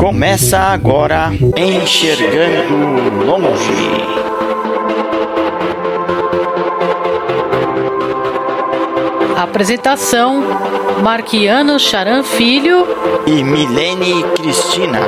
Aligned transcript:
Começa 0.00 0.58
agora 0.58 1.28
Enxergando 1.54 3.22
Longe. 3.22 4.00
Apresentação: 9.36 10.42
Marquiano 11.02 11.78
Charan 11.78 12.22
Filho 12.22 12.86
e 13.26 13.44
Milene 13.44 14.22
Cristina. 14.36 15.00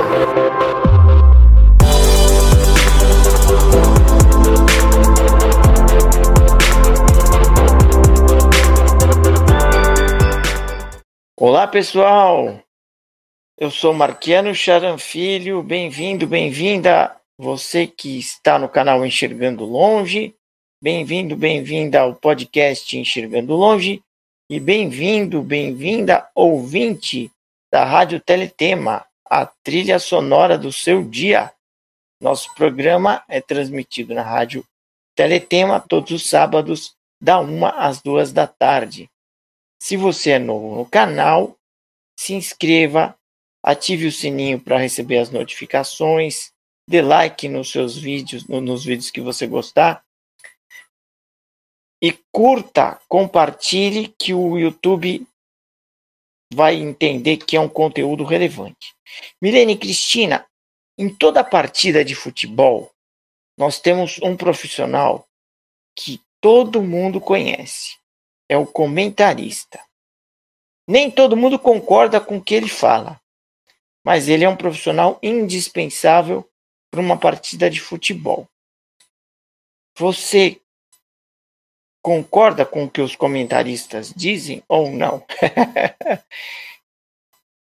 Olá 11.35 11.67
pessoal, 11.67 12.59
eu 13.59 13.71
sou 13.71 13.93
Marquiano 13.93 14.55
Charan 14.55 14.99
Filho, 14.99 15.63
bem-vindo, 15.63 16.27
bem-vinda, 16.27 17.15
você 17.39 17.87
que 17.87 18.19
está 18.19 18.59
no 18.59 18.69
canal 18.69 19.05
Enxergando 19.05 19.65
Longe, 19.65 20.35
bem-vindo, 20.81 21.37
bem-vinda 21.37 22.01
ao 22.01 22.15
podcast 22.15 22.99
Enxergando 22.99 23.55
Longe 23.55 24.03
e 24.49 24.59
bem-vindo, 24.59 25.43
bem-vinda, 25.43 26.29
ouvinte 26.35 27.31
da 27.71 27.85
Rádio 27.85 28.21
Teletema, 28.21 29.05
a 29.29 29.47
trilha 29.47 29.99
sonora 29.99 30.57
do 30.57 30.73
seu 30.73 31.05
dia. 31.05 31.53
Nosso 32.21 32.55
programa 32.55 33.23
é 33.29 33.41
transmitido 33.41 34.15
na 34.15 34.23
Rádio 34.23 34.65
Teletema 35.15 35.79
todos 35.79 36.11
os 36.11 36.29
sábados, 36.29 36.95
da 37.21 37.39
uma 37.39 37.71
às 37.71 38.01
duas 38.01 38.33
da 38.33 38.47
tarde. 38.47 39.09
Se 39.81 39.97
você 39.97 40.33
é 40.33 40.39
novo 40.39 40.75
no 40.75 40.87
canal, 40.87 41.57
se 42.19 42.35
inscreva, 42.35 43.17
ative 43.63 44.07
o 44.07 44.13
sininho 44.13 44.61
para 44.61 44.79
receber 44.79 45.19
as 45.19 45.31
notificações, 45.31 46.53
dê 46.89 47.01
like 47.01 47.49
nos 47.49 47.71
seus 47.71 47.97
vídeos, 47.97 48.47
nos 48.47 48.85
vídeos 48.85 49.11
que 49.11 49.21
você 49.21 49.47
gostar. 49.47 50.05
E 52.03 52.13
curta, 52.33 53.01
compartilhe 53.09 54.09
que 54.19 54.35
o 54.35 54.59
YouTube 54.59 55.25
vai 56.53 56.75
entender 56.75 57.37
que 57.39 57.57
é 57.57 57.61
um 57.61 57.69
conteúdo 57.69 58.25
relevante. 58.25 58.95
Milene 59.41 59.79
Cristina, 59.79 60.45
em 60.99 61.15
toda 61.15 61.45
partida 61.45 62.05
de 62.05 62.15
futebol, 62.15 62.91
nós 63.57 63.79
temos 63.79 64.19
um 64.23 64.37
profissional 64.37 65.27
que 65.97 66.21
todo 66.41 66.83
mundo 66.83 67.21
conhece. 67.21 67.97
É 68.49 68.57
o 68.57 68.67
comentarista. 68.67 69.81
Nem 70.89 71.11
todo 71.11 71.37
mundo 71.37 71.59
concorda 71.59 72.21
com 72.21 72.39
o 72.39 72.43
que 72.43 72.55
ele 72.55 72.69
fala, 72.69 73.22
mas 74.05 74.29
ele 74.29 74.45
é 74.45 74.49
um 74.49 74.57
profissional 74.57 75.19
indispensável 75.23 76.49
para 76.91 77.01
uma 77.01 77.17
partida 77.17 77.71
de 77.71 77.81
futebol. 77.81 78.49
Você 79.97 80.61
concorda 82.03 82.67
com 82.67 82.85
o 82.85 82.91
que 82.91 83.01
os 83.01 83.15
comentaristas 83.15 84.13
dizem 84.15 84.63
ou 84.69 84.91
não? 84.91 85.25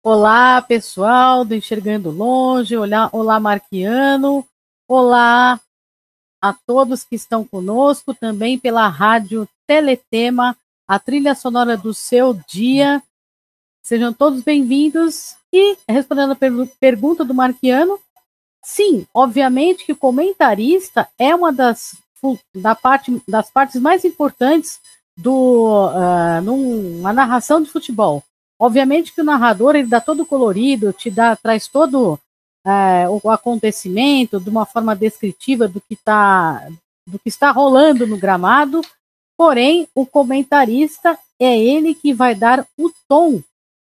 olá, 0.04 0.60
pessoal 0.62 1.44
do 1.44 1.54
Enxergando 1.54 2.10
Longe, 2.10 2.76
olá, 2.76 3.08
olá, 3.12 3.40
Marquiano, 3.40 4.46
olá 4.86 5.60
a 6.40 6.52
todos 6.52 7.04
que 7.04 7.16
estão 7.16 7.44
conosco 7.44 8.14
também 8.14 8.58
pela 8.58 8.86
rádio 8.88 9.48
Teletema, 9.66 10.56
a 10.86 10.98
trilha 10.98 11.34
sonora 11.34 11.76
do 11.76 11.92
seu 11.92 12.34
dia. 12.34 13.02
Sejam 13.82 14.12
todos 14.12 14.42
bem-vindos 14.42 15.37
e 15.52 15.76
respondendo 15.88 16.32
a 16.32 16.36
per 16.36 16.52
pergunta 16.78 17.24
do 17.24 17.34
Marquiano, 17.34 17.98
sim, 18.62 19.06
obviamente 19.14 19.84
que 19.84 19.92
o 19.92 19.96
comentarista 19.96 21.08
é 21.18 21.34
uma 21.34 21.52
das, 21.52 21.96
da 22.54 22.74
parte, 22.74 23.22
das 23.26 23.50
partes 23.50 23.80
mais 23.80 24.04
importantes 24.04 24.80
do 25.16 25.88
uh, 25.88 26.40
numa 26.42 27.12
narração 27.12 27.60
de 27.60 27.70
futebol. 27.70 28.22
Obviamente 28.58 29.12
que 29.12 29.20
o 29.20 29.24
narrador 29.24 29.76
ele 29.76 29.88
dá 29.88 30.00
todo 30.00 30.26
colorido, 30.26 30.92
te 30.92 31.10
dá, 31.10 31.34
traz 31.34 31.66
todo 31.66 32.14
uh, 32.14 33.20
o 33.22 33.30
acontecimento 33.30 34.40
de 34.40 34.50
uma 34.50 34.66
forma 34.66 34.94
descritiva 34.94 35.66
do 35.66 35.80
que 35.80 35.94
está 35.94 36.68
do 37.06 37.18
que 37.18 37.28
está 37.28 37.50
rolando 37.50 38.06
no 38.06 38.18
gramado. 38.18 38.82
Porém, 39.36 39.88
o 39.94 40.04
comentarista 40.04 41.18
é 41.40 41.58
ele 41.58 41.94
que 41.94 42.12
vai 42.12 42.34
dar 42.34 42.66
o 42.76 42.90
tom 43.08 43.40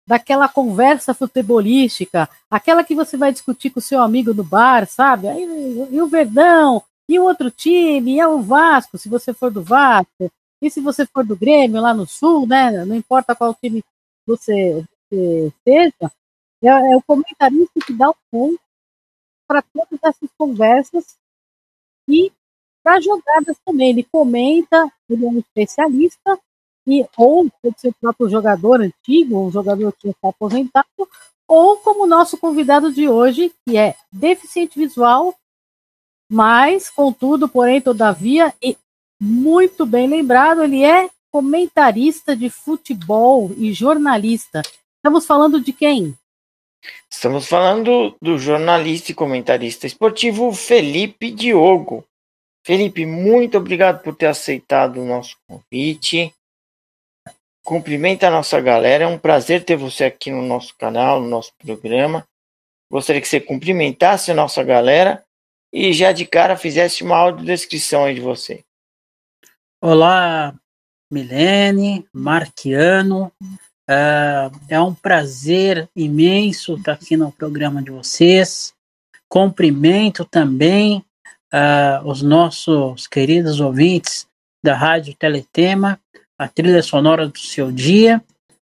daquela 0.08 0.48
conversa 0.48 1.14
futebolística, 1.14 2.30
aquela 2.50 2.84
que 2.84 2.94
você 2.94 3.18
vai 3.18 3.32
discutir 3.32 3.72
com 3.72 3.80
o 3.80 3.84
seu 3.84 4.02
amigo 4.02 4.34
no 4.34 4.44
bar, 4.44 4.88
sabe? 4.88 5.28
Aí, 5.28 5.44
e 5.92 6.02
o 6.02 6.08
Verdão, 6.08 6.84
e 7.10 7.18
o 7.18 7.24
outro 7.24 7.50
time, 7.50 8.14
e 8.16 8.20
é 8.20 8.28
o 8.28 8.42
Vasco, 8.42 8.98
se 8.98 9.10
você 9.10 9.34
for 9.34 9.52
do 9.52 9.64
Vasco, 9.64 10.32
e 10.62 10.70
se 10.70 10.80
você 10.80 11.06
for 11.06 11.26
do 11.26 11.36
Grêmio 11.36 11.82
lá 11.82 11.94
no 11.94 12.08
Sul, 12.08 12.48
né? 12.48 12.86
Não 12.86 12.96
importa 12.96 13.36
qual 13.36 13.54
time 13.56 13.84
você, 14.26 14.84
você 15.10 15.54
seja, 15.64 16.12
é, 16.64 16.68
é 16.68 16.98
o 16.98 17.02
comentarista 17.02 17.80
que 17.86 17.94
dá 17.94 18.10
o 18.10 18.16
ponto 18.32 18.60
para 19.48 19.62
todas 19.62 20.00
essas 20.04 20.30
conversas 20.38 21.18
e 22.08 22.32
para 22.84 23.02
jogadas 23.02 23.58
também. 23.66 23.90
Ele 23.90 24.04
comenta, 24.04 24.92
ele 25.10 25.26
é 25.26 25.30
um 25.30 25.40
especialista, 25.40 26.40
e 26.88 27.06
ou 27.18 27.50
pode 27.62 27.80
ser 27.82 27.90
o 27.90 27.96
próprio 28.00 28.30
jogador 28.30 28.82
antigo, 28.82 29.48
um 29.48 29.52
jogador 29.52 29.94
que 29.94 30.10
está 30.10 30.30
aposentado, 30.30 30.88
ou 31.48 31.78
como 31.78 32.04
o 32.04 32.08
nosso 32.08 32.38
convidado 32.38 32.92
de 32.92 33.08
hoje, 33.08 33.54
que 33.68 33.78
é 33.78 33.96
deficiente 34.12 34.78
visual, 34.78 35.36
mas, 36.30 36.90
contudo, 36.90 37.48
porém, 37.48 37.80
todavia, 37.80 38.54
e 38.62 38.78
muito 39.22 39.86
bem 39.86 40.08
lembrado, 40.08 40.64
ele 40.64 40.84
é 40.84 41.10
comentarista 41.32 42.36
de 42.36 42.50
futebol 42.50 43.52
e 43.58 43.74
jornalista. 43.74 44.62
Estamos 44.98 45.26
falando 45.26 45.62
de 45.62 45.72
quem? 45.72 46.18
Estamos 47.10 47.48
falando 47.48 48.16
do 48.22 48.38
jornalista 48.38 49.12
e 49.12 49.16
comentarista 49.16 49.88
esportivo 49.88 50.52
Felipe 50.54 51.32
Diogo. 51.32 52.04
Felipe, 52.66 53.06
muito 53.06 53.58
obrigado 53.58 54.02
por 54.02 54.16
ter 54.16 54.28
aceitado 54.28 55.00
o 55.00 55.06
nosso 55.06 55.36
convite 55.48 56.34
cumprimenta 57.66 58.28
a 58.28 58.32
nossa 58.32 58.62
galera. 58.62 59.04
É 59.04 59.08
um 59.08 59.18
prazer 59.18 59.66
ter 59.66 59.76
você 59.76 60.06
aqui 60.06 60.32
no 60.32 60.44
nosso 60.44 60.74
canal, 60.78 61.20
no 61.20 61.28
nosso 61.28 61.52
programa. 61.58 62.26
Gostaria 62.90 63.20
que 63.20 63.28
você 63.28 63.42
cumprimentasse 63.42 64.32
a 64.32 64.36
nossa 64.36 64.64
galera 64.64 65.26
e 65.74 65.92
já 65.92 66.12
de 66.12 66.26
cara 66.26 66.56
fizesse 66.56 67.04
uma 67.04 67.18
audiodescrição 67.18 68.06
aí 68.06 68.14
de 68.14 68.22
você. 68.22 68.64
Olá, 69.82 70.54
Milene, 71.12 72.08
Marquiano. 72.14 73.32
Uh, 73.90 74.50
é 74.70 74.80
um 74.80 74.94
prazer 74.94 75.90
imenso 75.96 76.76
estar 76.76 76.94
aqui 76.94 77.18
no 77.18 77.32
programa 77.32 77.82
de 77.82 77.90
vocês. 77.90 78.74
Cumprimento 79.28 80.24
também 80.24 81.04
uh, 81.52 82.08
os 82.08 82.22
nossos 82.22 83.08
queridos 83.08 83.60
ouvintes 83.60 84.28
da 84.64 84.76
Rádio 84.76 85.16
Teletema 85.16 86.00
a 86.38 86.48
trilha 86.48 86.82
sonora 86.84 87.28
do 87.28 87.40
seu 87.40 87.72
dia, 87.72 88.24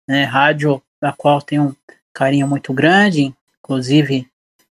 né, 0.07 0.23
rádio 0.23 0.81
da 1.01 1.13
qual 1.13 1.41
tem 1.41 1.59
um 1.59 1.75
carinho 2.13 2.47
muito 2.47 2.73
grande, 2.73 3.33
inclusive 3.59 4.29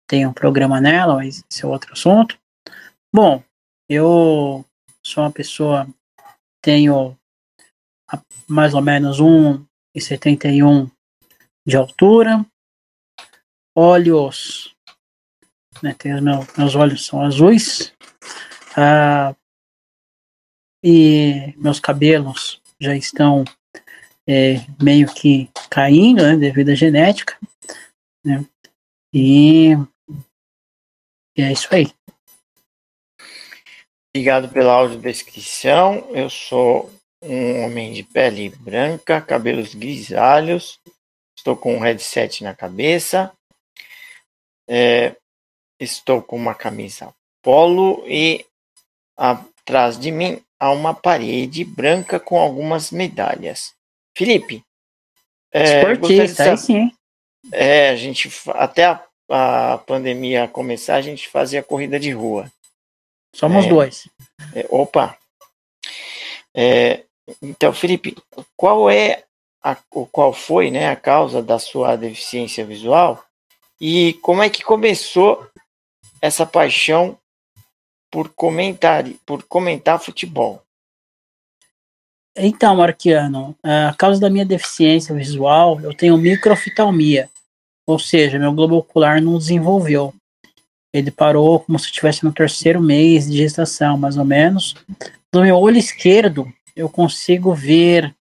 tem 0.08 0.26
um 0.26 0.34
programa 0.34 0.82
nela, 0.82 1.16
mas 1.16 1.44
esse 1.50 1.64
é 1.64 1.68
outro 1.68 1.94
assunto. 1.94 2.38
Bom, 3.14 3.44
eu 3.88 4.66
sou 5.06 5.24
uma 5.24 5.32
pessoa, 5.32 5.88
tenho 6.62 7.18
mais 8.48 8.74
ou 8.74 8.82
menos 8.82 9.20
1,71 9.20 10.90
de 11.66 11.78
altura, 11.78 12.44
olhos, 13.76 14.76
né, 15.84 15.94
tem, 15.94 16.20
meu, 16.20 16.46
meus 16.58 16.76
olhos 16.76 17.06
são 17.06 17.22
azuis, 17.22 17.94
ah, 18.76 19.36
e 20.84 21.54
meus 21.58 21.80
cabelos 21.80 22.59
já 22.82 22.96
estão 22.96 23.44
é, 24.28 24.66
meio 24.82 25.08
que 25.14 25.50
caindo, 25.70 26.24
né, 26.24 26.36
devido 26.36 26.70
à 26.70 26.76
genética, 26.76 27.38
né, 28.24 28.46
e, 29.14 29.72
e 31.38 31.42
é 31.42 31.52
isso 31.52 31.68
aí. 31.74 31.92
Obrigado 34.16 34.50
pela 34.50 34.74
audiodescrição. 34.74 36.10
Eu 36.12 36.30
sou 36.30 36.92
um 37.22 37.64
homem 37.64 37.94
de 37.94 38.04
pele 38.04 38.50
branca, 38.50 39.22
cabelos 39.22 39.76
grisalhos, 39.76 40.80
estou 41.38 41.56
com 41.56 41.76
um 41.76 41.80
headset 41.80 42.44
na 42.44 42.56
cabeça, 42.56 43.32
é, 44.68 45.16
estou 45.80 46.22
com 46.22 46.36
uma 46.36 46.56
camisa 46.56 47.14
polo 47.42 48.04
e 48.08 48.46
atrás 49.18 50.00
de 50.00 50.12
mim 50.12 50.42
a 50.60 50.72
uma 50.72 50.94
parede 50.94 51.64
branca 51.64 52.20
com 52.20 52.40
algumas 52.40 52.92
medalhas. 52.92 53.74
Felipe, 54.16 54.64
é, 55.52 55.80
Esportista, 55.80 56.52
aí 56.52 56.58
sim. 56.58 56.92
É, 57.52 57.90
a 57.90 57.96
gente 57.96 58.30
até 58.50 59.00
a 59.30 59.78
pandemia 59.86 60.48
começar, 60.48 60.96
a 60.96 61.02
gente 61.02 61.30
fazia 61.30 61.64
corrida 61.64 62.00
de 62.00 62.12
rua. 62.12 62.52
Somos 63.34 63.66
é, 63.66 63.70
dois. 63.70 64.10
É, 64.54 64.66
opa! 64.70 65.18
É, 66.54 67.04
então, 67.42 67.72
Felipe, 67.72 68.18
qual 68.58 68.90
é 68.90 69.24
a, 69.64 69.76
qual 70.12 70.34
foi 70.34 70.72
né, 70.72 70.90
a 70.90 70.96
causa 70.96 71.42
da 71.42 71.60
sua 71.60 71.96
deficiência 71.96 72.66
visual 72.66 73.24
e 73.80 74.14
como 74.16 74.44
é 74.44 74.50
que 74.50 74.64
começou 74.64 75.48
essa 76.22 76.46
paixão 76.46 77.18
por 78.12 78.30
comentar, 78.30 79.06
por 79.26 79.44
comentar 79.44 80.00
futebol? 80.00 80.62
Então, 82.36 82.76
Marquiano, 82.76 83.56
a 83.62 83.94
causa 83.98 84.20
da 84.20 84.30
minha 84.30 84.46
deficiência 84.46 85.14
visual, 85.14 85.82
eu 85.82 85.94
tenho 85.94 86.18
microfitalmia, 86.18 87.30
ou 87.86 88.00
seja, 88.00 88.40
meu 88.40 88.54
globo 88.54 88.78
ocular 88.78 89.22
não 89.22 89.38
desenvolveu. 89.38 90.14
Ele 90.94 91.12
parou 91.12 91.60
como 91.60 91.78
se 91.78 91.86
estivesse 91.86 92.24
no 92.24 92.34
terceiro 92.34 92.82
mês 92.82 93.30
de 93.30 93.38
gestação, 93.38 93.98
mais 93.98 94.18
ou 94.18 94.26
menos. 94.26 94.76
No 95.34 95.42
meu 95.42 95.58
olho 95.58 95.78
esquerdo, 95.78 96.52
eu 96.76 96.90
consigo 96.90 97.54
ver 97.54 98.16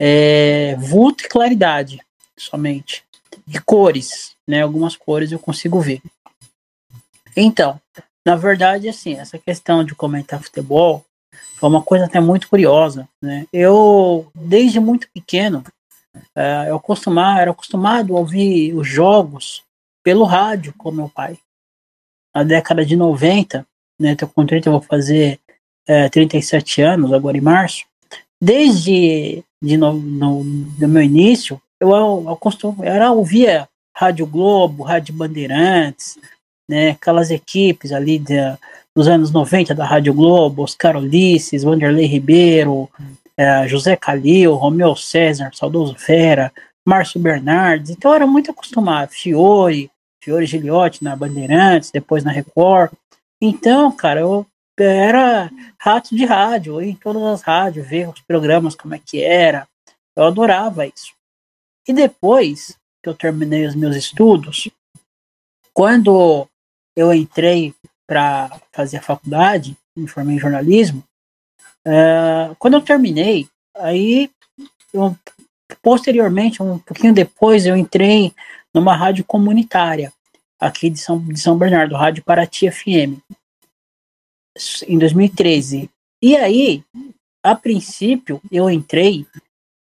é, 0.00 0.74
vulto 0.76 1.24
e 1.24 1.28
claridade 1.28 2.00
somente. 2.36 3.04
E 3.46 3.58
cores, 3.60 4.34
né? 4.46 4.62
Algumas 4.62 4.96
cores 4.96 5.30
eu 5.30 5.38
consigo 5.38 5.80
ver. 5.80 6.00
Então, 7.36 7.80
na 8.26 8.36
verdade, 8.36 8.88
assim, 8.88 9.14
essa 9.14 9.38
questão 9.38 9.84
de 9.84 9.94
comentar 9.94 10.42
futebol 10.42 11.04
foi 11.56 11.68
uma 11.68 11.82
coisa 11.82 12.06
até 12.06 12.20
muito 12.20 12.48
curiosa, 12.48 13.08
né? 13.22 13.46
Eu, 13.52 14.30
desde 14.34 14.80
muito 14.80 15.08
pequeno, 15.12 15.62
é, 16.34 16.66
eu 16.68 16.80
costumava, 16.80 17.40
era 17.40 17.50
acostumado 17.50 18.16
a 18.16 18.20
ouvir 18.20 18.74
os 18.74 18.86
jogos 18.86 19.62
pelo 20.02 20.24
rádio 20.24 20.74
com 20.76 20.90
meu 20.90 21.08
pai 21.08 21.38
na 22.34 22.42
década 22.42 22.84
de 22.84 22.96
90, 22.96 23.66
né, 24.00 24.14
tô 24.14 24.26
com 24.26 24.46
30, 24.46 24.68
eu 24.68 24.72
vou 24.72 24.82
fazer 24.82 25.38
é, 25.86 26.08
37 26.08 26.80
anos 26.80 27.12
agora 27.12 27.36
em 27.36 27.40
março, 27.40 27.84
desde 28.40 29.44
de 29.62 29.76
no, 29.76 29.92
no, 29.92 30.44
meu 30.88 31.02
início, 31.02 31.60
eu, 31.78 31.90
eu, 31.90 32.24
eu, 32.26 32.38
eu 32.62 32.84
era, 32.84 33.12
ouvia 33.12 33.68
Rádio 33.94 34.26
Globo, 34.26 34.82
Rádio 34.82 35.12
Bandeirantes, 35.12 36.18
né, 36.70 36.90
aquelas 36.90 37.32
equipes 37.32 37.90
ali 37.90 38.22
dos 38.94 39.08
anos 39.08 39.32
90 39.32 39.74
da 39.74 39.84
Rádio 39.84 40.14
Globo, 40.14 40.62
Oscar 40.62 40.96
Ulisses, 40.96 41.64
Vanderlei 41.64 42.06
Ribeiro, 42.06 42.88
é, 43.36 43.66
José 43.66 43.96
Calil, 43.96 44.54
Romeu 44.54 44.94
César, 44.94 45.50
Saudoso 45.52 45.96
Fera, 45.96 46.52
Márcio 46.86 47.20
Bernardes, 47.20 47.90
então 47.90 48.14
era 48.14 48.24
muito 48.24 48.52
acostumado, 48.52 49.10
Fiore, 49.10 49.90
Fiore 50.22 50.46
Giliotti 50.46 51.02
na 51.02 51.16
Bandeirantes, 51.16 51.90
depois 51.90 52.22
na 52.22 52.30
Record. 52.30 52.92
Então, 53.42 53.90
cara, 53.90 54.20
eu 54.20 54.46
era 54.78 55.50
rato 55.78 56.14
de 56.14 56.24
rádio, 56.24 56.80
em 56.80 56.94
todas 56.94 57.22
as 57.22 57.42
rádios, 57.42 57.86
ver 57.88 58.08
os 58.08 58.20
programas, 58.20 58.76
como 58.76 58.94
é 58.94 58.98
que 58.98 59.22
era. 59.22 59.66
Eu 60.16 60.24
adorava 60.24 60.86
isso. 60.86 61.12
E 61.86 61.92
depois 61.92 62.78
que 63.02 63.08
eu 63.08 63.14
terminei 63.14 63.66
os 63.66 63.74
meus 63.74 63.96
estudos, 63.96 64.70
quando 65.72 66.46
eu 67.00 67.14
entrei 67.14 67.74
para 68.06 68.60
fazer 68.72 68.98
a 68.98 69.02
faculdade, 69.02 69.76
me 69.96 70.06
formei 70.06 70.36
em 70.36 70.38
jornalismo, 70.38 71.02
uh, 71.86 72.54
quando 72.58 72.74
eu 72.74 72.82
terminei, 72.82 73.48
aí 73.74 74.30
eu, 74.92 75.16
posteriormente, 75.80 76.62
um 76.62 76.78
pouquinho 76.78 77.14
depois, 77.14 77.64
eu 77.64 77.76
entrei 77.76 78.34
numa 78.74 78.94
rádio 78.94 79.24
comunitária 79.24 80.12
aqui 80.58 80.90
de 80.90 80.98
São, 80.98 81.18
de 81.18 81.40
São 81.40 81.56
Bernardo, 81.56 81.96
Rádio 81.96 82.22
Paraty 82.22 82.70
FM, 82.70 83.18
em 84.86 84.98
2013. 84.98 85.88
E 86.22 86.36
aí, 86.36 86.84
a 87.42 87.54
princípio, 87.54 88.42
eu 88.52 88.68
entrei 88.68 89.26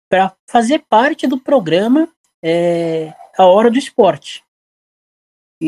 para 0.09 0.33
fazer 0.49 0.85
parte 0.89 1.27
do 1.27 1.41
programa 1.41 2.09
é, 2.45 3.13
A 3.37 3.45
Hora 3.47 3.71
do 3.71 3.79
Esporte. 3.79 4.45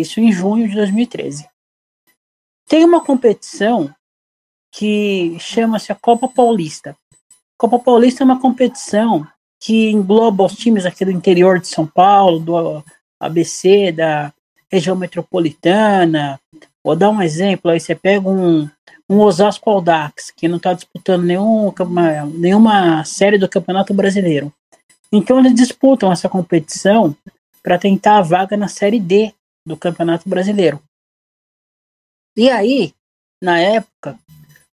Isso 0.01 0.21
em 0.21 0.33
junho 0.33 0.69
de 0.69 0.75
2013. 0.75 1.49
Tem 2.69 2.85
uma 2.85 3.05
competição 3.05 3.95
que 4.73 5.37
chama-se 5.39 5.93
a 5.93 5.95
Copa 5.95 6.29
Paulista. 6.29 6.97
A 7.13 7.57
Copa 7.57 7.79
Paulista 7.79 8.23
é 8.23 8.25
uma 8.25 8.41
competição 8.41 9.27
que 9.61 9.91
engloba 9.91 10.45
os 10.45 10.55
times 10.55 10.85
aqui 10.85 11.05
do 11.05 11.11
interior 11.11 11.61
de 11.61 11.69
São 11.69 11.87
Paulo, 11.87 12.41
do 12.41 12.85
ABC, 13.21 13.93
da 13.93 14.33
região 14.71 14.97
metropolitana. 14.97 16.41
Vou 16.83 16.97
dar 16.97 17.11
um 17.11 17.23
exemplo, 17.23 17.71
aí 17.71 17.79
você 17.79 17.95
pega 17.95 18.29
um, 18.29 18.69
um 19.09 19.21
Osasco 19.21 19.71
Aldax, 19.71 20.33
que 20.37 20.49
não 20.49 20.57
está 20.57 20.75
disputando 20.75 21.23
nenhum, 21.23 21.73
nenhuma 22.35 23.05
série 23.05 23.39
do 23.39 23.49
Campeonato 23.49 23.95
Brasileiro. 23.95 24.53
Então 25.13 25.39
eles 25.39 25.55
disputam 25.55 26.11
essa 26.11 26.29
competição 26.29 27.17
para 27.63 27.79
tentar 27.79 28.19
a 28.19 28.23
vaga 28.23 28.57
na 28.57 28.69
Série 28.69 28.99
D 28.99 29.33
do 29.67 29.77
Campeonato 29.77 30.29
Brasileiro. 30.29 30.83
E 32.37 32.51
aí, 32.51 32.93
na 33.43 33.59
época, 33.59 34.19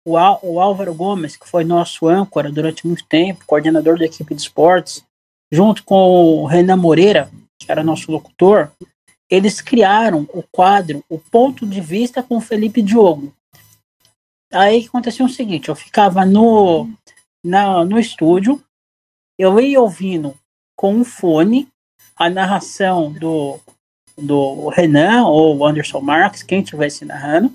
o, 0.06 0.12
o 0.14 0.60
Álvaro 0.60 0.94
Gomes, 0.94 1.36
que 1.36 1.48
foi 1.48 1.64
nosso 1.64 2.06
âncora 2.08 2.50
durante 2.50 2.86
muito 2.86 3.04
tempo, 3.06 3.44
coordenador 3.46 3.98
da 3.98 4.04
equipe 4.04 4.34
de 4.34 4.40
esportes, 4.40 5.04
junto 5.52 5.84
com 5.84 6.42
o 6.42 6.46
Renan 6.46 6.76
Moreira, 6.76 7.30
que 7.58 7.70
era 7.70 7.82
nosso 7.82 8.10
locutor, 8.10 8.70
eles 9.30 9.60
criaram 9.60 10.26
o 10.32 10.42
quadro 10.42 11.04
O 11.08 11.18
Ponto 11.18 11.66
de 11.66 11.80
Vista 11.80 12.22
com 12.22 12.40
Felipe 12.40 12.80
Diogo. 12.80 13.34
Aí 14.50 14.86
acontecia 14.86 15.24
o 15.24 15.28
seguinte, 15.28 15.68
eu 15.68 15.74
ficava 15.74 16.24
no, 16.24 16.88
na, 17.44 17.84
no 17.84 17.98
estúdio, 17.98 18.62
eu 19.38 19.60
ia 19.60 19.80
ouvindo 19.80 20.34
com 20.74 20.94
um 20.94 21.04
fone 21.04 21.68
a 22.16 22.30
narração 22.30 23.12
do, 23.12 23.60
do 24.18 24.68
Renan 24.68 25.26
ou 25.26 25.64
Anderson 25.64 26.00
Marques, 26.00 26.42
quem 26.42 26.60
estivesse 26.60 27.04
narrando, 27.04 27.52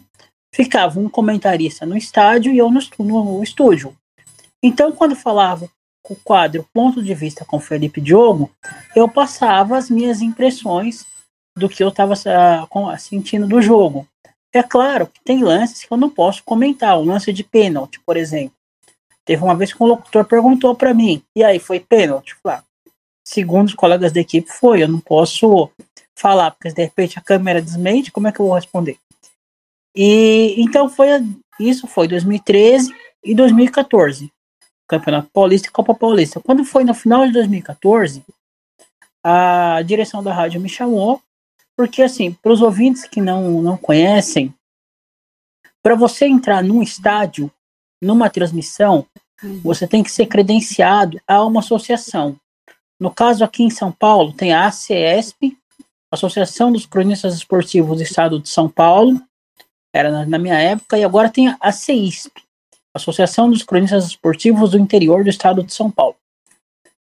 ficava 0.53 0.99
um 0.99 1.09
comentarista 1.09 1.85
no 1.85 1.97
estádio 1.97 2.53
e 2.53 2.57
eu 2.57 2.69
no, 2.69 2.81
no 2.99 3.43
estúdio. 3.43 3.95
Então, 4.61 4.91
quando 4.91 5.15
falava 5.15 5.69
o 6.09 6.15
quadro 6.15 6.67
Ponto 6.73 7.01
de 7.01 7.13
Vista 7.13 7.45
com 7.45 7.59
Felipe 7.59 7.99
Diogo, 7.99 8.51
eu 8.95 9.07
passava 9.09 9.77
as 9.77 9.89
minhas 9.89 10.21
impressões 10.21 11.05
do 11.57 11.69
que 11.69 11.83
eu 11.83 11.89
estava 11.89 12.13
sentindo 12.97 13.47
do 13.47 13.61
jogo. 13.61 14.07
É 14.53 14.61
claro 14.61 15.07
que 15.07 15.19
tem 15.23 15.43
lances 15.43 15.83
que 15.83 15.91
eu 15.91 15.97
não 15.97 16.09
posso 16.09 16.43
comentar. 16.43 16.97
O 16.97 17.03
lance 17.03 17.33
de 17.33 17.43
pênalti, 17.43 17.99
por 18.05 18.17
exemplo. 18.17 18.55
Teve 19.25 19.43
uma 19.43 19.55
vez 19.55 19.73
que 19.73 19.81
um 19.81 19.87
locutor 19.87 20.25
perguntou 20.25 20.75
para 20.75 20.93
mim, 20.93 21.23
e 21.35 21.43
aí, 21.43 21.57
foi 21.57 21.79
pênalti? 21.79 22.35
Falei, 22.43 22.59
ah, 22.59 22.63
segundo 23.25 23.67
os 23.69 23.73
colegas 23.73 24.11
da 24.11 24.19
equipe, 24.19 24.49
foi. 24.49 24.83
Eu 24.83 24.87
não 24.89 24.99
posso 24.99 25.69
falar, 26.15 26.51
porque 26.51 26.71
de 26.71 26.83
repente 26.83 27.17
a 27.17 27.21
câmera 27.21 27.61
desmente, 27.61 28.11
como 28.11 28.27
é 28.27 28.31
que 28.31 28.39
eu 28.39 28.45
vou 28.45 28.55
responder? 28.55 28.97
E 29.95 30.55
então 30.57 30.89
foi 30.89 31.07
isso 31.59 31.87
foi 31.87 32.07
2013 32.07 32.93
e 33.23 33.35
2014. 33.35 34.31
Campeonato 34.87 35.29
Paulista 35.31 35.67
e 35.67 35.71
Copa 35.71 35.93
Paulista. 35.93 36.39
Quando 36.39 36.65
foi 36.65 36.83
no 36.83 36.93
final 36.93 37.25
de 37.25 37.31
2014, 37.31 38.23
a 39.23 39.81
direção 39.83 40.21
da 40.21 40.33
rádio 40.33 40.59
me 40.59 40.69
chamou 40.69 41.21
porque, 41.75 42.03
assim, 42.03 42.31
para 42.31 42.51
os 42.51 42.61
ouvintes 42.61 43.05
que 43.05 43.19
não, 43.19 43.61
não 43.61 43.77
conhecem, 43.77 44.53
para 45.81 45.95
você 45.95 46.25
entrar 46.25 46.63
num 46.63 46.83
estádio, 46.83 47.51
numa 48.01 48.29
transmissão, 48.29 49.05
uhum. 49.43 49.59
você 49.61 49.87
tem 49.87 50.03
que 50.03 50.11
ser 50.11 50.27
credenciado 50.27 51.19
a 51.27 51.43
uma 51.43 51.61
associação. 51.61 52.39
No 52.99 53.11
caso, 53.11 53.43
aqui 53.43 53.63
em 53.63 53.69
São 53.69 53.91
Paulo, 53.91 54.33
tem 54.33 54.53
a 54.53 54.67
ACESP, 54.67 55.57
Associação 56.13 56.71
dos 56.71 56.85
Cronistas 56.85 57.33
Esportivos 57.33 57.97
do 57.97 58.03
Estado 58.03 58.39
de 58.39 58.47
São 58.47 58.69
Paulo, 58.69 59.19
era 59.91 60.11
na, 60.11 60.25
na 60.25 60.37
minha 60.37 60.59
época, 60.59 60.95
e 60.97 61.03
agora 61.03 61.27
tem 61.27 61.55
a 61.59 61.71
CEISP, 61.71 62.31
Associação 62.93 63.49
dos 63.49 63.63
Cronistas 63.63 64.05
Esportivos 64.05 64.71
do 64.71 64.77
Interior 64.77 65.23
do 65.23 65.29
Estado 65.31 65.63
de 65.63 65.73
São 65.73 65.89
Paulo. 65.89 66.15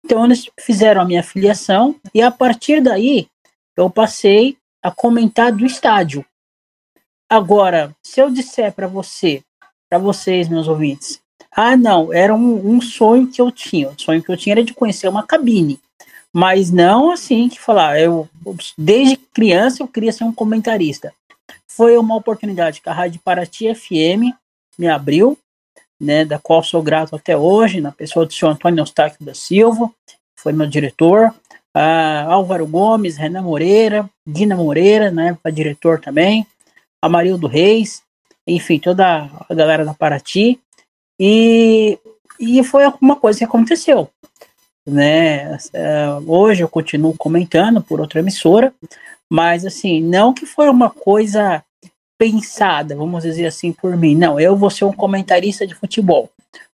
Então, 0.05 0.23
eles 0.23 0.49
fizeram 0.57 1.01
a 1.01 1.05
minha 1.05 1.21
filiação, 1.21 1.95
e 2.13 2.21
a 2.21 2.31
partir 2.31 2.81
daí, 2.81 3.27
eu 3.75 3.89
passei 3.89 4.57
a 4.81 4.89
comentar 4.89 5.51
do 5.51 5.65
estádio. 5.65 6.25
Agora, 7.29 7.93
se 8.01 8.21
eu 8.21 8.29
disser 8.29 8.71
para 8.71 8.87
você, 8.87 9.43
para 9.89 9.99
vocês, 9.99 10.47
meus 10.47 10.69
ouvintes, 10.69 11.21
ah, 11.51 11.75
não, 11.75 12.13
era 12.13 12.33
um, 12.33 12.75
um, 12.75 12.81
sonho 12.81 13.27
que 13.27 13.41
eu 13.41 13.51
tinha. 13.51 13.89
O 13.89 13.99
sonho 13.99 14.23
que 14.23 14.31
eu 14.31 14.37
tinha 14.37 14.53
era 14.53 14.63
de 14.63 14.73
conhecer 14.73 15.07
uma 15.07 15.23
cabine. 15.23 15.79
Mas 16.33 16.71
não 16.71 17.11
assim 17.11 17.47
que 17.47 17.59
falar, 17.59 17.99
eu 17.99 18.27
desde 18.77 19.15
criança 19.17 19.83
eu 19.83 19.87
queria 19.87 20.11
ser 20.11 20.23
um 20.23 20.33
comentarista. 20.33 21.13
Foi 21.67 21.97
uma 21.97 22.15
oportunidade 22.15 22.81
que 22.81 22.89
a 22.89 22.93
Rádio 22.93 23.21
Paraty 23.23 23.73
FM 23.73 24.33
me 24.77 24.87
abriu, 24.87 25.37
né, 25.99 26.25
da 26.25 26.39
qual 26.39 26.63
sou 26.63 26.81
grato 26.81 27.15
até 27.15 27.37
hoje, 27.37 27.79
na 27.79 27.91
pessoa 27.91 28.25
do 28.25 28.33
senhor 28.33 28.51
Antônio 28.51 28.81
Eustáquio 28.81 29.23
da 29.25 29.33
Silva, 29.33 29.91
foi 30.35 30.51
meu 30.51 30.67
diretor, 30.67 31.33
uh, 31.75 32.29
Álvaro 32.29 32.67
Gomes, 32.67 33.15
Renan 33.15 33.43
Moreira, 33.43 34.09
Dina 34.25 34.55
Moreira, 34.55 35.13
época 35.27 35.51
diretor 35.51 36.01
também, 36.01 36.45
Amarildo 37.01 37.47
Reis, 37.47 38.01
enfim, 38.45 38.79
toda 38.79 39.29
a 39.49 39.53
galera 39.53 39.85
da 39.85 39.93
Paraty. 39.93 40.59
E, 41.19 41.97
e 42.39 42.63
foi 42.63 42.83
alguma 42.83 43.15
coisa 43.15 43.39
que 43.39 43.45
aconteceu. 43.45 44.09
Né? 44.85 45.57
Hoje 46.27 46.63
eu 46.63 46.69
continuo 46.69 47.15
comentando 47.17 47.81
por 47.81 48.01
outra 48.01 48.19
emissora, 48.19 48.73
mas 49.31 49.65
assim, 49.65 50.01
não 50.01 50.33
que 50.33 50.45
foi 50.45 50.69
uma 50.69 50.89
coisa 50.89 51.63
pensada, 52.19 52.95
vamos 52.95 53.23
dizer 53.23 53.47
assim, 53.47 53.71
por 53.71 53.97
mim. 53.97 54.15
Não, 54.15 54.39
eu 54.39 54.55
vou 54.55 54.69
ser 54.69 54.85
um 54.85 54.93
comentarista 54.93 55.65
de 55.65 55.75
futebol. 55.75 56.29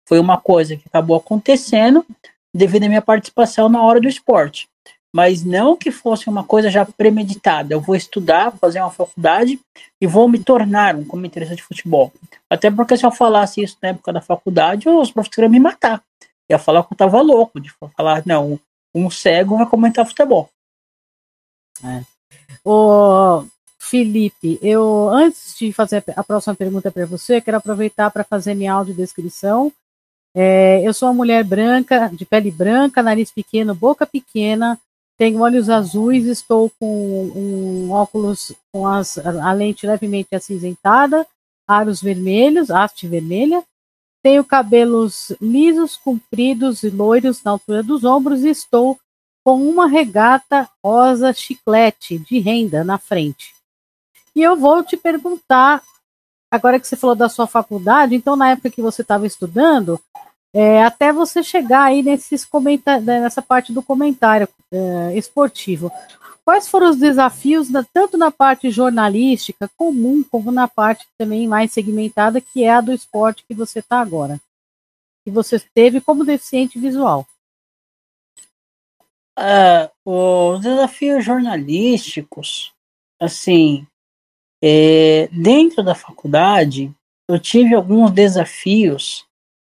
Foi 0.07 0.19
uma 0.19 0.37
coisa 0.37 0.75
que 0.75 0.83
acabou 0.87 1.17
acontecendo 1.17 2.05
devido 2.53 2.85
à 2.85 2.87
minha 2.87 3.01
participação 3.01 3.69
na 3.69 3.81
hora 3.81 4.01
do 4.01 4.07
esporte. 4.07 4.67
Mas 5.13 5.43
não 5.43 5.75
que 5.75 5.89
fosse 5.89 6.29
uma 6.29 6.43
coisa 6.43 6.69
já 6.69 6.85
premeditada. 6.85 7.73
Eu 7.73 7.81
vou 7.81 7.95
estudar, 7.95 8.51
fazer 8.57 8.79
uma 8.79 8.91
faculdade 8.91 9.59
e 9.99 10.05
vou 10.05 10.27
me 10.27 10.37
tornar 10.37 10.95
um 10.95 11.03
comentarista 11.03 11.55
de 11.55 11.63
futebol. 11.63 12.11
Até 12.47 12.69
porque 12.69 12.97
se 12.97 13.05
eu 13.05 13.11
falasse 13.11 13.63
isso 13.63 13.77
na 13.81 13.89
época 13.89 14.13
da 14.13 14.21
faculdade, 14.21 14.87
os 14.87 15.11
professores 15.11 15.47
iam 15.47 15.51
me 15.51 15.59
matar. 15.59 16.03
Ia 16.49 16.59
falar 16.59 16.83
que 16.83 16.93
eu 16.93 16.97
tava 16.97 17.21
louco, 17.21 17.59
de 17.59 17.71
falar, 17.95 18.23
não, 18.25 18.59
um 18.93 19.09
cego 19.09 19.57
vai 19.57 19.67
comentar 19.67 20.05
futebol. 20.05 20.49
É. 21.83 22.03
O 22.63 23.45
Felipe, 23.77 24.59
eu 24.61 25.09
antes 25.09 25.55
de 25.57 25.71
fazer 25.71 26.03
a 26.15 26.23
próxima 26.23 26.55
pergunta 26.55 26.91
para 26.91 27.05
você, 27.05 27.39
quero 27.39 27.57
aproveitar 27.57 28.11
para 28.11 28.23
fazer 28.23 28.53
minha 28.53 28.73
audiodescrição. 28.73 29.71
É, 30.35 30.81
eu 30.87 30.93
sou 30.93 31.09
uma 31.09 31.15
mulher 31.15 31.43
branca, 31.43 32.09
de 32.09 32.25
pele 32.25 32.51
branca, 32.51 33.01
nariz 33.01 33.31
pequeno, 33.31 33.73
boca 33.73 34.05
pequena, 34.05 34.79
tenho 35.17 35.41
olhos 35.41 35.69
azuis, 35.69 36.25
estou 36.27 36.71
com 36.79 37.31
um 37.35 37.91
óculos 37.91 38.53
com 38.71 38.87
as, 38.87 39.17
a 39.17 39.51
lente 39.51 39.85
levemente 39.85 40.35
acinzentada, 40.35 41.25
aros 41.67 42.01
vermelhos, 42.01 42.71
haste 42.71 43.07
vermelha. 43.07 43.63
Tenho 44.21 44.43
cabelos 44.43 45.31
lisos, 45.41 45.95
compridos 45.95 46.83
e 46.83 46.89
loiros 46.89 47.41
na 47.43 47.51
altura 47.51 47.81
dos 47.81 48.03
ombros 48.03 48.43
e 48.43 48.49
estou 48.49 48.99
com 49.43 49.67
uma 49.67 49.87
regata 49.87 50.69
rosa 50.83 51.33
chiclete 51.33 52.19
de 52.19 52.39
renda 52.39 52.83
na 52.83 52.97
frente. 52.97 53.53
E 54.35 54.41
eu 54.41 54.55
vou 54.55 54.83
te 54.83 54.97
perguntar, 54.97 55.81
agora 56.51 56.79
que 56.79 56.87
você 56.87 56.95
falou 56.95 57.15
da 57.15 57.29
sua 57.29 57.47
faculdade, 57.47 58.15
então 58.15 58.35
na 58.35 58.51
época 58.51 58.69
que 58.69 58.81
você 58.81 59.01
estava 59.01 59.25
estudando, 59.25 59.99
é, 60.53 60.83
até 60.83 61.13
você 61.13 61.43
chegar 61.43 61.85
aí 61.85 62.01
nesses 62.01 62.43
comentários, 62.45 63.05
nessa 63.05 63.41
parte 63.41 63.71
do 63.71 63.83
comentário 63.83 64.47
é, 64.71 65.17
esportivo. 65.17 65.91
Quais 66.43 66.67
foram 66.67 66.89
os 66.89 66.97
desafios, 66.97 67.69
na, 67.69 67.83
tanto 67.83 68.17
na 68.17 68.31
parte 68.31 68.71
jornalística 68.71 69.69
comum, 69.77 70.23
como 70.23 70.51
na 70.51 70.67
parte 70.67 71.07
também 71.17 71.47
mais 71.47 71.71
segmentada, 71.71 72.41
que 72.41 72.63
é 72.63 72.71
a 72.71 72.81
do 72.81 72.91
esporte 72.91 73.45
que 73.47 73.53
você 73.53 73.79
está 73.79 73.99
agora? 73.99 74.39
Que 75.23 75.29
você 75.29 75.59
teve 75.59 76.01
como 76.01 76.25
deficiente 76.25 76.79
visual? 76.79 77.27
Uh, 79.37 80.53
os 80.53 80.61
desafios 80.61 81.23
jornalísticos, 81.23 82.73
assim, 83.21 83.87
é, 84.61 85.27
dentro 85.31 85.83
da 85.83 85.95
faculdade, 85.95 86.93
eu 87.27 87.39
tive 87.39 87.75
alguns 87.75 88.11
desafios. 88.11 89.25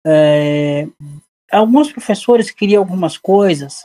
É, 0.07 0.87
alguns 1.51 1.93
professores 1.93 2.51
queriam 2.51 2.83
algumas 2.83 3.19
coisas 3.19 3.85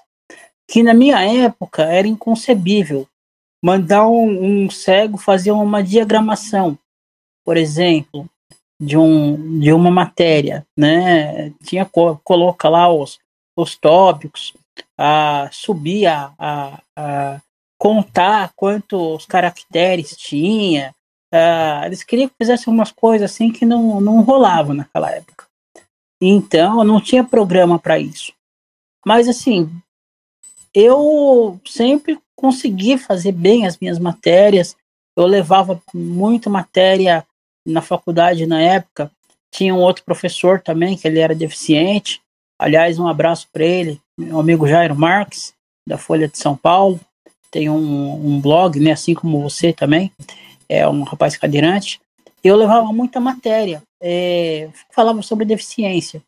que 0.67 0.81
na 0.81 0.93
minha 0.93 1.22
época 1.22 1.84
era 1.84 2.07
inconcebível. 2.07 3.07
Mandar 3.63 4.07
um, 4.07 4.65
um 4.65 4.69
cego 4.69 5.17
fazer 5.17 5.51
uma 5.51 5.81
diagramação, 5.81 6.77
por 7.43 7.57
exemplo, 7.57 8.29
de, 8.79 8.98
um, 8.98 9.60
de 9.60 9.74
uma 9.74 9.89
matéria, 9.89 10.65
né? 10.77 11.51
Tinha 11.63 11.86
coloca 12.24 12.69
lá 12.69 12.91
os, 12.91 13.19
os 13.57 13.75
tópicos, 13.75 14.53
a 14.98 15.50
subir 15.51 16.07
a, 16.07 16.34
a, 16.38 16.81
a 16.95 17.41
contar 17.77 18.51
quantos 18.55 19.25
caracteres 19.25 20.15
tinha. 20.15 20.93
Uh, 21.34 21.86
eles 21.86 22.03
queriam 22.03 22.29
que 22.29 22.36
fizesse 22.38 22.69
umas 22.69 22.91
coisas 22.91 23.31
assim 23.31 23.51
que 23.51 23.65
não, 23.65 24.00
não 24.00 24.22
rolavam 24.22 24.75
naquela 24.75 25.12
época. 25.12 25.44
Então, 26.22 26.84
não 26.84 27.01
tinha 27.01 27.24
programa 27.24 27.77
para 27.77 28.00
isso. 28.00 28.34
Mas, 29.05 29.27
assim, 29.27 29.69
eu 30.74 31.60
sempre 31.65 32.19
consegui 32.36 32.98
fazer 32.98 33.31
bem 33.31 33.65
as 33.65 33.77
minhas 33.77 34.00
matérias. 34.00 34.75
Eu 35.15 35.25
levava 35.25 35.81
muito 35.93 36.50
matéria 36.50 37.25
na 37.65 37.81
faculdade 37.81 38.45
na 38.45 38.62
época. 38.62 39.12
Tinha 39.51 39.74
um 39.74 39.79
outro 39.79 40.03
professor 40.03 40.62
também, 40.62 40.98
que 40.98 41.07
ele 41.07 41.19
era 41.19 41.36
deficiente. 41.36 42.22
Aliás, 42.60 43.00
um 43.00 43.07
abraço 43.07 43.48
para 43.51 43.65
ele, 43.65 44.01
meu 44.17 44.39
amigo 44.39 44.67
Jairo 44.67 44.95
Marques, 44.95 45.53
da 45.88 45.98
Folha 45.98 46.27
de 46.27 46.38
São 46.38 46.55
Paulo 46.55 47.00
tem 47.55 47.69
um, 47.69 48.36
um 48.36 48.41
blog, 48.41 48.77
né, 48.81 48.91
assim 48.91 49.13
como 49.13 49.41
você 49.41 49.72
também, 49.72 50.12
é 50.67 50.86
um 50.89 51.03
rapaz 51.03 51.38
cadeirante. 51.38 52.01
Eu 52.43 52.57
levava 52.57 52.91
muita 52.91 53.17
matéria, 53.22 53.81
é, 54.07 54.69
falava 54.91 55.24
sobre 55.24 55.45
deficiência. 55.45 56.21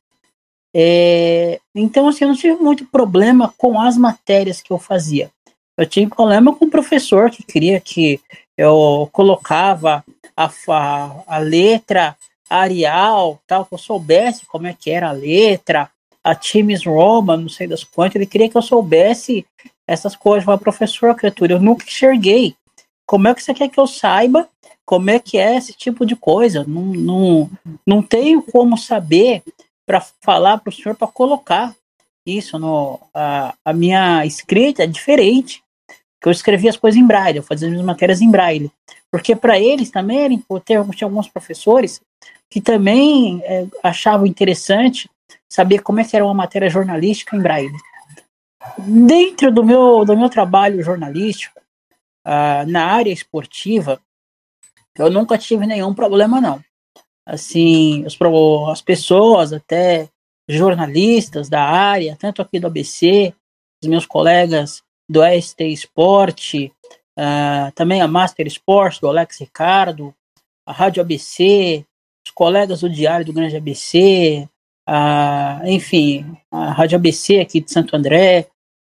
É, 0.76 1.60
então, 1.76 2.08
assim, 2.08 2.24
eu 2.24 2.30
não 2.30 2.36
tive 2.36 2.56
muito 2.56 2.88
problema 2.88 3.54
com 3.56 3.80
as 3.80 3.96
matérias 3.96 4.62
que 4.62 4.74
eu 4.74 4.80
fazia. 4.80 5.30
Eu 5.78 5.86
tinha 5.86 6.10
problema 6.10 6.56
com 6.56 6.66
o 6.66 6.72
professor 6.72 7.30
que 7.30 7.44
queria 7.44 7.80
que 7.80 8.20
eu 8.58 9.08
colocava 9.12 10.04
a, 10.36 10.50
a, 10.70 11.24
a 11.28 11.38
letra 11.38 12.18
Arial, 12.50 13.40
tal, 13.46 13.64
que 13.64 13.76
eu 13.76 13.78
soubesse 13.78 14.48
como 14.48 14.66
é 14.66 14.74
que 14.74 14.90
era 14.90 15.10
a 15.10 15.12
letra, 15.12 15.88
a 16.24 16.34
Times 16.34 16.84
Roma, 16.84 17.38
não 17.38 17.50
sei 17.50 17.68
das 17.68 17.84
quantas, 17.84 18.16
ele 18.16 18.26
queria 18.26 18.50
que 18.50 18.58
eu 18.58 18.62
soubesse 18.62 19.46
essas 19.88 20.16
coisas. 20.16 20.46
Falei, 20.46 20.60
professor, 20.60 21.14
criatura, 21.14 21.54
eu 21.54 21.62
nunca 21.62 21.86
enxerguei. 21.86 22.56
Como 23.06 23.28
é 23.28 23.36
que 23.36 23.44
você 23.44 23.54
quer 23.54 23.70
que 23.70 23.80
eu 23.80 23.86
saiba 23.86 24.50
como 24.88 25.10
é 25.10 25.20
que 25.20 25.38
é 25.38 25.58
esse 25.58 25.74
tipo 25.74 26.06
de 26.06 26.16
coisa? 26.16 26.64
Não, 26.66 26.82
não, 26.82 27.50
não 27.86 28.02
tenho 28.02 28.42
como 28.42 28.78
saber 28.78 29.44
para 29.86 30.00
falar 30.22 30.60
para 30.60 30.70
o 30.70 30.74
senhor 30.74 30.96
para 30.96 31.08
colocar 31.08 31.76
isso 32.26 32.58
no 32.58 33.00
a, 33.14 33.54
a 33.64 33.74
minha 33.74 34.26
escrita 34.26 34.84
é 34.84 34.88
diferente 34.88 35.62
que 36.22 36.28
eu 36.28 36.32
escrevia 36.32 36.70
as 36.70 36.78
coisas 36.78 37.00
em 37.00 37.06
braille, 37.06 37.38
eu 37.38 37.44
fazia 37.44 37.68
as 37.68 37.72
minhas 37.72 37.86
matérias 37.86 38.22
em 38.22 38.32
braille, 38.32 38.72
porque 39.12 39.36
para 39.36 39.60
eles 39.60 39.92
também 39.92 40.34
importante, 40.34 40.98
tinha 40.98 41.08
alguns 41.08 41.28
professores 41.28 42.02
que 42.50 42.60
também 42.60 43.42
é, 43.44 43.68
achavam 43.84 44.26
interessante 44.26 45.10
saber 45.50 45.80
como 45.80 46.00
é 46.00 46.04
que 46.04 46.16
era 46.16 46.26
uma 46.26 46.34
matéria 46.34 46.70
jornalística 46.70 47.36
em 47.36 47.42
braille 47.42 47.72
dentro 48.78 49.52
do 49.52 49.64
meu, 49.64 50.06
do 50.06 50.18
meu 50.18 50.30
trabalho 50.30 50.84
jornalístico, 50.84 51.60
uh, 52.26 52.66
na 52.68 52.86
área 52.86 53.12
esportiva, 53.12 54.02
eu 54.98 55.10
nunca 55.10 55.38
tive 55.38 55.66
nenhum 55.66 55.94
problema, 55.94 56.42
não. 56.42 56.62
Assim, 57.26 58.06
os, 58.06 58.18
as 58.72 58.82
pessoas, 58.82 59.54
até 59.54 60.10
jornalistas 60.48 61.50
da 61.50 61.62
área, 61.62 62.16
tanto 62.20 62.42
aqui 62.42 62.60
do 62.60 62.68
ABC, 62.68 63.34
os 63.84 63.90
meus 63.90 64.06
colegas 64.06 64.82
do 65.10 65.22
ST 65.42 65.66
Esporte, 65.66 66.72
uh, 67.18 67.72
também 67.76 68.02
a 68.02 68.08
Master 68.08 68.48
Sports, 68.48 69.00
do 69.00 69.08
Alex 69.08 69.40
Ricardo, 69.40 70.14
a 70.66 70.72
Rádio 70.72 71.02
ABC, 71.02 71.86
os 72.26 72.32
colegas 72.32 72.82
do 72.82 72.90
Diário 72.90 73.26
do 73.26 73.34
Grande 73.34 73.56
ABC, 73.56 74.48
uh, 74.88 75.68
enfim, 75.68 76.38
a 76.52 76.72
Rádio 76.72 76.98
ABC 76.98 77.40
aqui 77.40 77.62
de 77.62 77.72
Santo 77.72 77.96
André, 77.96 78.48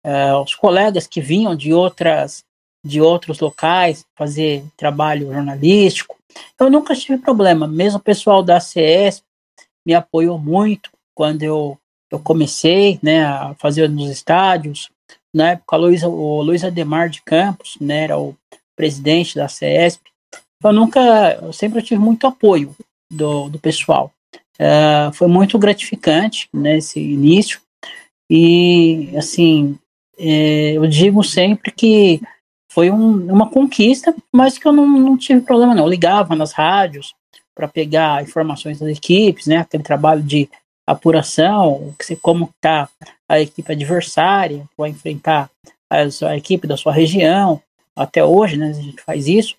uh, 0.04 0.40
os 0.42 0.54
colegas 0.54 1.06
que 1.06 1.20
vinham 1.20 1.54
de 1.56 1.72
outras 1.72 2.44
de 2.84 3.00
outros 3.00 3.40
locais 3.40 4.04
fazer 4.14 4.64
trabalho 4.76 5.32
jornalístico. 5.32 6.16
Eu 6.58 6.70
nunca 6.70 6.94
tive 6.94 7.18
problema, 7.18 7.66
mesmo 7.66 7.98
o 7.98 8.02
pessoal 8.02 8.42
da 8.42 8.60
CS 8.60 9.22
me 9.86 9.94
apoiou 9.94 10.38
muito 10.38 10.90
quando 11.14 11.42
eu, 11.42 11.78
eu 12.10 12.18
comecei 12.18 12.98
né, 13.02 13.24
a 13.24 13.54
fazer 13.58 13.88
nos 13.88 14.10
estádios. 14.10 14.90
Na 15.32 15.50
época, 15.50 15.76
Luiz, 15.76 16.02
o 16.02 16.42
Luiz 16.42 16.64
Ademar 16.64 17.08
de 17.08 17.22
Campos 17.22 17.76
né, 17.80 18.04
era 18.04 18.18
o 18.18 18.36
presidente 18.76 19.34
da 19.34 19.48
CESP. 19.48 20.10
Eu 20.62 20.72
nunca, 20.72 21.00
eu 21.42 21.52
sempre 21.52 21.82
tive 21.82 22.00
muito 22.00 22.26
apoio 22.26 22.74
do, 23.10 23.48
do 23.48 23.58
pessoal. 23.58 24.12
Uh, 24.54 25.12
foi 25.12 25.28
muito 25.28 25.58
gratificante 25.58 26.48
nesse 26.52 27.00
início. 27.00 27.60
E, 28.30 29.12
assim, 29.16 29.78
é, 30.18 30.72
eu 30.72 30.86
digo 30.86 31.22
sempre 31.22 31.70
que 31.70 32.20
foi 32.74 32.90
um, 32.90 33.32
uma 33.32 33.48
conquista, 33.48 34.12
mas 34.32 34.58
que 34.58 34.66
eu 34.66 34.72
não, 34.72 34.84
não 34.86 35.16
tive 35.16 35.40
problema 35.42 35.74
não. 35.74 35.84
Eu 35.84 35.90
ligava 35.90 36.34
nas 36.34 36.52
rádios 36.52 37.14
para 37.54 37.68
pegar 37.68 38.20
informações 38.20 38.80
das 38.80 38.88
equipes, 38.88 39.46
né? 39.46 39.58
Aquele 39.58 39.84
trabalho 39.84 40.22
de 40.22 40.48
apuração, 40.84 41.94
como 42.20 42.50
está 42.56 42.88
a 43.28 43.40
equipe 43.40 43.72
adversária, 43.72 44.64
vai 44.76 44.90
enfrentar 44.90 45.48
a, 45.88 45.98
a 46.28 46.36
equipe 46.36 46.66
da 46.66 46.76
sua 46.76 46.92
região, 46.92 47.62
até 47.96 48.24
hoje, 48.24 48.56
né, 48.56 48.70
a 48.70 48.72
gente 48.72 49.00
faz 49.02 49.28
isso, 49.28 49.56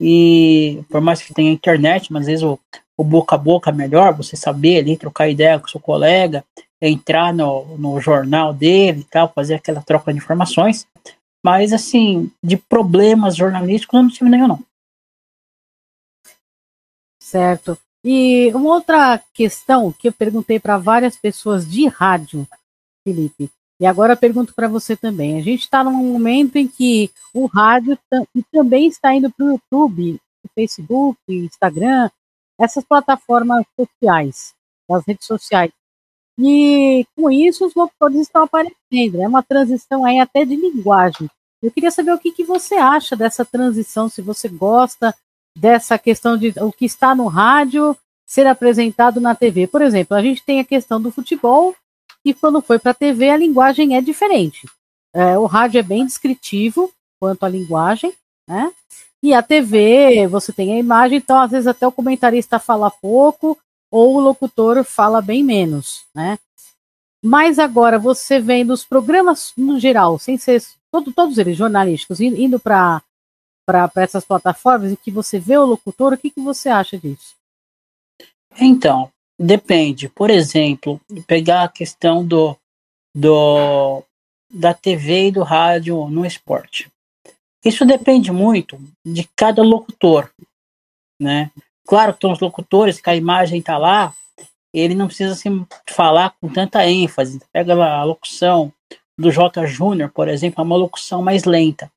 e 0.00 0.82
por 0.88 1.00
mais 1.00 1.20
que 1.20 1.34
tenha 1.34 1.52
internet, 1.52 2.12
mas 2.12 2.22
às 2.22 2.26
vezes 2.26 2.44
o, 2.44 2.58
o 2.96 3.04
boca 3.04 3.34
a 3.34 3.38
boca 3.38 3.70
é 3.70 3.72
melhor, 3.74 4.14
você 4.14 4.34
saber 4.34 4.78
ali, 4.78 4.96
trocar 4.96 5.28
ideia 5.28 5.58
com 5.58 5.68
seu 5.68 5.80
colega, 5.80 6.44
entrar 6.80 7.34
no, 7.34 7.76
no 7.76 8.00
jornal 8.00 8.54
dele 8.54 9.00
e 9.00 9.04
tal, 9.04 9.30
fazer 9.34 9.54
aquela 9.54 9.82
troca 9.82 10.12
de 10.12 10.18
informações, 10.18 10.86
mas 11.44 11.72
assim, 11.72 12.30
de 12.42 12.56
problemas 12.56 13.36
jornalísticos 13.36 13.94
eu 13.94 14.02
não 14.02 14.10
tive 14.10 14.30
nenhum 14.30 14.48
não. 14.48 14.64
Certo. 17.20 17.78
E 18.04 18.52
uma 18.52 18.74
outra 18.74 19.18
questão 19.32 19.92
que 19.92 20.08
eu 20.08 20.12
perguntei 20.12 20.58
para 20.58 20.76
várias 20.76 21.16
pessoas 21.16 21.68
de 21.70 21.86
rádio, 21.86 22.46
Felipe, 23.06 23.50
e 23.80 23.86
agora 23.86 24.16
pergunto 24.16 24.54
para 24.54 24.68
você 24.68 24.96
também. 24.96 25.38
A 25.38 25.42
gente 25.42 25.62
está 25.62 25.82
num 25.82 25.92
momento 25.92 26.56
em 26.56 26.68
que 26.68 27.10
o 27.32 27.46
rádio 27.46 27.98
também 28.52 28.86
está 28.86 29.14
indo 29.14 29.30
para 29.30 29.46
o 29.46 29.50
YouTube, 29.52 30.20
Facebook, 30.54 31.18
Instagram, 31.28 32.10
essas 32.58 32.84
plataformas 32.84 33.64
sociais, 33.76 34.54
as 34.90 35.04
redes 35.06 35.26
sociais. 35.26 35.72
E 36.38 37.04
com 37.16 37.30
isso 37.30 37.66
os 37.66 37.74
locutores 37.74 38.20
estão 38.20 38.44
aparecendo. 38.44 39.20
É 39.20 39.28
uma 39.28 39.42
transição 39.42 40.04
aí 40.04 40.18
até 40.18 40.44
de 40.44 40.56
linguagem. 40.56 41.28
Eu 41.62 41.70
queria 41.70 41.90
saber 41.90 42.12
o 42.12 42.18
que, 42.18 42.32
que 42.32 42.44
você 42.44 42.74
acha 42.74 43.14
dessa 43.14 43.44
transição, 43.44 44.08
se 44.08 44.20
você 44.20 44.48
gosta 44.48 45.14
dessa 45.56 45.98
questão 45.98 46.36
de 46.36 46.52
o 46.60 46.72
que 46.72 46.86
está 46.86 47.14
no 47.14 47.28
rádio 47.28 47.96
ser 48.26 48.46
apresentado 48.46 49.20
na 49.20 49.34
TV. 49.34 49.66
Por 49.66 49.82
exemplo, 49.82 50.16
a 50.16 50.22
gente 50.22 50.42
tem 50.42 50.58
a 50.58 50.64
questão 50.64 51.00
do 51.00 51.12
futebol 51.12 51.74
e 52.24 52.32
quando 52.32 52.62
foi 52.62 52.78
para 52.78 52.92
a 52.92 52.94
TV 52.94 53.28
a 53.28 53.36
linguagem 53.36 53.96
é 53.96 54.00
diferente. 54.00 54.66
É, 55.14 55.38
o 55.38 55.46
rádio 55.46 55.78
é 55.78 55.82
bem 55.82 56.06
descritivo 56.06 56.90
quanto 57.20 57.44
à 57.44 57.48
linguagem, 57.48 58.12
né? 58.48 58.72
E 59.22 59.32
a 59.34 59.42
TV, 59.42 60.26
você 60.26 60.52
tem 60.52 60.74
a 60.74 60.78
imagem, 60.78 61.18
então 61.18 61.40
às 61.40 61.50
vezes 61.50 61.66
até 61.66 61.86
o 61.86 61.92
comentarista 61.92 62.58
fala 62.58 62.90
pouco 62.90 63.56
ou 63.92 64.16
o 64.16 64.20
locutor 64.20 64.82
fala 64.82 65.20
bem 65.20 65.44
menos, 65.44 66.06
né? 66.14 66.38
Mas 67.22 67.58
agora 67.58 67.98
você 67.98 68.40
vendo 68.40 68.72
os 68.72 68.84
programas 68.84 69.52
no 69.56 69.78
geral, 69.78 70.18
sem 70.18 70.38
ser 70.38 70.62
todo, 70.90 71.12
todos 71.12 71.36
eles 71.36 71.56
jornalísticos, 71.56 72.20
indo 72.20 72.58
para 72.58 73.02
essas 73.96 74.24
plataformas 74.24 74.90
e 74.90 74.96
que 74.96 75.10
você 75.10 75.38
vê 75.38 75.58
o 75.58 75.66
locutor, 75.66 76.14
o 76.14 76.18
que, 76.18 76.30
que 76.30 76.40
você 76.40 76.70
acha 76.70 76.98
disso? 76.98 77.36
Então, 78.58 79.12
depende. 79.38 80.08
Por 80.08 80.30
exemplo, 80.30 80.98
pegar 81.26 81.64
a 81.64 81.68
questão 81.68 82.26
do, 82.26 82.56
do 83.14 84.02
da 84.50 84.74
TV 84.74 85.28
e 85.28 85.32
do 85.32 85.42
rádio 85.42 86.08
no 86.08 86.26
esporte. 86.26 86.90
Isso 87.64 87.86
depende 87.86 88.32
muito 88.32 88.78
de 89.04 89.28
cada 89.36 89.62
locutor, 89.62 90.30
né? 91.20 91.50
Claro 91.86 92.14
que 92.14 92.20
tem 92.20 92.30
uns 92.30 92.40
locutores 92.40 93.00
que 93.00 93.10
a 93.10 93.16
imagem 93.16 93.58
está 93.58 93.76
lá, 93.76 94.14
ele 94.72 94.94
não 94.94 95.06
precisa 95.06 95.32
assim, 95.32 95.66
falar 95.90 96.34
com 96.40 96.48
tanta 96.48 96.86
ênfase. 96.86 97.40
Pega 97.52 97.74
a 97.74 98.04
locução 98.04 98.72
do 99.18 99.30
J. 99.30 99.66
Júnior, 99.66 100.10
por 100.10 100.28
exemplo, 100.28 100.60
é 100.60 100.64
uma 100.64 100.76
locução 100.76 101.22
mais 101.22 101.44
lenta. 101.44 101.90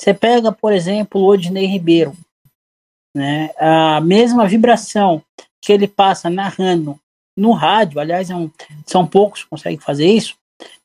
Você 0.00 0.12
pega, 0.14 0.52
por 0.52 0.72
exemplo, 0.72 1.20
o 1.20 1.26
Odinei 1.26 1.66
Ribeiro, 1.66 2.16
né? 3.14 3.50
A 3.58 4.00
mesma 4.00 4.46
vibração 4.46 5.22
que 5.60 5.72
ele 5.72 5.86
passa 5.86 6.30
narrando 6.30 6.98
no 7.36 7.52
rádio, 7.52 8.00
aliás, 8.00 8.30
é 8.30 8.34
um, 8.34 8.50
são 8.86 9.06
poucos 9.06 9.44
que 9.44 9.50
conseguem 9.50 9.78
fazer 9.78 10.06
isso, 10.06 10.36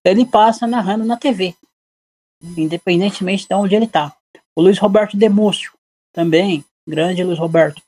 ele 0.04 0.26
passa 0.26 0.68
narrando 0.68 1.04
na 1.04 1.18
TV, 1.18 1.56
independentemente 2.58 3.48
de 3.48 3.56
onde 3.56 3.76
ele 3.76 3.86
está. 3.86 4.16
O 4.56 4.62
Luiz 4.62 4.78
Roberto 4.78 5.18
Demúcio, 5.18 5.74
também, 6.14 6.64
grande 6.88 7.24
Luiz 7.24 7.40
Roberto, 7.40 7.82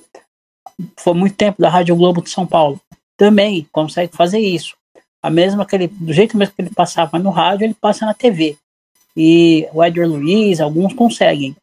foi 0.97 1.13
muito 1.13 1.35
tempo 1.35 1.61
da 1.61 1.69
Rádio 1.69 1.95
Globo 1.95 2.21
de 2.21 2.29
São 2.29 2.45
Paulo, 2.45 2.79
também 3.17 3.67
consegue 3.71 4.15
fazer 4.15 4.39
isso. 4.39 4.75
A 5.21 5.29
mesma 5.29 5.65
que 5.65 5.75
ele, 5.75 5.87
do 5.87 6.13
jeito 6.13 6.37
mesmo 6.37 6.53
que 6.55 6.61
ele 6.61 6.69
passava 6.69 7.17
no 7.17 7.29
rádio, 7.29 7.65
ele 7.65 7.73
passa 7.73 8.05
na 8.05 8.13
TV. 8.13 8.57
E 9.15 9.67
o 9.73 9.83
Edward 9.83 10.13
Luiz, 10.13 10.61
alguns 10.61 10.93
conseguem. 10.93 11.55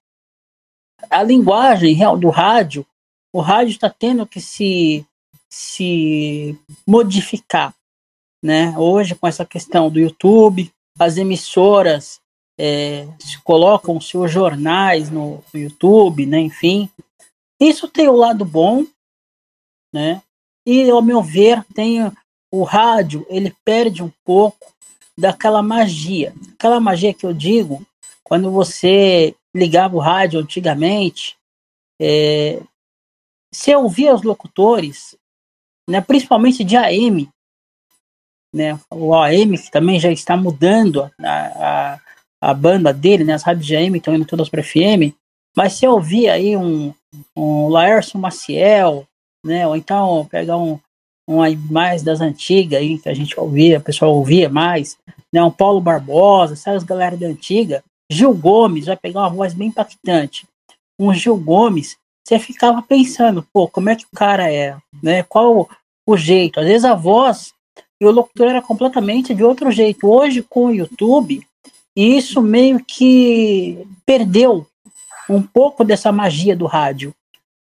A 1.09 1.23
linguagem 1.23 1.95
real 1.95 2.17
do 2.19 2.31
rádio, 2.31 2.85
o 3.33 3.41
rádio 3.41 3.71
está 3.71 3.89
tendo 3.89 4.27
que 4.27 4.41
se 4.41 5.07
se 5.55 6.59
modificar, 6.85 7.73
né? 8.43 8.77
Hoje 8.77 9.15
com 9.15 9.27
essa 9.27 9.45
questão 9.45 9.89
do 9.89 10.01
YouTube, 10.01 10.71
as 10.99 11.17
emissoras 11.17 12.21
é, 12.59 13.07
colocam 13.45 14.01
seus 14.01 14.33
jornais 14.33 15.11
no, 15.11 15.43
YouTube, 15.55 16.27
né? 16.27 16.41
Enfim, 16.41 16.91
isso 17.61 17.89
tem 17.89 18.09
o 18.09 18.17
lado 18.17 18.45
bom, 18.45 18.85
né? 19.95 20.21
E 20.67 20.91
ao 20.91 21.01
meu 21.01 21.23
ver 21.23 21.65
tem 21.73 22.11
o 22.53 22.65
rádio, 22.65 23.25
ele 23.31 23.55
perde 23.65 24.03
um 24.03 24.11
pouco 24.25 24.75
daquela 25.17 25.63
magia, 25.63 26.35
aquela 26.55 26.81
magia 26.81 27.15
que 27.15 27.25
eu 27.25 27.33
digo 27.33 27.87
quando 28.25 28.51
você 28.51 29.37
ligava 29.55 29.95
o 29.95 30.01
rádio 30.01 30.41
antigamente, 30.41 31.37
é, 32.01 32.61
você 33.53 33.77
ouvia 33.77 34.15
os 34.15 34.23
locutores, 34.23 35.17
né, 35.89 36.01
principalmente 36.01 36.65
de 36.65 36.77
AM, 36.77 37.29
né, 38.53 38.81
o 38.91 39.15
AM 39.15 39.57
que 39.57 39.71
também 39.71 40.01
já 40.01 40.11
está 40.11 40.37
mudando 40.37 41.09
a, 41.21 41.93
a, 41.93 42.01
a 42.41 42.55
banda 42.55 42.93
dele, 42.93 43.23
né, 43.23 43.35
as 43.35 43.45
rádios 43.45 43.67
de 43.67 43.77
AM 43.77 43.97
estão 43.97 44.15
indo 44.15 44.25
todas 44.25 44.49
para 44.49 44.63
FM, 44.63 45.15
mas 45.57 45.81
eu 45.81 45.93
ouvir 45.93 46.29
aí 46.29 46.57
um, 46.57 46.93
um 47.37 47.69
Laércio 47.69 48.19
Maciel, 48.19 49.07
né, 49.45 49.67
ou 49.67 49.77
então 49.77 50.27
pegar 50.31 50.57
um, 50.57 50.79
um 51.29 51.39
mais 51.71 52.03
das 52.03 52.21
antigas 52.21 52.81
aí, 52.81 52.99
que 52.99 53.09
a 53.09 53.15
gente 53.15 53.39
ouvia, 53.39 53.79
o 53.79 53.83
pessoal 53.83 54.15
ouvia 54.15 54.49
mais, 54.49 54.97
né, 55.33 55.43
um 55.43 55.51
Paulo 55.51 55.81
Barbosa, 55.81 56.57
sabe 56.57 56.79
as 56.79 56.85
galera 56.85 57.17
da 57.17 57.27
antiga, 57.27 57.85
Gil 58.11 58.35
Gomes, 58.35 58.87
vai 58.87 58.97
pegar 58.97 59.21
uma 59.21 59.31
voz 59.31 59.53
bem 59.55 59.69
impactante, 59.69 60.47
um 60.99 61.13
Gil 61.13 61.37
Gomes, 61.37 61.97
você 62.27 62.39
ficava 62.39 62.81
pensando, 62.81 63.47
pô, 63.53 63.69
como 63.69 63.91
é 63.91 63.97
que 63.97 64.05
o 64.05 64.17
cara 64.17 64.51
é, 64.51 64.77
né? 65.03 65.23
Qual 65.25 65.69
o 66.07 66.17
jeito? 66.17 66.59
Às 66.59 66.67
vezes 66.67 66.85
a 66.85 66.95
voz 66.95 67.53
e 68.01 68.07
o 68.07 68.11
locutor 68.11 68.49
era 68.49 68.63
completamente 68.63 69.35
de 69.35 69.45
outro 69.45 69.71
jeito. 69.71 70.09
Hoje 70.09 70.43
com 70.43 70.67
o 70.67 70.75
YouTube, 70.75 71.47
isso 71.95 72.41
meio 72.41 72.83
que 72.83 73.87
perdeu 74.07 74.67
um 75.29 75.43
pouco 75.43 75.85
dessa 75.85 76.11
magia 76.11 76.57
do 76.57 76.67
rádio, 76.67 77.15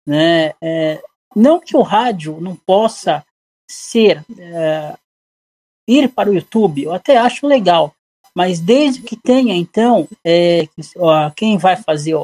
né? 0.05 0.53
É, 0.61 1.01
não 1.35 1.59
que 1.59 1.75
o 1.75 1.81
rádio 1.81 2.39
não 2.41 2.55
possa 2.55 3.25
ser 3.69 4.23
é, 4.37 4.95
ir 5.87 6.09
para 6.09 6.29
o 6.29 6.33
YouTube, 6.33 6.83
eu 6.83 6.93
até 6.93 7.17
acho 7.17 7.47
legal, 7.47 7.93
mas 8.35 8.59
desde 8.59 9.01
que 9.01 9.15
tenha 9.15 9.55
então 9.55 10.07
é, 10.25 10.67
quem 11.35 11.57
vai 11.57 11.75
fazer 11.75 12.15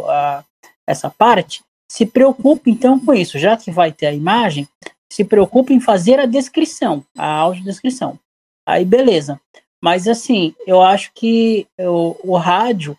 essa 0.86 1.10
parte 1.10 1.64
se 1.90 2.06
preocupe 2.06 2.70
então 2.70 3.00
com 3.00 3.14
isso, 3.14 3.40
já 3.40 3.56
que 3.56 3.72
vai 3.72 3.92
ter 3.92 4.08
a 4.08 4.14
imagem, 4.14 4.68
se 5.12 5.24
preocupe 5.24 5.74
em 5.74 5.80
fazer 5.80 6.20
a 6.20 6.26
descrição, 6.26 7.04
a 7.18 7.28
audiodescrição. 7.28 8.20
Aí 8.66 8.84
beleza. 8.84 9.40
Mas 9.82 10.08
assim, 10.08 10.54
eu 10.66 10.82
acho 10.82 11.12
que 11.14 11.68
eu, 11.78 12.20
o 12.24 12.36
rádio, 12.36 12.98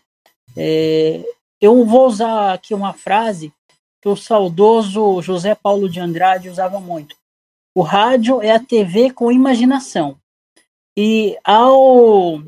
é, 0.57 1.23
eu 1.61 1.85
vou 1.85 2.07
usar 2.07 2.53
aqui 2.53 2.73
uma 2.73 2.93
frase 2.93 3.53
que 4.01 4.09
o 4.09 4.15
saudoso 4.15 5.21
José 5.21 5.55
Paulo 5.55 5.89
de 5.89 5.99
Andrade 5.99 6.49
usava 6.49 6.79
muito. 6.79 7.15
O 7.75 7.81
rádio 7.81 8.41
é 8.41 8.51
a 8.51 8.59
TV 8.59 9.11
com 9.11 9.31
imaginação. 9.31 10.17
E 10.97 11.37
ao. 11.43 12.41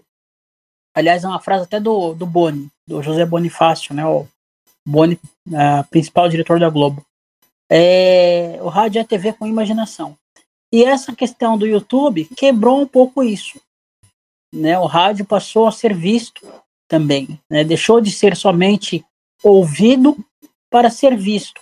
Aliás, 0.93 1.23
é 1.23 1.27
uma 1.27 1.39
frase 1.39 1.63
até 1.63 1.79
do, 1.79 2.13
do 2.13 2.25
Boni, 2.25 2.69
do 2.85 3.01
José 3.01 3.25
Bonifácio, 3.25 3.93
né? 3.93 4.05
O, 4.05 4.27
Boni, 4.85 5.19
uh, 5.47 5.87
principal 5.89 6.27
diretor 6.27 6.59
da 6.59 6.69
Globo. 6.69 7.05
É, 7.71 8.59
o 8.61 8.67
rádio 8.67 8.99
é 8.99 9.01
a 9.01 9.07
TV 9.07 9.31
com 9.31 9.47
imaginação. 9.47 10.17
E 10.73 10.83
essa 10.83 11.15
questão 11.15 11.57
do 11.57 11.67
YouTube 11.67 12.25
quebrou 12.35 12.81
um 12.81 12.87
pouco 12.87 13.23
isso. 13.23 13.61
Né? 14.53 14.77
O 14.77 14.85
rádio 14.85 15.25
passou 15.25 15.67
a 15.67 15.71
ser 15.71 15.93
visto 15.93 16.45
também. 16.87 17.39
Né? 17.49 17.63
Deixou 17.63 18.01
de 18.01 18.11
ser 18.11 18.35
somente 18.35 19.05
ouvido 19.43 20.17
para 20.71 20.89
ser 20.89 21.15
visto. 21.15 21.61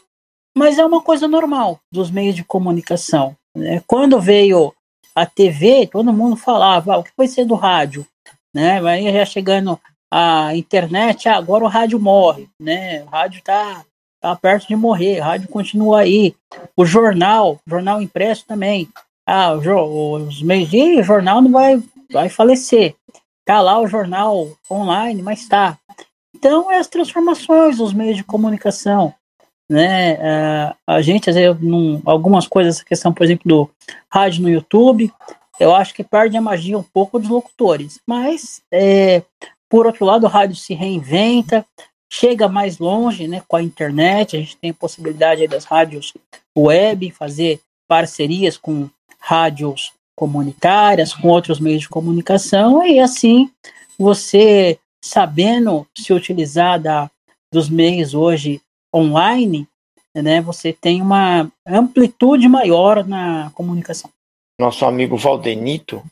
Mas 0.55 0.77
é 0.77 0.85
uma 0.85 1.01
coisa 1.01 1.27
normal 1.27 1.79
dos 1.91 2.11
meios 2.11 2.35
de 2.35 2.43
comunicação. 2.43 3.35
Né? 3.55 3.81
Quando 3.87 4.21
veio 4.21 4.73
a 5.15 5.25
TV, 5.25 5.87
todo 5.87 6.13
mundo 6.13 6.35
falava: 6.35 6.93
ah, 6.93 6.97
o 6.99 7.03
que 7.03 7.11
vai 7.17 7.27
ser 7.27 7.45
do 7.45 7.55
rádio? 7.55 8.05
Né? 8.53 8.79
Aí 8.87 9.11
já 9.11 9.25
chegando 9.25 9.79
a 10.11 10.55
internet, 10.55 11.27
ah, 11.27 11.37
agora 11.37 11.63
o 11.63 11.67
rádio 11.67 11.99
morre, 11.99 12.47
né? 12.59 13.03
O 13.03 13.07
rádio 13.07 13.41
tá, 13.43 13.83
tá 14.21 14.35
perto 14.35 14.67
de 14.67 14.75
morrer, 14.75 15.19
o 15.19 15.23
rádio 15.23 15.47
continua 15.49 16.01
aí. 16.01 16.35
O 16.75 16.85
jornal, 16.85 17.59
jornal 17.67 18.01
impresso 18.01 18.45
também. 18.45 18.89
Ah, 19.25 19.53
os 19.53 20.41
meios 20.41 20.69
de 20.69 21.03
jornal 21.03 21.41
não 21.41 21.51
vai, 21.51 21.81
vai 22.11 22.29
falecer. 22.29 22.95
Tá 23.45 23.61
lá 23.61 23.79
o 23.79 23.87
jornal 23.87 24.47
online, 24.69 25.21
mas 25.21 25.47
tá. 25.47 25.78
Então, 26.39 26.71
é 26.71 26.77
as 26.77 26.87
transformações 26.87 27.77
dos 27.77 27.91
meios 27.91 28.15
de 28.15 28.23
comunicação. 28.23 29.13
Né? 29.69 30.13
Uh, 30.13 30.75
a 30.87 31.01
gente, 31.01 31.29
às 31.29 31.35
vezes, 31.35 31.61
num, 31.61 32.01
algumas 32.05 32.47
coisas, 32.47 32.77
essa 32.77 32.85
questão, 32.85 33.13
por 33.13 33.25
exemplo, 33.25 33.43
do 33.45 33.69
rádio 34.09 34.43
no 34.43 34.49
YouTube, 34.49 35.11
eu 35.59 35.75
acho 35.75 35.93
que 35.93 36.01
perde 36.01 36.37
a 36.37 36.41
magia 36.41 36.77
um 36.77 36.83
pouco 36.83 37.19
dos 37.19 37.27
locutores. 37.27 37.99
Mas, 38.07 38.61
é, 38.71 39.21
por 39.69 39.85
outro 39.85 40.05
lado, 40.05 40.25
o 40.25 40.29
rádio 40.29 40.55
se 40.55 40.73
reinventa, 40.73 41.65
chega 42.09 42.47
mais 42.47 42.79
longe 42.79 43.27
né, 43.27 43.43
com 43.45 43.57
a 43.57 43.61
internet, 43.61 44.37
a 44.37 44.39
gente 44.39 44.55
tem 44.55 44.71
a 44.71 44.73
possibilidade 44.73 45.45
das 45.45 45.65
rádios 45.65 46.13
web, 46.57 47.11
fazer 47.11 47.59
parcerias 47.85 48.55
com 48.55 48.89
rádios 49.19 49.91
comunitárias, 50.15 51.13
com 51.13 51.27
outros 51.27 51.59
meios 51.59 51.81
de 51.81 51.89
comunicação, 51.89 52.85
e 52.85 52.97
assim 52.97 53.51
você 53.97 54.79
sabendo 55.03 55.87
se 55.95 56.13
utilizar 56.13 56.79
da, 56.79 57.09
dos 57.51 57.69
meios 57.69 58.13
hoje 58.13 58.61
online, 58.93 59.67
né, 60.15 60.41
você 60.41 60.73
tem 60.73 61.01
uma 61.01 61.51
amplitude 61.65 62.47
maior 62.47 63.05
na 63.05 63.51
comunicação. 63.51 64.11
Nosso 64.59 64.85
amigo 64.85 65.15
Valdenito, 65.15 66.03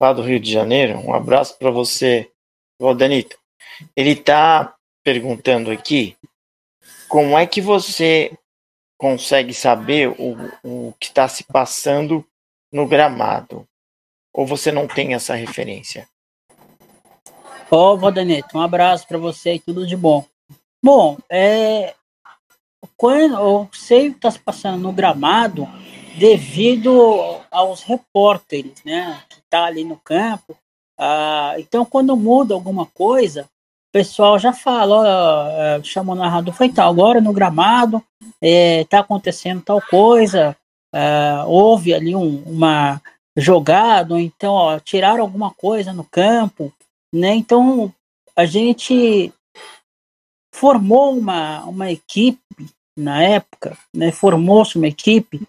lá 0.00 0.12
do 0.12 0.22
Rio 0.22 0.40
de 0.40 0.50
Janeiro, 0.50 0.98
um 0.98 1.12
abraço 1.12 1.58
para 1.58 1.70
você, 1.70 2.30
Valdenito. 2.80 3.36
Ele 3.94 4.12
está 4.12 4.74
perguntando 5.04 5.70
aqui 5.70 6.16
como 7.08 7.36
é 7.38 7.46
que 7.46 7.60
você 7.60 8.36
consegue 8.98 9.52
saber 9.52 10.08
o, 10.08 10.36
o 10.64 10.92
que 10.98 11.06
está 11.06 11.28
se 11.28 11.44
passando 11.44 12.26
no 12.72 12.86
gramado? 12.86 13.66
Ou 14.34 14.46
você 14.46 14.72
não 14.72 14.86
tem 14.86 15.14
essa 15.14 15.34
referência? 15.34 16.08
Ó, 17.70 17.94
oh, 17.94 18.58
um 18.58 18.60
abraço 18.60 19.06
para 19.06 19.18
você 19.18 19.54
e 19.54 19.60
tudo 19.60 19.86
de 19.86 19.96
bom. 19.96 20.24
Bom, 20.82 21.18
é, 21.28 21.94
quando 22.96 23.34
eu 23.34 23.68
sei 23.72 24.08
o 24.08 24.10
que 24.12 24.18
está 24.18 24.30
se 24.30 24.38
passando 24.38 24.78
no 24.78 24.92
gramado 24.92 25.68
devido 26.16 27.40
aos 27.50 27.82
repórteres, 27.82 28.82
né, 28.84 29.20
que 29.28 29.40
tá 29.50 29.64
ali 29.64 29.84
no 29.84 29.96
campo. 29.96 30.56
Ah, 30.98 31.54
então, 31.58 31.84
quando 31.84 32.16
muda 32.16 32.54
alguma 32.54 32.86
coisa, 32.86 33.42
o 33.42 33.92
pessoal 33.92 34.38
já 34.38 34.52
fala, 34.52 34.96
ó, 34.96 35.48
é, 35.50 35.82
chama 35.82 36.12
o 36.12 36.16
narrador, 36.16 36.54
foi 36.54 36.70
tal, 36.70 36.90
agora 36.90 37.20
no 37.20 37.32
gramado 37.32 38.02
é, 38.40 38.84
tá 38.84 39.00
acontecendo 39.00 39.62
tal 39.62 39.80
coisa, 39.82 40.56
é, 40.94 41.42
houve 41.46 41.92
ali 41.92 42.14
um, 42.14 42.42
uma 42.46 43.00
jogada, 43.36 44.14
ou 44.14 44.20
então 44.20 44.52
ó, 44.54 44.78
tiraram 44.78 45.22
alguma 45.22 45.50
coisa 45.50 45.92
no 45.92 46.04
campo, 46.04 46.72
né? 47.16 47.34
Então 47.34 47.92
a 48.36 48.44
gente 48.44 49.32
formou 50.54 51.16
uma, 51.16 51.64
uma 51.64 51.90
equipe 51.90 52.40
na 52.96 53.22
época, 53.22 53.76
né? 53.92 54.12
Formou-se 54.12 54.76
uma 54.76 54.88
equipe 54.88 55.46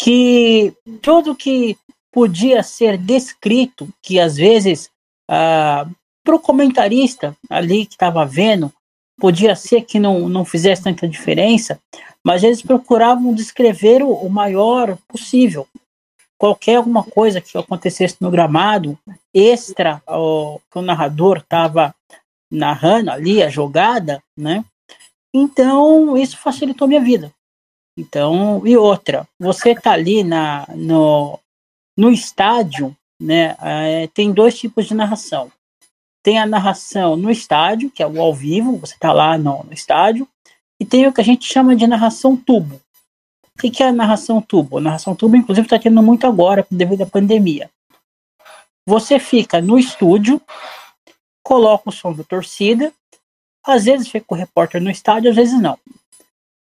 que 0.00 0.72
tudo 1.02 1.36
que 1.36 1.76
podia 2.12 2.62
ser 2.62 2.96
descrito, 2.98 3.88
que 4.02 4.18
às 4.18 4.36
vezes 4.36 4.90
ah, 5.28 5.86
para 6.24 6.34
o 6.34 6.40
comentarista 6.40 7.36
ali 7.48 7.86
que 7.86 7.94
estava 7.94 8.24
vendo, 8.24 8.72
podia 9.20 9.54
ser 9.54 9.82
que 9.82 10.00
não, 10.00 10.28
não 10.28 10.44
fizesse 10.44 10.82
tanta 10.82 11.06
diferença, 11.06 11.78
mas 12.24 12.42
eles 12.42 12.62
procuravam 12.62 13.34
descrever 13.34 14.02
o, 14.02 14.10
o 14.12 14.30
maior 14.30 14.96
possível. 15.06 15.68
Qualquer 16.38 16.76
alguma 16.76 17.04
coisa 17.04 17.40
que 17.40 17.56
acontecesse 17.56 18.16
no 18.20 18.30
gramado, 18.30 18.98
extra 19.34 20.02
que 20.70 20.78
o 20.78 20.82
narrador 20.82 21.38
estava 21.38 21.94
narrando 22.50 23.10
ali, 23.10 23.42
a 23.42 23.48
jogada, 23.48 24.22
né? 24.36 24.64
Então, 25.32 26.16
isso 26.16 26.36
facilitou 26.36 26.88
minha 26.88 27.00
vida. 27.00 27.32
Então, 27.96 28.66
e 28.66 28.76
outra, 28.76 29.28
você 29.38 29.74
tá 29.74 29.92
ali 29.92 30.24
na, 30.24 30.66
no, 30.74 31.38
no 31.96 32.10
estádio, 32.10 32.96
né? 33.20 33.56
É, 33.60 34.08
tem 34.08 34.32
dois 34.32 34.58
tipos 34.58 34.86
de 34.86 34.94
narração. 34.94 35.52
Tem 36.22 36.38
a 36.38 36.46
narração 36.46 37.16
no 37.16 37.30
estádio, 37.30 37.90
que 37.90 38.02
é 38.02 38.06
o 38.06 38.20
ao 38.20 38.34
vivo, 38.34 38.76
você 38.78 38.96
tá 38.98 39.12
lá 39.12 39.38
no, 39.38 39.64
no 39.64 39.72
estádio, 39.72 40.26
e 40.80 40.84
tem 40.84 41.06
o 41.06 41.12
que 41.12 41.20
a 41.20 41.24
gente 41.24 41.44
chama 41.44 41.76
de 41.76 41.86
narração 41.86 42.36
tubo. 42.36 42.80
O 43.56 43.60
que, 43.60 43.70
que 43.70 43.82
é 43.82 43.88
a 43.88 43.92
narração 43.92 44.40
tubo? 44.40 44.78
A 44.78 44.80
narração 44.80 45.14
tubo, 45.14 45.36
inclusive, 45.36 45.66
está 45.66 45.78
tendo 45.78 46.02
muito 46.02 46.26
agora 46.26 46.66
devido 46.70 47.02
à 47.02 47.06
pandemia. 47.06 47.70
Você 48.86 49.18
fica 49.18 49.60
no 49.60 49.78
estúdio, 49.78 50.40
coloca 51.42 51.90
o 51.90 51.92
som 51.92 52.12
da 52.12 52.24
torcida, 52.24 52.92
às 53.64 53.84
vezes 53.84 54.08
fica 54.08 54.26
o 54.28 54.34
repórter 54.34 54.80
no 54.80 54.90
estádio, 54.90 55.30
às 55.30 55.36
vezes 55.36 55.60
não. 55.60 55.78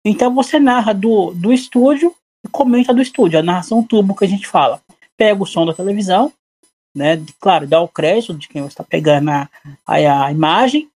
Então 0.06 0.34
você 0.34 0.60
narra 0.60 0.94
do, 0.94 1.32
do 1.34 1.54
estúdio 1.54 2.14
e 2.46 2.50
comenta 2.50 2.94
do 2.94 3.02
estúdio, 3.02 3.40
a 3.40 3.44
narração 3.44 3.84
tubo 3.84 4.16
que 4.16 4.26
a 4.26 4.28
gente 4.28 4.48
fala. 4.48 4.82
Pega 5.18 5.42
o 5.42 5.46
som 5.46 5.66
da 5.66 5.74
televisão, 5.74 6.32
né? 6.96 7.24
Claro, 7.40 7.68
dá 7.68 7.80
o 7.80 7.88
crédito 7.88 8.34
de 8.34 8.48
quem 8.48 8.66
está 8.66 8.84
pegando 8.84 9.30
a, 9.30 9.50
a, 9.86 10.26
a 10.26 10.32
imagem 10.32 10.90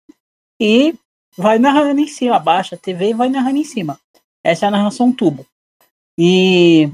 e 0.59 0.95
vai 1.37 1.59
narrando 1.59 2.01
em 2.01 2.07
cima, 2.07 2.37
abaixa 2.37 2.75
a 2.75 2.79
TV 2.79 3.09
e 3.09 3.13
vai 3.13 3.29
narrando 3.29 3.57
em 3.57 3.63
cima. 3.63 3.99
Essa 4.43 4.65
é 4.65 4.67
a 4.67 4.71
narração 4.71 5.11
tubo. 5.11 5.45
E 6.17 6.89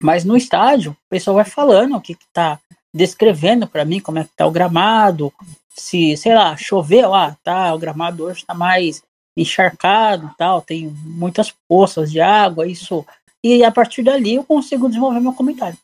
mas 0.00 0.24
no 0.24 0.36
estádio, 0.36 0.92
o 0.92 1.08
pessoal 1.08 1.36
vai 1.36 1.44
falando 1.44 1.96
o 1.96 2.00
que, 2.00 2.14
que 2.14 2.26
tá 2.32 2.60
descrevendo 2.94 3.66
para 3.66 3.84
mim 3.84 4.00
como 4.00 4.18
é 4.18 4.24
que 4.24 4.30
tá 4.36 4.46
o 4.46 4.50
gramado, 4.50 5.32
se, 5.68 6.16
sei 6.16 6.34
lá, 6.34 6.56
choveu, 6.56 7.14
ah, 7.14 7.36
tá, 7.42 7.72
o 7.74 7.78
gramado 7.78 8.24
hoje 8.24 8.44
tá 8.44 8.54
mais 8.54 9.02
encharcado 9.36 10.34
tal, 10.36 10.60
tem 10.60 10.88
muitas 10.88 11.54
poças 11.68 12.10
de 12.10 12.20
água, 12.20 12.66
isso. 12.66 13.06
E 13.42 13.62
a 13.62 13.70
partir 13.70 14.02
dali 14.02 14.34
eu 14.34 14.44
consigo 14.44 14.88
desenvolver 14.88 15.20
meu 15.20 15.32
comentário. 15.32 15.78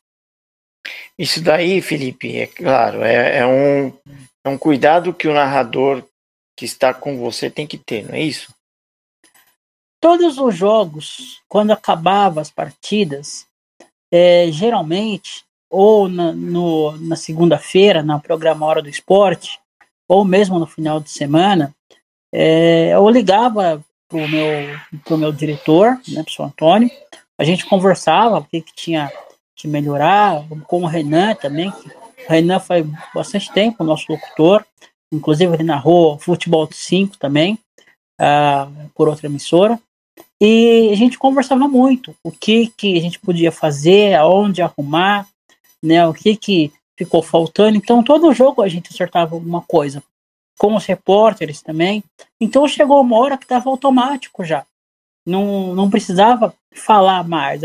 Isso 1.16 1.40
daí, 1.40 1.80
Felipe, 1.80 2.36
é 2.36 2.46
claro, 2.46 3.02
é, 3.02 3.38
é, 3.38 3.46
um, 3.46 3.92
é 4.44 4.48
um 4.48 4.58
cuidado 4.58 5.14
que 5.14 5.28
o 5.28 5.34
narrador 5.34 6.04
que 6.56 6.64
está 6.64 6.92
com 6.92 7.18
você 7.18 7.48
tem 7.48 7.66
que 7.66 7.78
ter, 7.78 8.04
não 8.04 8.14
é 8.14 8.22
isso? 8.22 8.52
Todos 10.00 10.38
os 10.38 10.54
jogos, 10.54 11.42
quando 11.48 11.70
acabava 11.70 12.40
as 12.40 12.50
partidas, 12.50 13.46
é, 14.12 14.50
geralmente, 14.52 15.44
ou 15.74 16.08
na, 16.08 16.32
no, 16.32 16.92
na 16.98 17.16
segunda-feira, 17.16 18.02
no 18.02 18.20
programa 18.20 18.64
Hora 18.64 18.80
do 18.80 18.88
Esporte, 18.88 19.58
ou 20.08 20.24
mesmo 20.24 20.58
no 20.58 20.66
final 20.66 21.00
de 21.00 21.10
semana, 21.10 21.74
é, 22.32 22.90
eu 22.90 23.08
ligava 23.10 23.84
pro 24.08 24.28
meu, 24.28 24.78
pro 25.04 25.18
meu 25.18 25.32
diretor, 25.32 25.98
né, 26.08 26.22
pro 26.22 26.32
seu 26.32 26.44
Antônio, 26.44 26.88
a 27.36 27.42
gente 27.42 27.66
conversava 27.66 28.38
o 28.38 28.44
que, 28.44 28.60
que 28.60 28.72
tinha 28.74 29.10
que 29.56 29.66
melhorar, 29.66 30.44
com 30.68 30.82
o 30.82 30.86
Renan 30.86 31.34
também, 31.34 31.72
que 31.72 31.88
o 31.88 32.30
Renan 32.30 32.60
foi 32.60 32.86
bastante 33.12 33.52
tempo 33.52 33.82
nosso 33.82 34.06
locutor, 34.08 34.64
inclusive 35.12 35.54
ele 35.54 35.64
narrou 35.64 36.18
Futebol 36.18 36.68
5 36.70 37.18
também, 37.18 37.58
uh, 38.20 38.90
por 38.94 39.08
outra 39.08 39.26
emissora, 39.26 39.78
e 40.40 40.90
a 40.92 40.96
gente 40.96 41.18
conversava 41.18 41.66
muito 41.66 42.14
o 42.22 42.30
que, 42.30 42.68
que 42.76 42.96
a 42.96 43.00
gente 43.00 43.18
podia 43.18 43.50
fazer, 43.50 44.14
aonde 44.14 44.62
arrumar, 44.62 45.26
né, 45.84 46.06
o 46.06 46.14
que, 46.14 46.34
que 46.34 46.72
ficou 46.98 47.22
faltando. 47.22 47.76
Então, 47.76 48.02
todo 48.02 48.32
jogo 48.32 48.62
a 48.62 48.68
gente 48.68 48.90
acertava 48.90 49.34
alguma 49.34 49.60
coisa. 49.62 50.02
Com 50.58 50.76
os 50.76 50.86
repórteres 50.86 51.60
também. 51.60 52.02
Então, 52.40 52.66
chegou 52.68 53.00
uma 53.00 53.18
hora 53.18 53.36
que 53.36 53.44
estava 53.44 53.68
automático 53.68 54.44
já. 54.44 54.64
Não, 55.26 55.74
não 55.74 55.90
precisava 55.90 56.54
falar 56.72 57.26
mais. 57.26 57.62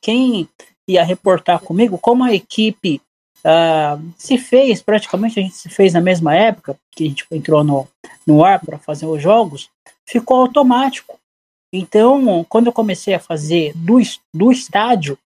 Quem 0.00 0.48
ia 0.86 1.02
reportar 1.02 1.60
comigo, 1.60 1.98
como 1.98 2.22
a 2.22 2.34
equipe 2.34 3.00
uh, 3.38 4.12
se 4.18 4.36
fez, 4.36 4.82
praticamente 4.82 5.40
a 5.40 5.42
gente 5.42 5.54
se 5.54 5.68
fez 5.68 5.94
na 5.94 6.00
mesma 6.00 6.34
época, 6.34 6.78
que 6.92 7.04
a 7.04 7.08
gente 7.08 7.26
entrou 7.30 7.64
no, 7.64 7.88
no 8.26 8.44
ar 8.44 8.60
para 8.60 8.78
fazer 8.78 9.06
os 9.06 9.22
jogos, 9.22 9.70
ficou 10.04 10.42
automático. 10.42 11.18
Então, 11.72 12.44
quando 12.48 12.66
eu 12.66 12.72
comecei 12.72 13.14
a 13.14 13.20
fazer 13.20 13.72
do, 13.74 13.98
do 14.32 14.52
estádio, 14.52 15.18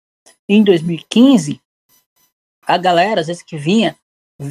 em 0.47 0.63
2015, 0.63 1.59
a 2.69 2.77
galera, 2.77 3.21
às 3.21 3.27
vezes, 3.27 3.41
que 3.41 3.57
vinha 3.57 3.95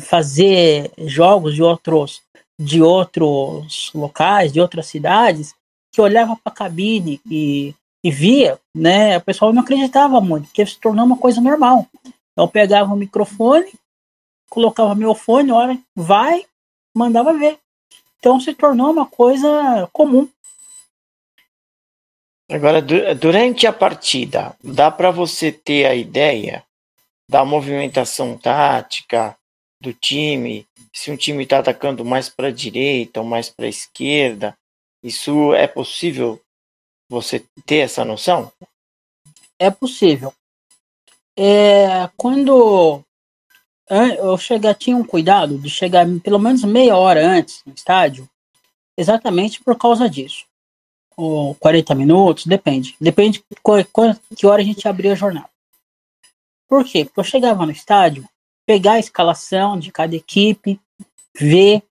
fazer 0.01 0.91
jogos 0.99 1.55
de 1.55 1.63
outros, 1.63 2.21
de 2.61 2.83
outros 2.83 3.93
locais, 3.95 4.53
de 4.53 4.61
outras 4.61 4.87
cidades, 4.87 5.55
que 5.93 6.01
olhava 6.01 6.35
para 6.35 6.53
a 6.53 6.57
cabine 6.57 7.21
e, 7.31 7.73
e 8.03 8.11
via, 8.11 8.59
né, 8.75 9.17
o 9.17 9.21
pessoal 9.21 9.53
não 9.53 9.63
acreditava 9.63 10.21
muito, 10.21 10.47
porque 10.47 10.67
se 10.67 10.79
tornou 10.81 11.07
uma 11.07 11.17
coisa 11.17 11.41
normal. 11.41 11.87
Então, 12.03 12.45
eu 12.45 12.49
pegava 12.49 12.93
o 12.93 12.97
microfone, 12.97 13.73
colocava 14.51 14.97
meu 14.97 15.15
fone, 15.15 15.53
hora 15.53 15.79
vai, 15.95 16.45
mandava 16.95 17.33
ver. 17.33 17.57
Então 18.19 18.41
se 18.41 18.53
tornou 18.53 18.91
uma 18.91 19.07
coisa 19.07 19.89
comum. 19.93 20.29
Agora, 22.51 22.83
durante 23.15 23.67
a 23.67 23.73
partida, 23.73 24.57
dá 24.65 24.91
para 24.91 25.11
você 25.11 25.53
ter 25.53 25.85
a 25.85 25.95
ideia 25.95 26.65
da 27.29 27.45
movimentação 27.45 28.37
tática, 28.39 29.37
do 29.81 29.93
time, 29.93 30.67
se 30.93 31.11
um 31.11 31.17
time 31.17 31.45
está 31.45 31.59
atacando 31.59 32.05
mais 32.05 32.29
para 32.29 32.49
a 32.49 32.53
direita 32.53 33.21
ou 33.21 33.27
mais 33.27 33.49
para 33.49 33.67
a 33.67 33.69
esquerda. 33.69 34.57
Isso 35.03 35.55
é 35.55 35.67
possível 35.67 36.41
você 37.09 37.45
ter 37.65 37.79
essa 37.79 38.05
noção? 38.05 38.51
É 39.59 39.71
possível. 39.71 40.33
É, 41.37 42.09
quando 42.17 43.05
eu 43.89 44.37
chegar, 44.37 44.75
tinha 44.75 44.97
um 44.97 45.05
cuidado 45.05 45.59
de 45.59 45.71
chegar 45.71 46.07
pelo 46.23 46.39
menos 46.39 46.65
meia 46.65 46.97
hora 46.97 47.25
antes 47.25 47.63
no 47.65 47.73
estádio, 47.73 48.29
exatamente 48.97 49.63
por 49.63 49.77
causa 49.77 50.11
disso. 50.11 50.45
Ou 51.17 51.55
40 51.55 51.95
minutos, 51.95 52.47
depende. 52.47 52.97
Depende 53.01 53.39
de 53.39 54.37
que 54.37 54.47
hora 54.47 54.63
a 54.63 54.65
gente 54.65 54.87
abrir 54.89 55.11
a 55.11 55.15
jornada. 55.15 55.51
Por 56.69 56.85
quê? 56.85 57.05
Porque 57.05 57.21
eu 57.21 57.25
chegava 57.25 57.65
no 57.65 57.73
estádio, 57.73 58.29
pegar 58.67 58.93
a 58.95 58.99
escalação 58.99 59.79
de 59.79 59.91
cada 59.91 60.15
equipe, 60.15 60.79
ver, 61.35 61.83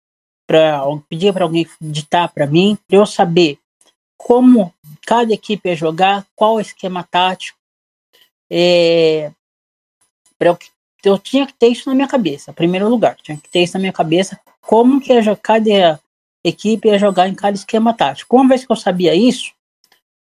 pra, 0.45 0.81
pedir 1.09 1.33
para 1.33 1.43
alguém 1.43 1.67
ditar 1.81 2.29
para 2.29 2.45
mim, 2.45 2.77
para 2.87 2.97
eu 2.97 3.05
saber 3.05 3.59
como 4.15 4.73
cada 5.05 5.33
equipe 5.33 5.69
ia 5.69 5.75
jogar, 5.75 6.25
qual 6.35 6.55
o 6.55 6.59
esquema 6.59 7.03
tático. 7.03 7.57
É, 8.49 9.31
eu, 10.39 10.57
eu 11.03 11.17
tinha 11.17 11.47
que 11.47 11.53
ter 11.53 11.67
isso 11.67 11.89
na 11.89 11.95
minha 11.95 12.07
cabeça, 12.07 12.51
em 12.51 12.53
primeiro 12.53 12.87
lugar, 12.87 13.15
tinha 13.17 13.37
que 13.37 13.49
ter 13.49 13.63
isso 13.63 13.73
na 13.73 13.79
minha 13.79 13.93
cabeça, 13.93 14.39
como 14.61 15.01
que 15.01 15.11
ia, 15.11 15.35
cada 15.35 15.99
equipe 16.43 16.87
ia 16.87 16.99
jogar 16.99 17.27
em 17.27 17.35
cada 17.35 17.55
esquema 17.55 17.93
tático. 17.93 18.35
Uma 18.35 18.49
vez 18.49 18.65
que 18.65 18.71
eu 18.71 18.75
sabia 18.75 19.15
isso, 19.15 19.51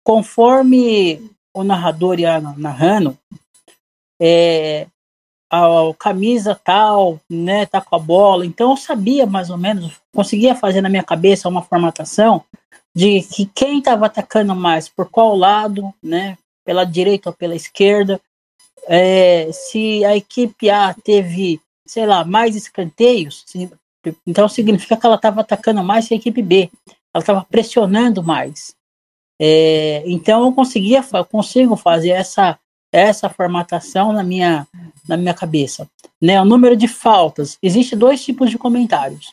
conforme 0.03 1.31
o 1.53 1.63
narrador 1.63 2.19
ia 2.19 2.39
narrando, 2.39 3.17
é, 4.25 4.87
a, 5.49 5.93
camisa 5.99 6.55
tal, 6.55 7.19
né, 7.29 7.65
tá 7.65 7.81
com 7.81 7.93
a 7.97 7.99
bola. 7.99 8.45
Então 8.45 8.71
eu 8.71 8.77
sabia 8.77 9.25
mais 9.25 9.49
ou 9.49 9.57
menos, 9.57 9.99
conseguia 10.15 10.55
fazer 10.55 10.79
na 10.79 10.87
minha 10.87 11.03
cabeça 11.03 11.49
uma 11.49 11.61
formatação 11.61 12.41
de 12.95 13.21
que 13.21 13.45
quem 13.47 13.79
estava 13.79 14.05
atacando 14.05 14.55
mais, 14.55 14.87
por 14.87 15.09
qual 15.09 15.35
lado, 15.35 15.93
né, 16.01 16.37
pela 16.63 16.85
direita 16.85 17.29
ou 17.29 17.35
pela 17.35 17.55
esquerda. 17.55 18.21
É, 18.87 19.51
se 19.51 20.05
a 20.05 20.15
equipe 20.15 20.69
A 20.69 20.93
teve, 20.93 21.59
sei 21.85 22.05
lá, 22.05 22.23
mais 22.23 22.55
escanteios, 22.55 23.43
então 24.25 24.47
significa 24.47 24.95
que 24.95 25.05
ela 25.05 25.15
estava 25.15 25.41
atacando 25.41 25.83
mais 25.83 26.07
que 26.07 26.13
a 26.13 26.17
equipe 26.17 26.41
B. 26.41 26.69
Ela 27.13 27.21
estava 27.21 27.43
pressionando 27.43 28.23
mais. 28.23 28.75
É, 29.39 30.03
então 30.05 30.45
eu 30.45 30.53
conseguia, 30.53 31.03
consigo 31.29 31.75
fazer 31.75 32.11
essa 32.11 32.57
essa 32.93 33.27
formatação 33.27 34.13
na 34.13 34.23
minha, 34.23 34.67
na 35.07 35.17
minha 35.17 35.33
cabeça. 35.33 35.89
Né? 36.21 36.39
O 36.39 36.45
número 36.45 36.77
de 36.77 36.87
faltas. 36.87 37.57
Existe 37.61 37.95
dois 37.95 38.23
tipos 38.23 38.51
de 38.51 38.57
comentários. 38.57 39.31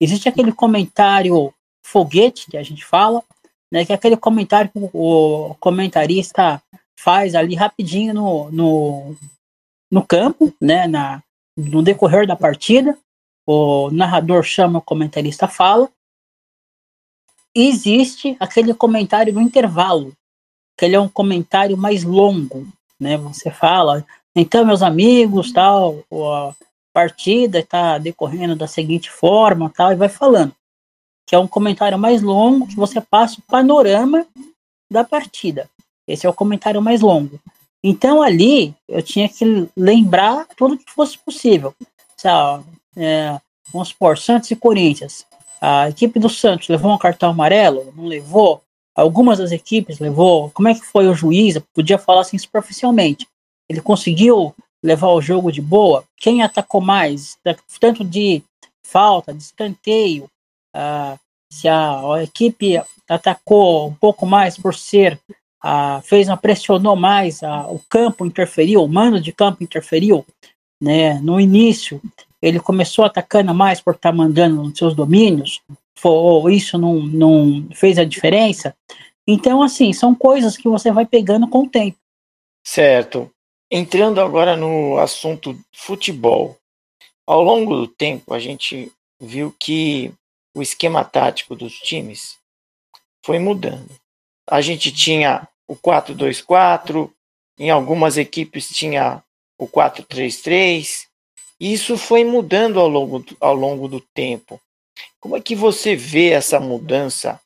Existe 0.00 0.28
aquele 0.28 0.50
comentário 0.50 1.52
foguete, 1.84 2.50
que 2.50 2.56
a 2.56 2.62
gente 2.62 2.84
fala, 2.84 3.22
né, 3.70 3.84
que 3.84 3.92
é 3.92 3.94
aquele 3.94 4.16
comentário 4.16 4.70
que 4.70 4.90
o 4.92 5.54
comentarista 5.60 6.62
faz 6.98 7.34
ali 7.34 7.54
rapidinho 7.54 8.14
no, 8.14 8.50
no, 8.50 9.16
no 9.90 10.04
campo, 10.04 10.52
né, 10.60 10.86
na, 10.86 11.22
no 11.56 11.82
decorrer 11.82 12.26
da 12.26 12.34
partida. 12.34 12.96
O 13.46 13.90
narrador 13.90 14.42
chama, 14.42 14.78
o 14.78 14.82
comentarista 14.82 15.46
fala. 15.46 15.88
E 17.54 17.68
existe 17.68 18.36
aquele 18.40 18.72
comentário 18.72 19.32
no 19.32 19.40
intervalo, 19.40 20.12
que 20.78 20.84
ele 20.84 20.96
é 20.96 21.00
um 21.00 21.08
comentário 21.08 21.76
mais 21.76 22.02
longo, 22.02 22.66
né? 23.02 23.16
Você 23.18 23.50
fala, 23.50 24.06
então, 24.34 24.64
meus 24.64 24.82
amigos, 24.82 25.52
tal, 25.52 26.02
a 26.12 26.54
partida 26.92 27.58
está 27.58 27.98
decorrendo 27.98 28.56
da 28.56 28.66
seguinte 28.66 29.10
forma, 29.10 29.70
tal, 29.74 29.92
e 29.92 29.96
vai 29.96 30.08
falando. 30.08 30.54
Que 31.26 31.34
é 31.34 31.38
um 31.38 31.46
comentário 31.46 31.98
mais 31.98 32.22
longo, 32.22 32.66
que 32.66 32.76
você 32.76 33.00
passa 33.00 33.38
o 33.38 33.42
panorama 33.42 34.26
da 34.90 35.04
partida. 35.04 35.68
Esse 36.06 36.26
é 36.26 36.30
o 36.30 36.34
comentário 36.34 36.80
mais 36.80 37.00
longo. 37.00 37.38
Então, 37.84 38.22
ali, 38.22 38.74
eu 38.88 39.02
tinha 39.02 39.28
que 39.28 39.68
lembrar 39.76 40.46
tudo 40.56 40.78
que 40.78 40.90
fosse 40.92 41.18
possível. 41.18 41.74
Sabe, 42.16 42.64
é, 42.96 43.38
vamos 43.72 43.88
supor, 43.88 44.16
Santos 44.16 44.50
e 44.50 44.56
Corinthians. 44.56 45.26
A 45.60 45.88
equipe 45.88 46.18
do 46.18 46.28
Santos 46.28 46.68
levou 46.68 46.92
um 46.92 46.98
cartão 46.98 47.30
amarelo? 47.30 47.92
Não 47.96 48.06
levou? 48.06 48.62
Algumas 48.94 49.38
das 49.38 49.52
equipes 49.52 49.98
levou. 49.98 50.50
Como 50.50 50.68
é 50.68 50.74
que 50.74 50.84
foi 50.84 51.08
o 51.08 51.14
juiz? 51.14 51.58
podia 51.74 51.98
falar 51.98 52.22
assim 52.22 52.38
superficialmente. 52.38 53.26
Ele 53.68 53.80
conseguiu 53.80 54.54
levar 54.82 55.08
o 55.08 55.22
jogo 55.22 55.50
de 55.50 55.62
boa? 55.62 56.04
Quem 56.16 56.42
atacou 56.42 56.80
mais? 56.80 57.38
Tanto 57.80 58.04
de 58.04 58.42
falta, 58.84 59.32
de 59.32 59.42
escanteio. 59.42 60.24
Uh, 60.74 61.18
se 61.50 61.68
a, 61.68 62.14
a, 62.14 62.22
equipe 62.22 62.80
atacou 63.08 63.88
um 63.88 63.94
pouco 63.94 64.26
mais 64.26 64.56
por 64.56 64.74
ser. 64.74 65.18
Uh, 65.64 66.02
fez 66.02 66.28
uma, 66.28 66.36
pressionou 66.36 66.96
mais, 66.96 67.40
o 67.68 67.80
campo 67.88 68.26
interferiu, 68.26 68.82
o 68.82 68.88
mano 68.88 69.20
de 69.20 69.32
campo 69.32 69.62
interferiu. 69.62 70.26
Né? 70.80 71.20
No 71.20 71.38
início, 71.38 72.02
ele 72.42 72.58
começou 72.58 73.04
atacando 73.04 73.54
mais 73.54 73.80
por 73.80 73.94
estar 73.94 74.10
tá 74.10 74.16
mandando 74.16 74.64
nos 74.64 74.76
seus 74.76 74.92
domínios, 74.92 75.60
ou 76.08 76.50
isso 76.50 76.78
não, 76.78 76.94
não 76.94 77.68
fez 77.74 77.98
a 77.98 78.04
diferença. 78.04 78.74
Então, 79.26 79.62
assim, 79.62 79.92
são 79.92 80.14
coisas 80.14 80.56
que 80.56 80.68
você 80.68 80.90
vai 80.90 81.06
pegando 81.06 81.48
com 81.48 81.64
o 81.64 81.68
tempo. 81.68 81.98
Certo. 82.64 83.30
Entrando 83.70 84.20
agora 84.20 84.56
no 84.56 84.98
assunto 84.98 85.58
futebol. 85.72 86.56
Ao 87.26 87.42
longo 87.42 87.76
do 87.76 87.86
tempo, 87.86 88.34
a 88.34 88.38
gente 88.38 88.90
viu 89.20 89.54
que 89.58 90.12
o 90.54 90.60
esquema 90.60 91.04
tático 91.04 91.54
dos 91.54 91.78
times 91.78 92.36
foi 93.24 93.38
mudando. 93.38 93.88
A 94.48 94.60
gente 94.60 94.92
tinha 94.92 95.48
o 95.66 95.76
4-2-4, 95.76 97.10
em 97.58 97.70
algumas 97.70 98.16
equipes 98.16 98.68
tinha 98.68 99.22
o 99.58 99.68
4-3-3. 99.68 101.06
Isso 101.60 101.96
foi 101.96 102.24
mudando 102.24 102.80
ao 102.80 102.88
longo, 102.88 103.24
ao 103.40 103.54
longo 103.54 103.88
do 103.88 104.00
tempo. 104.00 104.60
Como 105.20 105.36
é 105.36 105.40
que 105.40 105.54
você 105.54 105.94
vê 105.94 106.30
essa 106.30 106.58
mudança 106.58 107.40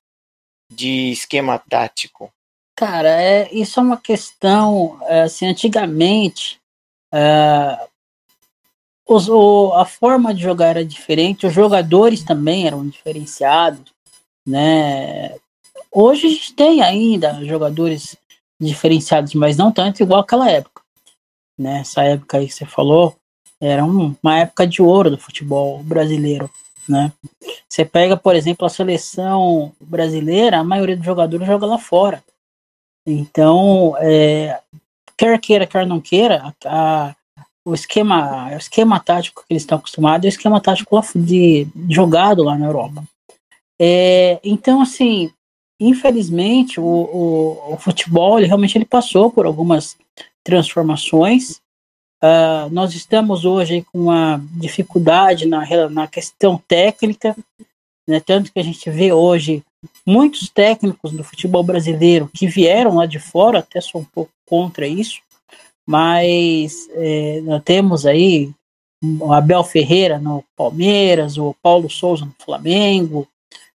de 0.72 1.10
esquema 1.10 1.58
tático? 1.58 2.30
Cara, 2.76 3.08
é, 3.08 3.52
isso 3.54 3.80
é 3.80 3.82
uma 3.82 3.96
questão, 3.96 4.98
é, 5.04 5.22
assim, 5.22 5.46
antigamente, 5.46 6.60
é, 7.12 7.88
os, 9.08 9.28
o, 9.28 9.72
a 9.74 9.84
forma 9.84 10.34
de 10.34 10.42
jogar 10.42 10.68
era 10.68 10.84
diferente, 10.84 11.46
os 11.46 11.54
jogadores 11.54 12.24
também 12.24 12.66
eram 12.66 12.86
diferenciados, 12.86 13.92
né? 14.46 15.36
Hoje 15.92 16.26
a 16.26 16.30
gente 16.30 16.52
tem 16.54 16.82
ainda 16.82 17.44
jogadores 17.44 18.16
diferenciados, 18.60 19.32
mas 19.34 19.56
não 19.56 19.70
tanto 19.70 20.02
igual 20.02 20.20
aquela 20.20 20.50
época, 20.50 20.82
né? 21.58 21.80
Essa 21.80 22.02
época 22.02 22.38
aí 22.38 22.46
que 22.46 22.54
você 22.54 22.66
falou, 22.66 23.16
era 23.60 23.84
um, 23.84 24.14
uma 24.22 24.38
época 24.40 24.66
de 24.66 24.82
ouro 24.82 25.10
do 25.10 25.18
futebol 25.18 25.82
brasileiro 25.82 26.50
né? 26.88 27.12
Você 27.68 27.84
pega, 27.84 28.16
por 28.16 28.34
exemplo, 28.34 28.66
a 28.66 28.70
seleção 28.70 29.72
brasileira, 29.80 30.58
a 30.58 30.64
maioria 30.64 30.96
dos 30.96 31.04
jogadores 31.04 31.46
joga 31.46 31.66
lá 31.66 31.78
fora. 31.78 32.22
Então, 33.06 33.96
é, 33.98 34.60
quer 35.16 35.38
queira, 35.40 35.66
quer 35.66 35.86
não 35.86 36.00
queira, 36.00 36.54
a, 36.64 37.14
o 37.64 37.74
esquema, 37.74 38.50
o 38.52 38.56
esquema 38.56 39.00
tático 39.00 39.42
que 39.46 39.52
eles 39.52 39.62
estão 39.62 39.78
acostumados 39.78 40.24
é 40.24 40.28
o 40.28 40.30
esquema 40.30 40.60
tático 40.60 41.00
de, 41.16 41.68
jogado 41.88 42.42
lá 42.42 42.56
na 42.56 42.66
Europa. 42.66 43.04
É, 43.80 44.40
então, 44.42 44.80
assim, 44.80 45.30
infelizmente, 45.78 46.80
o, 46.80 46.84
o, 46.84 47.74
o, 47.74 47.76
futebol 47.76 48.38
ele 48.38 48.46
realmente 48.46 48.78
ele 48.78 48.84
passou 48.84 49.30
por 49.30 49.46
algumas 49.46 49.96
transformações 50.42 51.60
Uh, 52.26 52.68
nós 52.72 52.92
estamos 52.92 53.44
hoje 53.44 53.86
com 53.92 54.00
uma 54.00 54.42
dificuldade 54.50 55.46
na, 55.46 55.64
na 55.88 56.08
questão 56.08 56.60
técnica, 56.66 57.36
né, 58.08 58.18
tanto 58.18 58.52
que 58.52 58.58
a 58.58 58.64
gente 58.64 58.90
vê 58.90 59.12
hoje 59.12 59.62
muitos 60.04 60.48
técnicos 60.48 61.12
do 61.12 61.22
futebol 61.22 61.62
brasileiro 61.62 62.28
que 62.34 62.48
vieram 62.48 62.96
lá 62.96 63.06
de 63.06 63.20
fora, 63.20 63.60
até 63.60 63.80
sou 63.80 64.00
um 64.00 64.04
pouco 64.04 64.32
contra 64.44 64.88
isso, 64.88 65.20
mas 65.88 66.88
é, 66.94 67.40
nós 67.42 67.62
temos 67.62 68.04
aí 68.04 68.50
o 69.20 69.32
Abel 69.32 69.62
Ferreira 69.62 70.18
no 70.18 70.42
Palmeiras, 70.56 71.38
o 71.38 71.54
Paulo 71.62 71.88
Souza 71.88 72.24
no 72.24 72.34
Flamengo, 72.44 73.28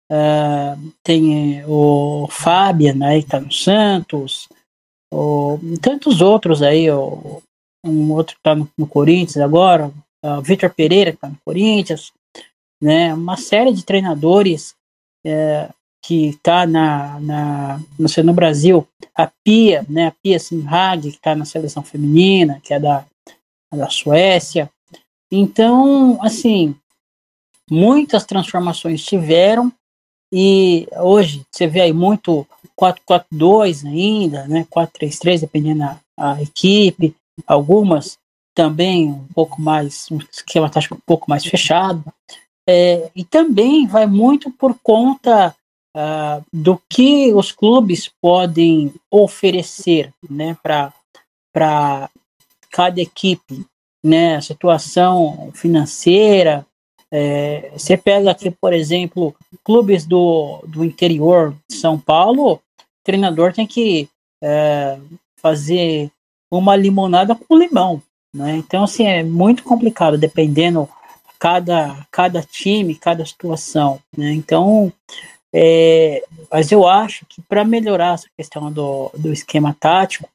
uh, 0.10 0.94
tem 1.04 1.66
o 1.66 2.28
Fabian 2.30 3.04
aí 3.04 3.20
que 3.20 3.28
está 3.28 3.42
no 3.42 3.52
Santos, 3.52 4.48
o, 5.14 5.60
tantos 5.82 6.22
outros 6.22 6.62
aí, 6.62 6.90
o 6.90 7.42
um 7.88 8.12
outro 8.12 8.36
que 8.36 8.40
está 8.40 8.56
no, 8.56 8.70
no, 8.78 8.88
Corinthians 8.88 9.38
agora, 9.38 9.92
o 10.24 10.42
Vitor 10.42 10.70
Pereira 10.74 11.12
que 11.12 11.18
está 11.18 11.30
no 11.30 11.38
Corinthians, 11.46 12.12
né? 12.82 13.14
Uma 13.14 13.38
série 13.38 13.72
de 13.72 13.84
treinadores 13.84 14.76
é, 15.26 15.70
que 16.04 16.30
está 16.30 16.66
na, 16.66 17.20
na, 17.20 17.82
no, 17.98 18.24
no 18.24 18.34
Brasil, 18.34 18.88
a 19.16 19.30
Pia, 19.44 19.86
né? 19.90 20.08
A 20.08 20.12
Pia 20.12 20.40
Simhag, 20.40 21.02
que 21.02 21.18
está 21.18 21.36
na 21.36 21.46
seleção 21.46 21.84
feminina, 21.84 22.62
que 22.64 22.74
é 22.74 22.80
da, 22.80 23.06
da 23.74 23.90
Suécia. 23.90 24.70
Então, 25.32 26.18
assim, 26.22 26.76
muitas 27.70 28.26
transformações 28.26 29.04
tiveram 29.04 29.72
e 30.32 30.88
hoje 30.98 31.46
você 31.52 31.68
vê 31.68 31.82
aí 31.82 31.94
muito 31.94 32.48
4-4-2 32.80 33.86
ainda, 33.86 34.48
né? 34.48 34.66
4-3-3, 34.70 35.42
dependendo 35.42 35.80
da 35.80 36.42
equipe, 36.42 37.16
algumas 37.46 38.18
também 38.56 39.12
um 39.12 39.28
pouco 39.36 39.62
mais, 39.62 40.08
um 40.10 40.18
esquema 40.32 40.70
tático 40.70 40.96
um 40.96 41.02
pouco 41.06 41.30
mais 41.30 41.46
fechado. 41.46 42.04
É, 42.68 43.12
e 43.16 43.24
também 43.24 43.86
vai 43.86 44.08
muito 44.08 44.52
por 44.52 44.76
conta 44.82 45.56
uh, 45.96 46.44
do 46.52 46.82
que 46.90 47.32
os 47.34 47.52
clubes 47.52 48.12
podem 48.20 48.94
oferecer 49.12 50.12
né, 50.28 50.58
para 50.64 52.10
cada 52.72 53.00
equipe, 53.00 53.66
né, 54.04 54.38
a 54.38 54.42
situação 54.42 55.52
financeira. 55.54 56.66
É, 57.12 57.72
você 57.72 57.96
pega 57.96 58.32
aqui, 58.32 58.52
por 58.52 58.74
exemplo, 58.74 59.36
clubes 59.64 60.06
do, 60.06 60.64
do 60.68 60.84
interior 60.84 61.56
de 61.70 61.78
São 61.78 61.98
Paulo, 61.98 62.54
o 62.54 62.60
treinador 63.04 63.54
tem 63.54 63.66
que 63.66 64.10
é, 64.44 65.00
fazer 65.40 66.12
uma 66.52 66.76
limonada 66.76 67.36
com 67.36 67.58
limão. 67.58 68.02
Né? 68.34 68.58
Então, 68.58 68.84
assim, 68.84 69.06
é 69.06 69.24
muito 69.24 69.64
complicado, 69.64 70.18
dependendo 70.18 70.88
cada, 71.40 72.06
cada 72.12 72.42
time, 72.42 72.96
cada 72.96 73.26
situação. 73.26 74.00
Né? 74.16 74.34
Então, 74.34 74.92
é, 75.54 76.24
mas 76.52 76.72
eu 76.72 76.88
acho 76.88 77.26
que 77.26 77.42
para 77.42 77.64
melhorar 77.64 78.14
essa 78.14 78.28
questão 78.38 78.72
do, 78.72 79.12
do 79.18 79.32
esquema 79.32 79.76
tático, 79.80 80.30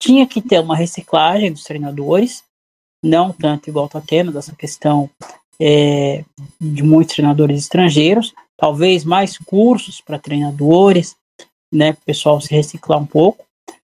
tinha 0.00 0.26
que 0.26 0.40
ter 0.40 0.60
uma 0.60 0.76
reciclagem 0.76 1.52
dos 1.52 1.64
treinadores, 1.64 2.44
não 3.04 3.32
tanto 3.32 3.68
igual 3.68 3.86
está 3.86 4.00
tendo 4.00 4.32
dessa 4.32 4.54
questão 4.54 5.10
é, 5.60 6.24
de 6.60 6.82
muitos 6.82 7.14
treinadores 7.14 7.60
estrangeiros, 7.60 8.32
talvez 8.56 9.04
mais 9.04 9.38
cursos 9.38 10.00
para 10.00 10.18
treinadores, 10.18 11.16
né, 11.72 11.90
o 11.90 12.04
pessoal 12.04 12.40
se 12.40 12.54
reciclar 12.54 12.98
um 12.98 13.06
pouco, 13.06 13.44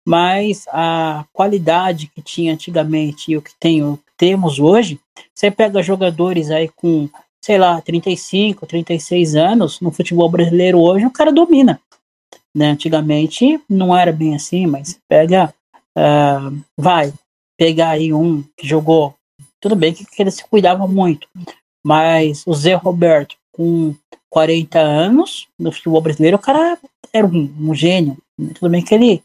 mas 0.07 0.65
a 0.69 1.25
qualidade 1.31 2.07
que 2.07 2.21
tinha 2.21 2.53
antigamente 2.53 3.31
e 3.31 3.37
o 3.37 3.41
que 3.41 3.51
tem, 3.59 3.81
temos 4.17 4.59
hoje, 4.59 4.99
você 5.33 5.51
pega 5.51 5.83
jogadores 5.83 6.49
aí 6.49 6.69
com, 6.69 7.09
sei 7.43 7.57
lá, 7.57 7.79
35, 7.81 8.65
36 8.65 9.35
anos 9.35 9.79
no 9.79 9.91
futebol 9.91 10.29
brasileiro 10.29 10.79
hoje, 10.79 11.05
o 11.05 11.11
cara 11.11 11.31
domina. 11.31 11.79
Né? 12.55 12.71
Antigamente 12.71 13.61
não 13.69 13.95
era 13.95 14.11
bem 14.11 14.35
assim, 14.35 14.65
mas 14.65 14.99
pega, 15.07 15.53
uh, 15.97 16.59
vai, 16.77 17.13
pegar 17.57 17.91
aí 17.91 18.11
um 18.13 18.43
que 18.57 18.67
jogou, 18.67 19.15
tudo 19.59 19.75
bem 19.75 19.93
que, 19.93 20.05
que 20.05 20.21
ele 20.21 20.31
se 20.31 20.43
cuidava 20.45 20.87
muito, 20.87 21.27
mas 21.85 22.43
o 22.45 22.53
Zé 22.53 22.73
Roberto, 22.73 23.35
com 23.51 23.95
40 24.29 24.79
anos 24.79 25.47
no 25.59 25.71
futebol 25.71 26.01
brasileiro, 26.01 26.37
o 26.37 26.39
cara 26.39 26.77
era 27.13 27.27
um, 27.27 27.53
um 27.59 27.75
gênio. 27.75 28.17
Tudo 28.55 28.69
bem 28.69 28.81
que 28.81 28.95
ele 28.95 29.21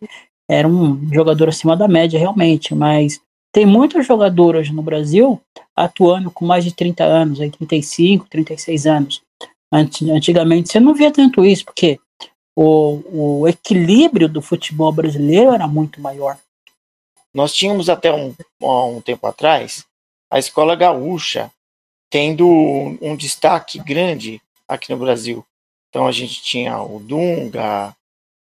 era 0.49 0.67
um 0.67 1.09
jogador 1.13 1.49
acima 1.49 1.77
da 1.77 1.89
média 1.89 2.19
realmente, 2.19 2.75
mas 2.75 3.21
tem 3.53 3.65
muitos 3.67 4.07
jogadores 4.07 4.71
no 4.71 4.83
Brasil 4.83 5.41
atuando 5.75 6.31
com 6.31 6.45
mais 6.45 6.65
de 6.65 6.75
30 6.75 7.05
anos, 7.05 7.41
aí 7.41 7.51
35, 7.51 8.27
36 8.29 8.87
anos. 8.87 9.23
Antigamente 9.73 10.71
você 10.71 10.79
não 10.79 10.95
via 10.95 11.11
tanto 11.11 11.45
isso, 11.45 11.65
porque 11.65 11.99
o, 12.55 13.41
o 13.41 13.49
equilíbrio 13.49 14.29
do 14.29 14.41
futebol 14.41 14.93
brasileiro 14.93 15.53
era 15.53 15.67
muito 15.67 16.01
maior. 16.01 16.39
Nós 17.35 17.53
tínhamos 17.53 17.91
até 17.91 18.13
um, 18.13 18.35
um 18.63 19.01
tempo 19.01 19.27
atrás 19.27 19.85
a 20.31 20.39
escola 20.39 20.75
gaúcha 20.75 21.51
tendo 22.11 22.47
um 23.01 23.17
destaque 23.17 23.79
grande 23.79 24.41
aqui 24.67 24.91
no 24.91 24.99
Brasil. 24.99 25.45
Então 25.89 26.07
a 26.07 26.13
gente 26.13 26.43
tinha 26.43 26.81
o 26.81 27.01
Dunga, 27.01 27.95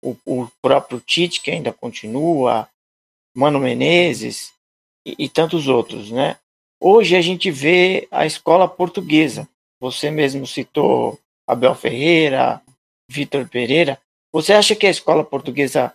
o, 0.06 0.16
o 0.26 0.48
próprio 0.62 1.00
Tite, 1.00 1.42
que 1.42 1.50
ainda 1.50 1.74
continua, 1.74 2.70
Mano 3.36 3.60
Menezes 3.60 4.54
e, 5.06 5.16
e 5.18 5.30
tantos 5.30 5.68
outros, 5.68 6.12
né? 6.12 6.38
Hoje 6.80 7.16
a 7.16 7.22
gente 7.22 7.50
vê 7.50 8.08
a 8.12 8.26
escola 8.26 8.68
portuguesa. 8.68 9.48
Você 9.80 10.12
mesmo 10.12 10.46
citou 10.46 11.20
Abel 11.48 11.74
Ferreira, 11.74 12.62
Vitor 13.10 13.48
Pereira. 13.50 14.00
Você 14.32 14.54
acha 14.54 14.76
que 14.76 14.86
a 14.86 14.92
escola 14.92 15.24
portuguesa 15.24 15.94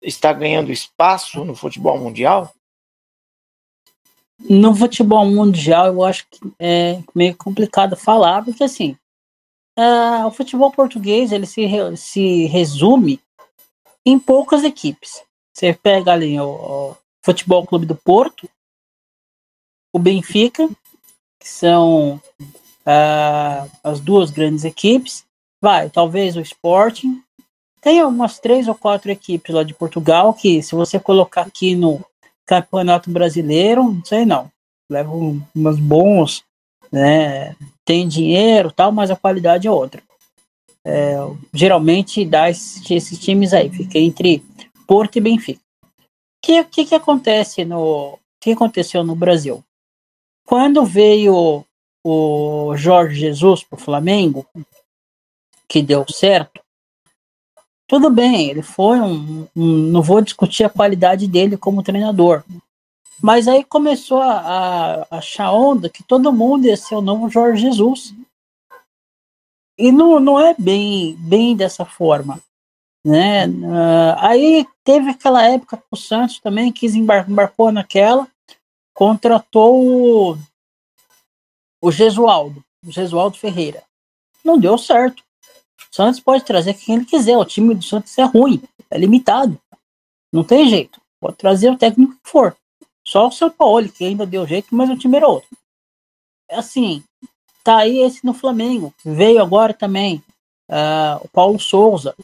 está 0.00 0.32
ganhando 0.32 0.70
espaço 0.70 1.44
no 1.44 1.56
futebol 1.56 1.98
mundial? 1.98 2.54
No 4.48 4.74
futebol 4.74 5.26
mundial, 5.26 5.86
eu 5.88 6.04
acho 6.04 6.24
que 6.30 6.38
é 6.60 7.02
meio 7.12 7.36
complicado 7.36 7.96
falar, 7.96 8.44
porque 8.44 8.62
assim, 8.62 8.96
Uh, 9.78 10.26
o 10.26 10.32
futebol 10.32 10.72
português 10.72 11.30
ele 11.30 11.46
se, 11.46 11.64
se 11.96 12.46
resume 12.46 13.20
em 14.04 14.18
poucas 14.18 14.64
equipes. 14.64 15.22
Você 15.54 15.72
pega 15.72 16.12
ali 16.12 16.38
o, 16.40 16.48
o 16.48 16.96
Futebol 17.24 17.64
Clube 17.64 17.86
do 17.86 17.94
Porto, 17.94 18.50
o 19.94 19.98
Benfica, 20.00 20.68
que 21.38 21.48
são 21.48 22.20
uh, 22.84 23.70
as 23.84 24.00
duas 24.00 24.32
grandes 24.32 24.64
equipes. 24.64 25.24
Vai, 25.62 25.88
talvez 25.88 26.36
o 26.36 26.40
Sporting. 26.40 27.22
Tem 27.80 28.02
umas 28.02 28.40
três 28.40 28.66
ou 28.66 28.74
quatro 28.74 29.12
equipes 29.12 29.54
lá 29.54 29.62
de 29.62 29.74
Portugal 29.74 30.34
que, 30.34 30.60
se 30.60 30.74
você 30.74 30.98
colocar 30.98 31.42
aqui 31.42 31.76
no 31.76 32.04
Campeonato 32.44 33.10
Brasileiro, 33.10 33.84
não 33.84 34.04
sei 34.04 34.26
não, 34.26 34.50
levam 34.90 35.40
umas 35.54 35.78
bons 35.78 36.44
né? 36.90 37.54
Tem 37.88 38.06
dinheiro 38.06 38.70
tal, 38.70 38.92
mas 38.92 39.10
a 39.10 39.16
qualidade 39.16 39.66
é 39.66 39.70
outra. 39.70 40.02
É, 40.84 41.16
geralmente 41.54 42.22
dá 42.22 42.50
esses, 42.50 42.82
esses, 42.90 43.18
times 43.18 43.54
aí, 43.54 43.70
fica 43.70 43.98
entre 43.98 44.44
Porto 44.86 45.16
e 45.16 45.22
Benfica. 45.22 45.62
O 45.98 46.04
que, 46.42 46.64
que, 46.64 46.84
que 46.84 46.94
acontece 46.94 47.64
no 47.64 48.18
que 48.38 48.52
aconteceu 48.52 49.02
no 49.02 49.14
Brasil? 49.14 49.64
Quando 50.46 50.84
veio 50.84 51.64
o 52.04 52.76
Jorge 52.76 53.20
Jesus 53.20 53.64
para 53.64 53.78
o 53.78 53.80
Flamengo, 53.80 54.44
que 55.66 55.80
deu 55.80 56.04
certo, 56.10 56.60
tudo 57.86 58.10
bem, 58.10 58.50
ele 58.50 58.60
foi 58.60 59.00
um, 59.00 59.48
um, 59.56 59.76
Não 59.90 60.02
vou 60.02 60.20
discutir 60.20 60.64
a 60.64 60.68
qualidade 60.68 61.26
dele 61.26 61.56
como 61.56 61.82
treinador, 61.82 62.44
mas 63.22 63.48
aí 63.48 63.64
começou 63.64 64.20
a, 64.20 64.38
a, 65.10 65.18
achar 65.18 65.52
onda 65.52 65.88
que 65.88 66.02
todo 66.02 66.32
mundo 66.32 66.66
ia 66.66 66.76
ser 66.76 66.94
o 66.94 67.00
novo 67.00 67.28
Jorge 67.28 67.62
Jesus. 67.62 68.14
E 69.76 69.92
não, 69.92 70.18
não 70.20 70.40
é 70.40 70.54
bem, 70.58 71.16
bem 71.16 71.56
dessa 71.56 71.84
forma. 71.84 72.40
Né? 73.04 73.46
Uh, 73.46 74.14
aí 74.18 74.66
teve 74.84 75.10
aquela 75.10 75.42
época 75.42 75.76
que 75.76 75.84
o 75.90 75.96
Santos 75.96 76.40
também 76.40 76.72
quis 76.72 76.94
embar 76.94 77.28
embarcou 77.30 77.72
naquela, 77.72 78.28
contratou 78.94 80.32
o, 80.32 80.38
o 81.80 81.92
Gesualdo, 81.92 82.64
o 82.86 82.90
Gesualdo 82.90 83.38
Ferreira. 83.38 83.82
Não 84.44 84.58
deu 84.58 84.76
certo. 84.76 85.22
O 85.90 85.94
Santos 85.94 86.20
pode 86.20 86.44
trazer 86.44 86.74
quem 86.74 86.96
ele 86.96 87.04
quiser, 87.04 87.36
o 87.36 87.44
time 87.44 87.74
do 87.74 87.82
Santos 87.82 88.16
é 88.18 88.24
ruim, 88.24 88.62
é 88.90 88.98
limitado. 88.98 89.58
Não 90.32 90.44
tem 90.44 90.68
jeito. 90.68 91.00
Pode 91.20 91.36
trazer 91.36 91.70
o 91.70 91.78
técnico 91.78 92.12
que 92.12 92.30
for. 92.30 92.56
Só 93.08 93.28
o 93.28 93.32
São 93.32 93.48
Paulo, 93.48 93.88
que 93.88 94.04
ainda 94.04 94.26
deu 94.26 94.46
jeito, 94.46 94.68
mas 94.70 94.90
o 94.90 94.96
time 94.96 95.16
era 95.16 95.26
outro. 95.26 95.48
Assim, 96.50 97.02
tá 97.64 97.78
aí 97.78 98.00
esse 98.00 98.22
no 98.22 98.34
Flamengo. 98.34 98.92
Veio 99.02 99.40
agora 99.40 99.72
também 99.72 100.22
uh, 100.70 101.24
o 101.24 101.28
Paulo 101.28 101.58
Souza. 101.58 102.14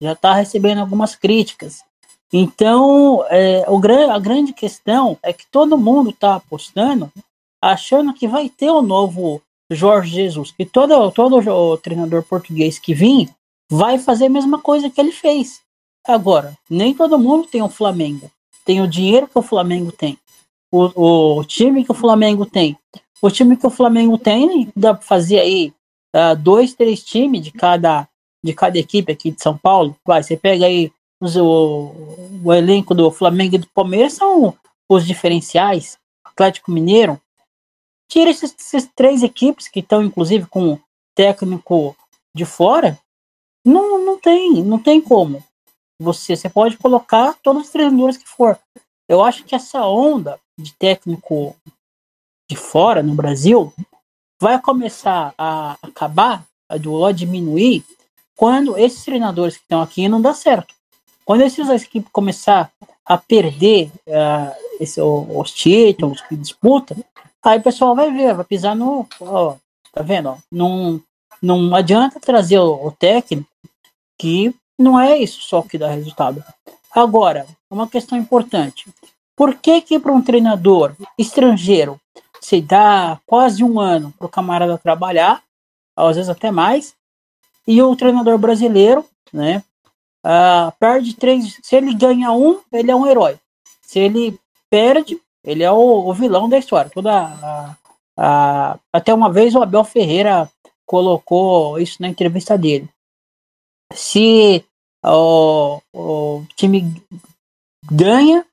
Já 0.00 0.12
está 0.12 0.32
recebendo 0.32 0.78
algumas 0.78 1.14
críticas. 1.14 1.84
Então, 2.32 3.26
é, 3.28 3.66
o, 3.68 3.78
a 4.10 4.18
grande 4.18 4.54
questão 4.54 5.18
é 5.22 5.34
que 5.34 5.46
todo 5.50 5.76
mundo 5.76 6.08
está 6.08 6.36
apostando, 6.36 7.12
achando 7.60 8.14
que 8.14 8.26
vai 8.26 8.48
ter 8.48 8.70
o 8.70 8.80
novo 8.80 9.42
Jorge 9.70 10.14
Jesus, 10.14 10.50
que 10.50 10.64
todo, 10.64 11.10
todo 11.10 11.36
o 11.46 11.76
treinador 11.76 12.22
português 12.22 12.78
que 12.78 12.94
vir 12.94 13.28
vai 13.70 13.98
fazer 13.98 14.26
a 14.26 14.30
mesma 14.30 14.58
coisa 14.58 14.88
que 14.88 14.98
ele 14.98 15.12
fez. 15.12 15.60
Agora, 16.06 16.56
nem 16.70 16.94
todo 16.94 17.18
mundo 17.18 17.48
tem 17.48 17.60
o 17.60 17.68
Flamengo 17.68 18.30
tem 18.66 18.82
o 18.82 18.88
dinheiro 18.88 19.28
que 19.28 19.38
o 19.38 19.42
Flamengo 19.42 19.90
tem, 19.90 20.18
o, 20.70 21.38
o 21.38 21.44
time 21.44 21.84
que 21.84 21.92
o 21.92 21.94
Flamengo 21.94 22.44
tem. 22.44 22.76
O 23.22 23.30
time 23.30 23.56
que 23.56 23.66
o 23.66 23.70
Flamengo 23.70 24.18
tem, 24.18 24.70
dá 24.76 24.92
para 24.92 25.02
fazer 25.02 25.40
aí 25.40 25.72
uh, 26.14 26.36
dois, 26.36 26.74
três 26.74 27.02
times 27.02 27.42
de 27.42 27.50
cada, 27.50 28.06
de 28.44 28.52
cada 28.52 28.78
equipe 28.78 29.10
aqui 29.10 29.30
de 29.30 29.42
São 29.42 29.56
Paulo. 29.56 29.96
Vai, 30.04 30.22
você 30.22 30.36
pega 30.36 30.66
aí 30.66 30.92
os, 31.18 31.34
o, 31.36 31.92
o 32.44 32.52
elenco 32.52 32.94
do 32.94 33.10
Flamengo 33.10 33.54
e 33.54 33.58
do 33.58 33.68
Palmeiras, 33.68 34.12
são 34.14 34.54
os 34.88 35.06
diferenciais. 35.06 35.98
Atlético 36.24 36.70
Mineiro. 36.70 37.18
Tira 38.08 38.30
esses, 38.30 38.54
esses 38.58 38.88
três 38.94 39.22
equipes 39.22 39.66
que 39.66 39.80
estão, 39.80 40.02
inclusive, 40.02 40.46
com 40.46 40.78
técnico 41.14 41.96
de 42.34 42.44
fora. 42.44 42.98
Não, 43.64 44.04
não 44.04 44.20
tem, 44.20 44.62
não 44.62 44.78
tem 44.78 45.00
como. 45.00 45.42
Você, 46.00 46.36
você 46.36 46.48
pode 46.48 46.76
colocar 46.76 47.34
todos 47.42 47.64
os 47.64 47.70
treinadores 47.70 48.16
que 48.16 48.28
for. 48.28 48.58
Eu 49.08 49.22
acho 49.22 49.44
que 49.44 49.54
essa 49.54 49.86
onda 49.86 50.38
de 50.58 50.72
técnico 50.74 51.56
de 52.50 52.56
fora, 52.56 53.02
no 53.02 53.14
Brasil, 53.14 53.72
vai 54.40 54.60
começar 54.60 55.34
a 55.38 55.76
acabar, 55.82 56.44
a 56.68 57.12
diminuir, 57.12 57.84
quando 58.36 58.76
esses 58.76 59.04
treinadores 59.04 59.56
que 59.56 59.62
estão 59.62 59.80
aqui 59.80 60.08
não 60.08 60.20
dá 60.20 60.34
certo. 60.34 60.74
Quando 61.24 61.42
esses 61.42 61.68
equipes 61.68 62.10
começar 62.12 62.70
a 63.04 63.16
perder 63.16 63.90
uh, 64.06 64.54
esse, 64.78 65.00
os 65.00 65.52
títulos 65.52 66.20
que 66.20 66.36
disputa, 66.36 66.96
aí 67.42 67.58
o 67.58 67.62
pessoal 67.62 67.94
vai 67.94 68.12
ver, 68.12 68.34
vai 68.34 68.44
pisar 68.44 68.76
no. 68.76 69.08
Ó, 69.20 69.56
tá 69.92 70.02
vendo? 70.02 70.36
Não, 70.52 71.00
não 71.40 71.74
adianta 71.74 72.20
trazer 72.20 72.58
o, 72.58 72.86
o 72.86 72.92
técnico 72.92 73.48
que 74.20 74.54
não 74.78 75.00
é 75.00 75.16
isso 75.16 75.40
só 75.42 75.62
que 75.62 75.78
dá 75.78 75.88
resultado. 75.88 76.44
Agora, 76.94 77.46
uma 77.70 77.88
questão 77.88 78.16
importante. 78.16 78.86
Por 79.34 79.54
que 79.56 79.80
que 79.82 79.98
para 79.98 80.12
um 80.12 80.22
treinador 80.22 80.94
estrangeiro 81.18 82.00
se 82.40 82.60
dá 82.60 83.20
quase 83.26 83.62
um 83.62 83.78
ano 83.80 84.12
para 84.16 84.26
o 84.26 84.30
camarada 84.30 84.78
trabalhar, 84.78 85.42
às 85.96 86.16
vezes 86.16 86.28
até 86.28 86.50
mais, 86.50 86.94
e 87.66 87.82
o 87.82 87.96
treinador 87.96 88.38
brasileiro, 88.38 89.04
né, 89.32 89.62
uh, 90.24 90.72
perde 90.78 91.14
três, 91.14 91.58
se 91.62 91.76
ele 91.76 91.92
ganha 91.94 92.32
um, 92.32 92.60
ele 92.72 92.90
é 92.90 92.96
um 92.96 93.06
herói. 93.06 93.38
Se 93.82 93.98
ele 93.98 94.38
perde, 94.70 95.20
ele 95.44 95.62
é 95.62 95.70
o, 95.70 96.08
o 96.08 96.14
vilão 96.14 96.48
da 96.48 96.58
história. 96.58 96.90
Toda 96.90 97.12
a, 97.12 97.76
a, 98.16 98.78
até 98.92 99.12
uma 99.12 99.30
vez 99.30 99.54
o 99.54 99.62
Abel 99.62 99.84
Ferreira 99.84 100.50
colocou 100.84 101.78
isso 101.78 102.00
na 102.00 102.08
entrevista 102.08 102.56
dele. 102.56 102.88
Se 103.92 104.64
o, 105.04 105.80
o 105.92 106.44
time 106.56 107.02
ganha, 107.90 108.44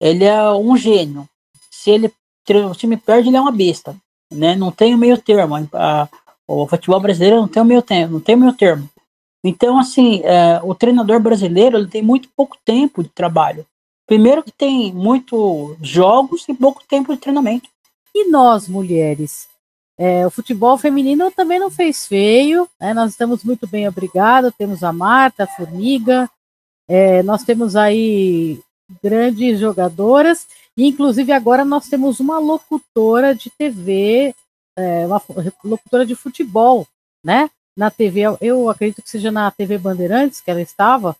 ele 0.00 0.24
é 0.24 0.50
um 0.50 0.76
gênio. 0.76 1.28
Se 1.70 1.90
ele 1.90 2.12
o 2.48 2.74
time 2.74 2.96
perde, 2.96 3.28
ele 3.28 3.36
é 3.36 3.40
uma 3.40 3.50
besta. 3.50 3.96
Né? 4.32 4.54
Não 4.54 4.70
tem 4.70 4.94
o 4.94 4.98
meio 4.98 5.18
termo. 5.18 5.56
A, 5.72 6.08
o 6.46 6.66
futebol 6.66 7.00
brasileiro 7.00 7.36
não 7.36 7.48
tem 7.48 7.62
o 7.62 7.66
meio 7.66 7.82
termo, 7.82 8.14
não 8.14 8.20
tem 8.20 8.36
meio 8.36 8.52
termo. 8.52 8.88
Então, 9.44 9.78
assim, 9.78 10.20
é, 10.24 10.60
o 10.62 10.74
treinador 10.74 11.20
brasileiro 11.20 11.76
ele 11.76 11.88
tem 11.88 12.02
muito 12.02 12.28
pouco 12.36 12.56
tempo 12.64 13.02
de 13.02 13.08
trabalho. 13.08 13.66
Primeiro 14.06 14.42
que 14.42 14.52
tem 14.52 14.92
muitos 14.92 15.76
jogos 15.80 16.48
e 16.48 16.54
pouco 16.54 16.82
tempo 16.88 17.12
de 17.12 17.20
treinamento. 17.20 17.68
E 18.14 18.28
nós, 18.30 18.68
mulheres? 18.68 19.48
É, 19.98 20.26
o 20.26 20.30
futebol 20.30 20.76
feminino 20.76 21.30
também 21.30 21.58
não 21.58 21.70
fez 21.70 22.06
feio, 22.06 22.68
né? 22.78 22.92
nós 22.92 23.12
estamos 23.12 23.42
muito 23.42 23.66
bem 23.66 23.88
obrigado, 23.88 24.52
temos 24.52 24.84
a 24.84 24.92
Marta, 24.92 25.44
a 25.44 25.46
Formiga, 25.46 26.30
é, 26.86 27.22
nós 27.22 27.42
temos 27.44 27.74
aí 27.74 28.60
grandes 29.02 29.58
jogadoras, 29.58 30.46
e 30.76 30.86
inclusive 30.86 31.32
agora 31.32 31.64
nós 31.64 31.88
temos 31.88 32.20
uma 32.20 32.38
locutora 32.38 33.34
de 33.34 33.48
TV, 33.50 34.34
é, 34.76 35.06
uma 35.06 35.22
locutora 35.64 36.04
de 36.04 36.14
futebol, 36.14 36.86
né? 37.24 37.50
Na 37.74 37.90
TV, 37.90 38.22
eu 38.40 38.70
acredito 38.70 39.02
que 39.02 39.10
seja 39.10 39.30
na 39.30 39.50
TV 39.50 39.78
Bandeirantes 39.78 40.40
que 40.40 40.50
ela 40.50 40.60
estava, 40.60 41.16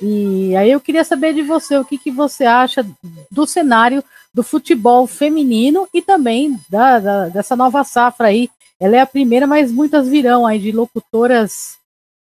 e 0.00 0.54
aí 0.54 0.70
eu 0.70 0.80
queria 0.80 1.04
saber 1.04 1.32
de 1.32 1.42
você 1.42 1.76
o 1.76 1.84
que, 1.84 1.96
que 1.96 2.10
você 2.10 2.44
acha 2.44 2.86
do 3.30 3.46
cenário 3.46 4.04
do 4.36 4.42
futebol 4.42 5.06
feminino 5.06 5.88
e 5.94 6.02
também 6.02 6.60
da, 6.68 6.98
da, 6.98 7.28
dessa 7.30 7.56
nova 7.56 7.82
safra 7.82 8.26
aí. 8.28 8.50
Ela 8.78 8.96
é 8.96 9.00
a 9.00 9.06
primeira, 9.06 9.46
mas 9.46 9.72
muitas 9.72 10.06
virão 10.06 10.46
aí 10.46 10.58
de 10.58 10.70
locutoras 10.70 11.78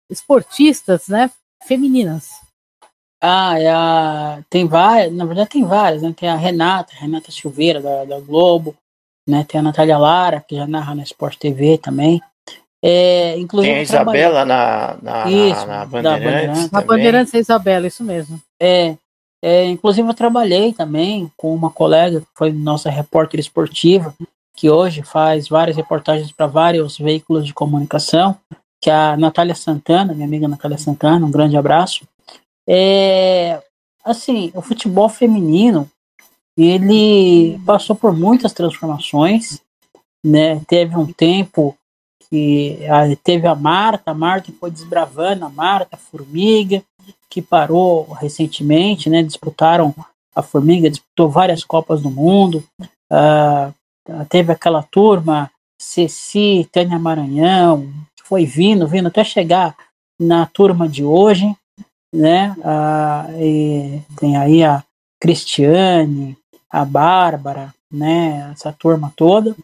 esportistas, 0.09 1.09
né? 1.09 1.29
Femininas. 1.67 2.29
Ah, 3.21 3.59
é 3.59 3.69
a... 3.69 4.39
tem 4.49 4.69
várias, 4.69 5.13
na 5.13 5.25
verdade 5.25 5.51
tem 5.51 5.65
várias, 5.65 6.03
né? 6.03 6.15
Tem 6.17 6.29
a 6.29 6.37
Renata, 6.37 6.95
Renata 6.95 7.33
Silveira 7.33 7.81
da, 7.81 8.05
da 8.05 8.21
Globo, 8.21 8.77
né? 9.29 9.45
Tem 9.49 9.59
a 9.59 9.63
Natália 9.65 9.99
Lara, 9.99 10.45
que 10.47 10.55
já 10.55 10.65
narra 10.65 10.95
na 10.95 11.03
Sport 11.03 11.37
TV 11.39 11.77
também. 11.77 12.23
É, 12.85 13.37
inclusive 13.37 13.73
Tem 13.73 13.81
a 13.81 13.83
Isabela 13.83 14.45
na, 14.45 14.97
na, 15.03 15.29
isso, 15.29 15.67
na, 15.67 15.79
na 15.79 15.87
Bandeirantes. 15.87 16.71
Na 16.71 16.81
Bandeirantes 16.83 17.35
é 17.35 17.39
Isabela, 17.39 17.87
isso 17.89 18.05
mesmo. 18.05 18.41
É, 18.63 18.97
é, 19.49 19.65
inclusive 19.67 20.09
eu 20.09 20.13
trabalhei 20.13 20.73
também 20.73 21.31
com 21.37 21.55
uma 21.55 21.71
colega 21.71 22.21
que 22.21 22.27
foi 22.35 22.51
nossa 22.51 22.91
repórter 22.91 23.39
esportiva, 23.39 24.13
que 24.57 24.69
hoje 24.69 25.05
faz 25.05 25.49
várias 25.49 25.77
reportagens 25.77 26.33
para 26.33 26.49
vários 26.49 26.99
veículos 26.99 27.47
de 27.47 27.55
comunicação, 27.55 28.37
que 28.83 28.91
é 28.91 28.93
a 28.93 29.17
Natália 29.17 29.55
Santana, 29.55 30.15
minha 30.15 30.27
amiga 30.27 30.49
Natália 30.49 30.77
Santana, 30.77 31.25
um 31.25 31.31
grande 31.31 31.57
abraço. 31.57 32.09
É, 32.69 33.63
assim, 34.05 34.51
o 34.53 34.61
futebol 34.61 35.09
feminino, 35.09 35.89
ele 36.59 37.57
passou 37.65 37.95
por 37.95 38.13
muitas 38.13 38.53
transformações, 38.53 39.63
né? 40.25 40.61
Teve 40.67 40.97
um 40.97 41.07
tempo 41.13 41.79
que 42.29 42.81
teve 43.23 43.47
a 43.47 43.55
Marta, 43.55 44.11
a 44.11 44.15
Marta 44.15 44.51
foi 44.59 44.73
desbravando, 44.73 45.45
a 45.45 45.49
Marta, 45.49 45.95
a 45.95 45.97
Formiga, 45.97 46.83
que 47.29 47.43
parou 47.43 48.13
recentemente, 48.13 49.11
né? 49.11 49.23
Disputaram 49.23 49.95
a 50.35 50.43
Formiga, 50.43 50.91
disputou 50.91 51.31
várias 51.31 51.65
Copas 51.65 52.03
do 52.03 52.11
Mundo. 52.11 52.65
Uh, 53.11 53.75
teve 54.29 54.53
aquela 54.53 54.83
turma, 54.83 55.51
Ceci, 55.81 56.69
Tânia 56.73 56.99
Maranhão, 56.99 57.93
foi 58.25 58.45
vindo, 58.45 58.89
vindo 58.89 59.09
até 59.09 59.23
chegar 59.23 59.77
na 60.19 60.47
turma 60.47 60.89
de 60.89 61.05
hoje, 61.05 61.55
né? 62.15 62.55
Uh, 62.59 64.17
tem 64.17 64.37
aí 64.37 64.65
a 64.65 64.83
Cristiane, 65.21 66.37
a 66.71 66.85
Bárbara, 66.85 67.75
né? 67.91 68.51
Essa 68.53 68.73
turma 68.73 69.13
toda. 69.17 69.55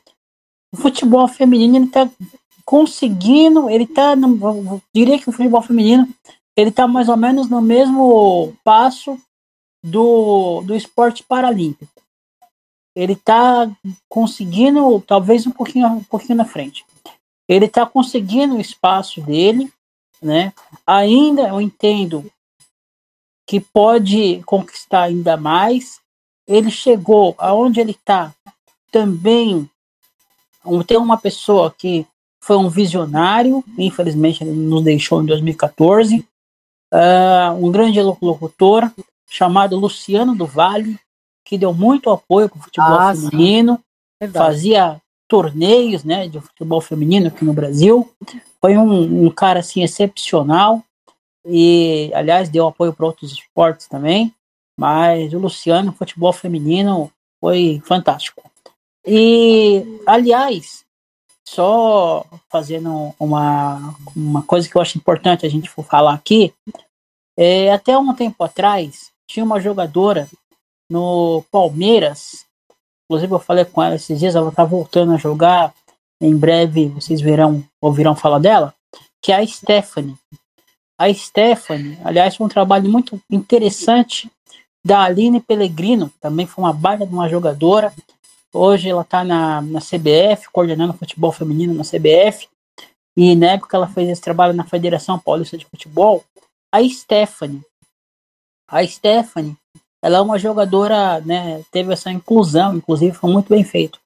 O 0.72 0.76
futebol 0.76 1.26
feminino 1.28 1.86
está 1.86 2.08
conseguindo, 2.64 3.68
ele 3.68 3.86
tá, 3.86 4.14
no, 4.16 4.80
diria 4.94 5.18
que 5.18 5.28
o 5.28 5.32
futebol 5.32 5.60
feminino, 5.60 6.08
ele 6.56 6.70
tá 6.70 6.86
mais 6.86 7.08
ou 7.08 7.16
menos 7.16 7.48
no 7.48 7.60
mesmo 7.60 8.54
passo 8.64 9.18
do, 9.82 10.62
do 10.62 10.74
esporte 10.74 11.22
paralímpico. 11.22 11.92
Ele 12.94 13.16
tá 13.16 13.70
conseguindo, 14.08 15.00
talvez 15.00 15.46
um 15.46 15.50
pouquinho, 15.50 15.86
um 15.88 16.04
pouquinho 16.04 16.36
na 16.36 16.44
frente. 16.44 16.84
Ele 17.48 17.66
tá 17.66 17.86
conseguindo 17.86 18.56
o 18.56 18.60
espaço 18.60 19.20
dele, 19.22 19.72
né? 20.20 20.52
Ainda 20.86 21.48
eu 21.48 21.60
entendo 21.60 22.30
que 23.48 23.58
pode 23.60 24.42
conquistar 24.44 25.04
ainda 25.04 25.36
mais. 25.36 26.00
Ele 26.46 26.70
chegou 26.70 27.34
aonde 27.38 27.80
ele 27.80 27.92
está 27.92 28.34
também 28.92 29.68
tem 30.86 30.98
uma 30.98 31.16
pessoa 31.16 31.74
que 31.76 32.06
foi 32.40 32.56
um 32.56 32.68
visionário, 32.68 33.64
infelizmente 33.78 34.44
ele 34.44 34.52
nos 34.52 34.84
deixou 34.84 35.22
em 35.22 35.26
2014. 35.26 36.24
Uh, 36.92 36.94
ah, 36.94 37.56
um 37.58 37.72
grande 37.72 38.00
locutor 38.02 38.90
chamado 39.26 39.78
Luciano 39.78 40.34
do 40.34 40.46
Vale, 40.46 40.98
que 41.44 41.56
deu 41.56 41.72
muito 41.72 42.10
apoio 42.10 42.50
para 42.50 42.58
o 42.58 42.62
futebol 42.62 42.98
ah, 42.98 43.14
feminino, 43.14 43.80
fazia 44.32 45.00
torneios 45.26 46.04
né, 46.04 46.28
de 46.28 46.38
futebol 46.38 46.82
feminino 46.82 47.28
aqui 47.28 47.44
no 47.44 47.54
Brasil. 47.54 48.12
Foi 48.60 48.76
um, 48.76 49.26
um 49.26 49.30
cara 49.30 49.60
assim 49.60 49.82
excepcional 49.82 50.84
e, 51.46 52.12
aliás, 52.14 52.50
deu 52.50 52.68
apoio 52.68 52.92
para 52.92 53.06
outros 53.06 53.32
esportes 53.32 53.88
também. 53.88 54.34
Mas 54.78 55.32
o 55.32 55.38
Luciano, 55.38 55.92
futebol 55.92 56.32
feminino, 56.32 57.10
foi 57.40 57.82
fantástico. 57.84 58.42
E, 59.06 60.00
aliás, 60.06 60.84
só 61.46 62.24
fazendo 62.50 63.14
uma, 63.18 63.94
uma 64.16 64.42
coisa 64.42 64.68
que 64.68 64.76
eu 64.76 64.82
acho 64.82 64.98
importante 64.98 65.44
a 65.44 65.48
gente 65.48 65.68
for 65.68 65.84
falar 65.84 66.14
aqui, 66.14 66.54
é, 67.36 67.72
até 67.72 67.96
um 67.96 68.14
tempo 68.14 68.42
atrás 68.44 69.10
tinha 69.26 69.44
uma 69.44 69.60
jogadora 69.60 70.28
no 70.90 71.42
Palmeiras, 71.50 72.44
inclusive 73.04 73.32
eu 73.32 73.38
falei 73.38 73.64
com 73.64 73.82
ela 73.82 73.94
esses 73.94 74.18
dias, 74.18 74.34
ela 74.34 74.50
está 74.50 74.64
voltando 74.64 75.12
a 75.12 75.16
jogar, 75.16 75.74
em 76.20 76.36
breve 76.36 76.88
vocês 76.88 77.20
verão, 77.20 77.64
ouvirão 77.80 78.14
falar 78.14 78.38
dela, 78.38 78.74
que 79.22 79.32
é 79.32 79.36
a 79.36 79.46
Stephanie. 79.46 80.16
A 80.98 81.12
Stephanie, 81.12 81.98
aliás, 82.04 82.36
foi 82.36 82.46
um 82.46 82.50
trabalho 82.50 82.88
muito 82.90 83.20
interessante 83.30 84.30
da 84.84 85.02
Aline 85.02 85.40
Pellegrino, 85.40 86.12
também 86.20 86.46
foi 86.46 86.62
uma 86.62 86.72
baita 86.72 87.06
de 87.06 87.12
uma 87.12 87.28
jogadora, 87.28 87.92
Hoje 88.54 88.90
ela 88.90 89.02
está 89.02 89.24
na, 89.24 89.62
na 89.62 89.80
CBF, 89.80 90.50
coordenando 90.52 90.92
futebol 90.92 91.32
feminino 91.32 91.72
na 91.72 91.84
CBF. 91.84 92.48
E 93.16 93.34
na 93.34 93.52
época 93.52 93.76
ela 93.76 93.88
fez 93.88 94.08
esse 94.08 94.20
trabalho 94.20 94.52
na 94.52 94.64
Federação 94.64 95.18
Paulista 95.18 95.56
de 95.56 95.64
Futebol. 95.64 96.22
A 96.72 96.82
Stephanie. 96.88 97.62
A 98.68 98.86
Stephanie, 98.86 99.56
ela 100.02 100.18
é 100.18 100.20
uma 100.20 100.38
jogadora, 100.38 101.20
né, 101.20 101.62
teve 101.70 101.92
essa 101.92 102.10
inclusão, 102.10 102.76
inclusive 102.76 103.14
foi 103.14 103.30
muito 103.30 103.48
bem 103.48 103.62
feito. 103.62 104.00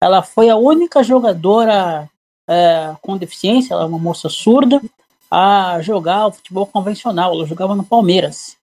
Ela 0.00 0.22
foi 0.22 0.50
a 0.50 0.56
única 0.56 1.02
jogadora 1.02 2.08
é, 2.48 2.96
com 3.00 3.16
deficiência, 3.16 3.74
ela 3.74 3.84
é 3.84 3.86
uma 3.86 3.98
moça 3.98 4.28
surda, 4.28 4.82
a 5.30 5.80
jogar 5.80 6.26
o 6.26 6.32
futebol 6.32 6.66
convencional. 6.66 7.32
Ela 7.32 7.46
jogava 7.46 7.74
no 7.74 7.84
Palmeiras. 7.84 8.56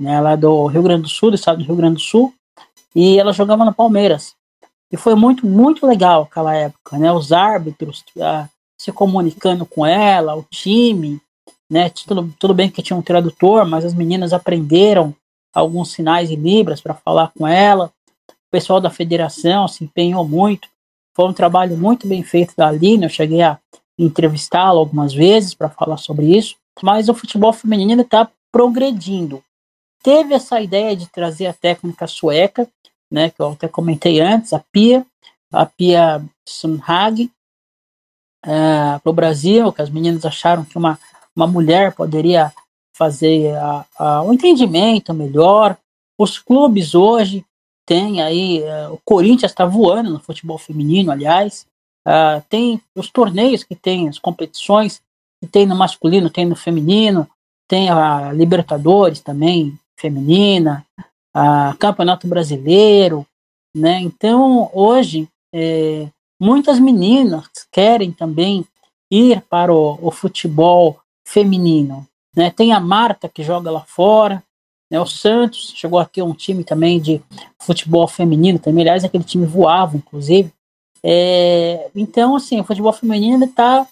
Né, 0.00 0.14
ela 0.14 0.32
é 0.32 0.36
do 0.36 0.66
Rio 0.66 0.82
Grande 0.82 1.02
do 1.02 1.08
Sul, 1.08 1.30
do 1.30 1.36
estado 1.36 1.58
do 1.58 1.64
Rio 1.64 1.76
Grande 1.76 1.94
do 1.94 2.00
Sul, 2.00 2.34
e 2.96 3.20
ela 3.20 3.30
jogava 3.30 3.62
no 3.62 3.74
Palmeiras. 3.74 4.34
E 4.90 4.96
foi 4.96 5.14
muito, 5.14 5.46
muito 5.46 5.86
legal 5.86 6.22
aquela 6.22 6.54
época, 6.54 6.96
né? 6.96 7.12
Os 7.12 7.30
árbitros 7.30 8.02
uh, 8.16 8.48
se 8.80 8.90
comunicando 8.90 9.66
com 9.66 9.84
ela, 9.84 10.34
o 10.34 10.42
time, 10.44 11.20
né? 11.70 11.90
Tudo, 11.90 12.34
tudo 12.38 12.54
bem 12.54 12.70
que 12.70 12.82
tinha 12.82 12.96
um 12.96 13.02
tradutor, 13.02 13.66
mas 13.66 13.84
as 13.84 13.92
meninas 13.92 14.32
aprenderam 14.32 15.14
alguns 15.54 15.92
sinais 15.92 16.30
em 16.30 16.36
libras 16.36 16.80
para 16.80 16.94
falar 16.94 17.32
com 17.36 17.46
ela. 17.46 17.92
O 18.30 18.50
pessoal 18.50 18.80
da 18.80 18.88
federação 18.88 19.68
se 19.68 19.84
empenhou 19.84 20.26
muito. 20.26 20.66
Foi 21.14 21.26
um 21.28 21.34
trabalho 21.34 21.76
muito 21.76 22.08
bem 22.08 22.22
feito 22.22 22.54
da 22.56 22.68
Aline. 22.68 23.04
Eu 23.04 23.10
cheguei 23.10 23.42
a 23.42 23.58
entrevistá-la 23.98 24.78
algumas 24.78 25.12
vezes 25.12 25.52
para 25.52 25.68
falar 25.68 25.98
sobre 25.98 26.34
isso. 26.34 26.56
Mas 26.82 27.10
o 27.10 27.14
futebol 27.14 27.52
feminino 27.52 28.00
está 28.00 28.30
progredindo. 28.50 29.42
Teve 30.02 30.34
essa 30.34 30.60
ideia 30.60 30.94
de 30.94 31.08
trazer 31.08 31.46
a 31.46 31.52
técnica 31.52 32.06
sueca, 32.06 32.68
né, 33.10 33.30
que 33.30 33.40
eu 33.40 33.52
até 33.52 33.68
comentei 33.68 34.20
antes, 34.20 34.52
a 34.52 34.58
Pia, 34.58 35.06
a 35.52 35.66
Pia 35.66 36.24
Sunhag, 36.46 37.24
uh, 37.24 38.50
é, 38.50 38.98
para 38.98 39.10
o 39.10 39.14
Brasil, 39.14 39.72
que 39.72 39.82
as 39.82 39.90
meninas 39.90 40.24
acharam 40.24 40.64
que 40.64 40.76
uma, 40.76 40.98
uma 41.34 41.46
mulher 41.46 41.94
poderia 41.94 42.52
fazer 42.96 43.54
a, 43.56 43.84
a, 43.98 44.22
um 44.22 44.32
entendimento 44.32 45.12
melhor. 45.12 45.76
Os 46.18 46.38
clubes 46.38 46.94
hoje 46.94 47.44
têm 47.84 48.22
aí, 48.22 48.62
uh, 48.62 48.94
o 48.94 49.00
Corinthians 49.04 49.52
está 49.52 49.64
voando 49.64 50.10
no 50.10 50.20
futebol 50.20 50.58
feminino, 50.58 51.12
aliás, 51.12 51.66
uh, 52.06 52.42
tem 52.48 52.80
os 52.94 53.10
torneios 53.10 53.62
que 53.62 53.76
tem, 53.76 54.08
as 54.08 54.18
competições 54.18 55.00
que 55.40 55.46
tem 55.46 55.66
no 55.66 55.76
masculino, 55.76 56.30
tem 56.30 56.46
no 56.46 56.56
feminino, 56.56 57.28
tem 57.68 57.90
a 57.90 58.32
Libertadores 58.32 59.20
também, 59.20 59.78
feminina, 59.96 60.84
a 61.38 61.76
Campeonato 61.78 62.26
Brasileiro, 62.26 63.26
né? 63.76 64.00
Então, 64.00 64.70
hoje, 64.72 65.28
é, 65.54 66.08
muitas 66.40 66.80
meninas 66.80 67.46
querem 67.70 68.10
também 68.10 68.64
ir 69.10 69.42
para 69.42 69.70
o, 69.70 69.98
o, 70.00 70.10
futebol 70.10 70.98
feminino, 71.28 72.06
né? 72.34 72.48
Tem 72.50 72.72
a 72.72 72.80
Marta 72.80 73.28
que 73.28 73.42
joga 73.42 73.70
lá 73.70 73.82
fora, 73.82 74.42
né? 74.90 74.98
O 74.98 75.04
Santos 75.04 75.74
chegou 75.76 75.98
a 75.98 76.06
ter 76.06 76.22
um 76.22 76.32
time 76.32 76.64
também 76.64 76.98
de 76.98 77.20
futebol 77.60 78.08
feminino 78.08 78.58
também, 78.58 78.84
aliás, 78.84 79.04
aquele 79.04 79.24
time 79.24 79.44
voava, 79.44 79.94
inclusive. 79.94 80.50
É, 81.04 81.90
então, 81.94 82.34
assim, 82.34 82.58
o 82.58 82.64
futebol 82.64 82.94
feminino 82.94 83.44
está 83.44 83.86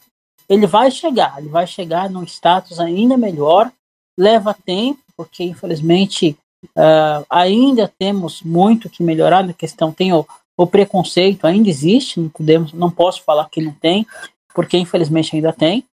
ele 0.48 0.66
vai 0.66 0.90
chegar, 0.90 1.38
ele 1.38 1.48
vai 1.48 1.66
chegar 1.66 2.08
num 2.08 2.24
status 2.24 2.80
ainda 2.80 3.18
melhor, 3.18 3.70
leva 4.18 4.54
tempo, 4.54 5.00
porque 5.16 5.42
infelizmente 5.44 6.36
Uh, 6.76 7.24
ainda 7.28 7.92
temos 7.98 8.42
muito 8.42 8.88
que 8.88 9.02
melhorar 9.02 9.44
na 9.44 9.52
questão. 9.52 9.92
Tem 9.92 10.12
o, 10.12 10.26
o, 10.56 10.66
preconceito, 10.66 11.46
ainda 11.46 11.68
existe, 11.68 12.20
não 12.20 12.28
podemos, 12.28 12.72
não 12.72 12.90
posso 12.90 13.22
falar 13.22 13.48
que 13.50 13.60
não 13.60 13.72
tem, 13.72 14.06
porque 14.54 14.76
infelizmente 14.76 15.34
ainda 15.34 15.52
tem. 15.52 15.84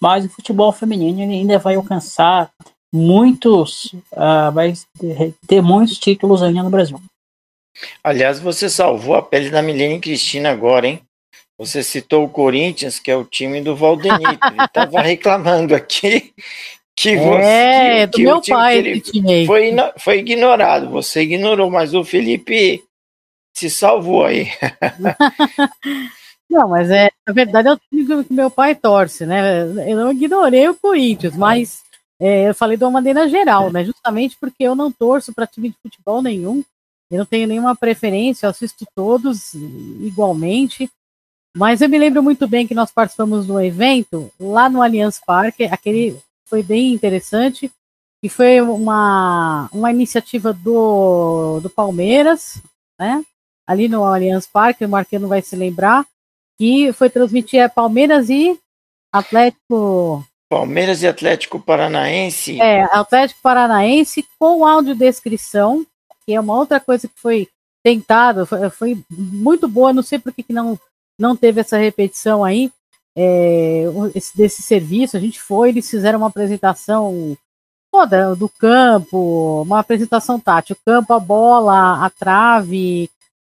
Mas 0.00 0.24
o 0.24 0.28
futebol 0.28 0.72
feminino 0.72 1.20
ainda 1.20 1.58
vai 1.58 1.76
alcançar 1.76 2.50
muitos, 2.92 3.92
uh, 4.12 4.52
vai 4.52 4.74
ter 5.46 5.60
muitos 5.60 5.98
títulos 5.98 6.42
ainda 6.42 6.62
no 6.62 6.70
Brasil. 6.70 7.00
Aliás, 8.02 8.38
você 8.38 8.70
salvou 8.70 9.16
a 9.16 9.22
pele 9.22 9.50
da 9.50 9.62
Milene 9.62 10.00
Cristina 10.00 10.50
agora, 10.50 10.86
hein? 10.86 11.00
Você 11.58 11.82
citou 11.82 12.24
o 12.24 12.28
Corinthians, 12.28 12.98
que 12.98 13.10
é 13.10 13.16
o 13.16 13.24
time 13.24 13.60
do 13.60 13.76
Valdenito. 13.76 14.46
Ele 14.46 14.64
estava 14.64 15.00
reclamando 15.02 15.74
aqui 15.74 16.32
que 16.96 17.16
você. 17.16 17.42
É, 17.42 18.06
que, 18.06 18.22
do 18.22 18.30
meu 18.30 18.42
pai. 18.42 18.78
ele 18.78 19.46
foi, 19.46 19.72
foi 19.98 20.18
ignorado. 20.18 20.90
Você 20.90 21.22
ignorou, 21.22 21.70
mas 21.70 21.94
o 21.94 22.04
Felipe 22.04 22.82
se 23.54 23.70
salvou 23.70 24.24
aí. 24.24 24.48
Não, 26.50 26.68
mas 26.68 26.90
é, 26.90 27.10
na 27.26 27.32
verdade 27.32 27.68
é 27.68 27.72
o 27.72 27.76
time 27.78 28.24
que 28.24 28.32
meu 28.32 28.50
pai 28.50 28.74
torce, 28.74 29.26
né? 29.26 29.62
Eu 29.90 29.96
não 29.96 30.12
ignorei 30.12 30.68
o 30.68 30.74
Corinthians, 30.76 31.36
mas 31.36 31.82
é, 32.20 32.48
eu 32.48 32.54
falei 32.54 32.76
de 32.76 32.84
uma 32.84 32.92
maneira 32.92 33.28
geral, 33.28 33.72
né? 33.72 33.84
Justamente 33.84 34.36
porque 34.38 34.62
eu 34.62 34.76
não 34.76 34.92
torço 34.92 35.32
para 35.32 35.48
time 35.48 35.70
de 35.70 35.76
futebol 35.82 36.22
nenhum, 36.22 36.62
eu 37.10 37.18
não 37.18 37.26
tenho 37.26 37.48
nenhuma 37.48 37.74
preferência, 37.74 38.46
eu 38.46 38.50
assisto 38.50 38.86
todos 38.94 39.54
igualmente. 39.54 40.88
Mas 41.56 41.80
eu 41.80 41.88
me 41.88 41.98
lembro 41.98 42.22
muito 42.22 42.46
bem 42.46 42.66
que 42.66 42.74
nós 42.74 42.92
participamos 42.92 43.46
de 43.46 43.52
um 43.52 43.60
evento 43.60 44.30
lá 44.38 44.68
no 44.68 44.82
Allianz 44.82 45.20
Parque, 45.24 45.64
aquele 45.64 46.16
foi 46.46 46.62
bem 46.62 46.92
interessante. 46.92 47.70
E 48.22 48.28
foi 48.28 48.60
uma, 48.60 49.68
uma 49.70 49.90
iniciativa 49.90 50.52
do, 50.52 51.60
do 51.60 51.68
Palmeiras, 51.68 52.62
né? 52.98 53.22
Ali 53.66 53.86
no 53.86 54.04
Allianz 54.04 54.46
Parque, 54.46 54.84
o 54.84 54.88
Marquinhos 54.88 55.28
vai 55.28 55.42
se 55.42 55.54
lembrar, 55.54 56.06
que 56.58 56.92
foi 56.92 57.10
transmitir 57.10 57.60
é, 57.60 57.68
Palmeiras 57.68 58.30
e 58.30 58.58
Atlético. 59.12 60.24
Palmeiras 60.48 61.02
e 61.02 61.06
Atlético 61.06 61.60
Paranaense. 61.60 62.60
É, 62.60 62.84
Atlético 62.84 63.40
Paranaense 63.42 64.24
com 64.38 64.66
audiodescrição, 64.66 65.86
que 66.24 66.34
é 66.34 66.40
uma 66.40 66.56
outra 66.56 66.80
coisa 66.80 67.06
que 67.06 67.20
foi 67.20 67.48
tentada, 67.82 68.46
foi, 68.46 68.70
foi 68.70 69.04
muito 69.10 69.68
boa, 69.68 69.92
não 69.92 70.02
sei 70.02 70.18
por 70.18 70.32
que, 70.32 70.42
que 70.42 70.52
não, 70.52 70.78
não 71.18 71.36
teve 71.36 71.60
essa 71.60 71.76
repetição 71.76 72.42
aí, 72.42 72.72
é, 73.16 73.84
esse, 74.14 74.36
desse 74.36 74.62
serviço. 74.62 75.16
A 75.16 75.20
gente 75.20 75.40
foi, 75.40 75.68
eles 75.70 75.88
fizeram 75.88 76.18
uma 76.18 76.28
apresentação 76.28 77.36
toda 77.92 78.34
do 78.34 78.48
campo, 78.48 79.62
uma 79.62 79.80
apresentação 79.80 80.40
tátil, 80.40 80.76
o 80.76 80.84
campo, 80.84 81.12
a 81.12 81.20
bola, 81.20 82.04
a 82.04 82.10
trave. 82.10 83.08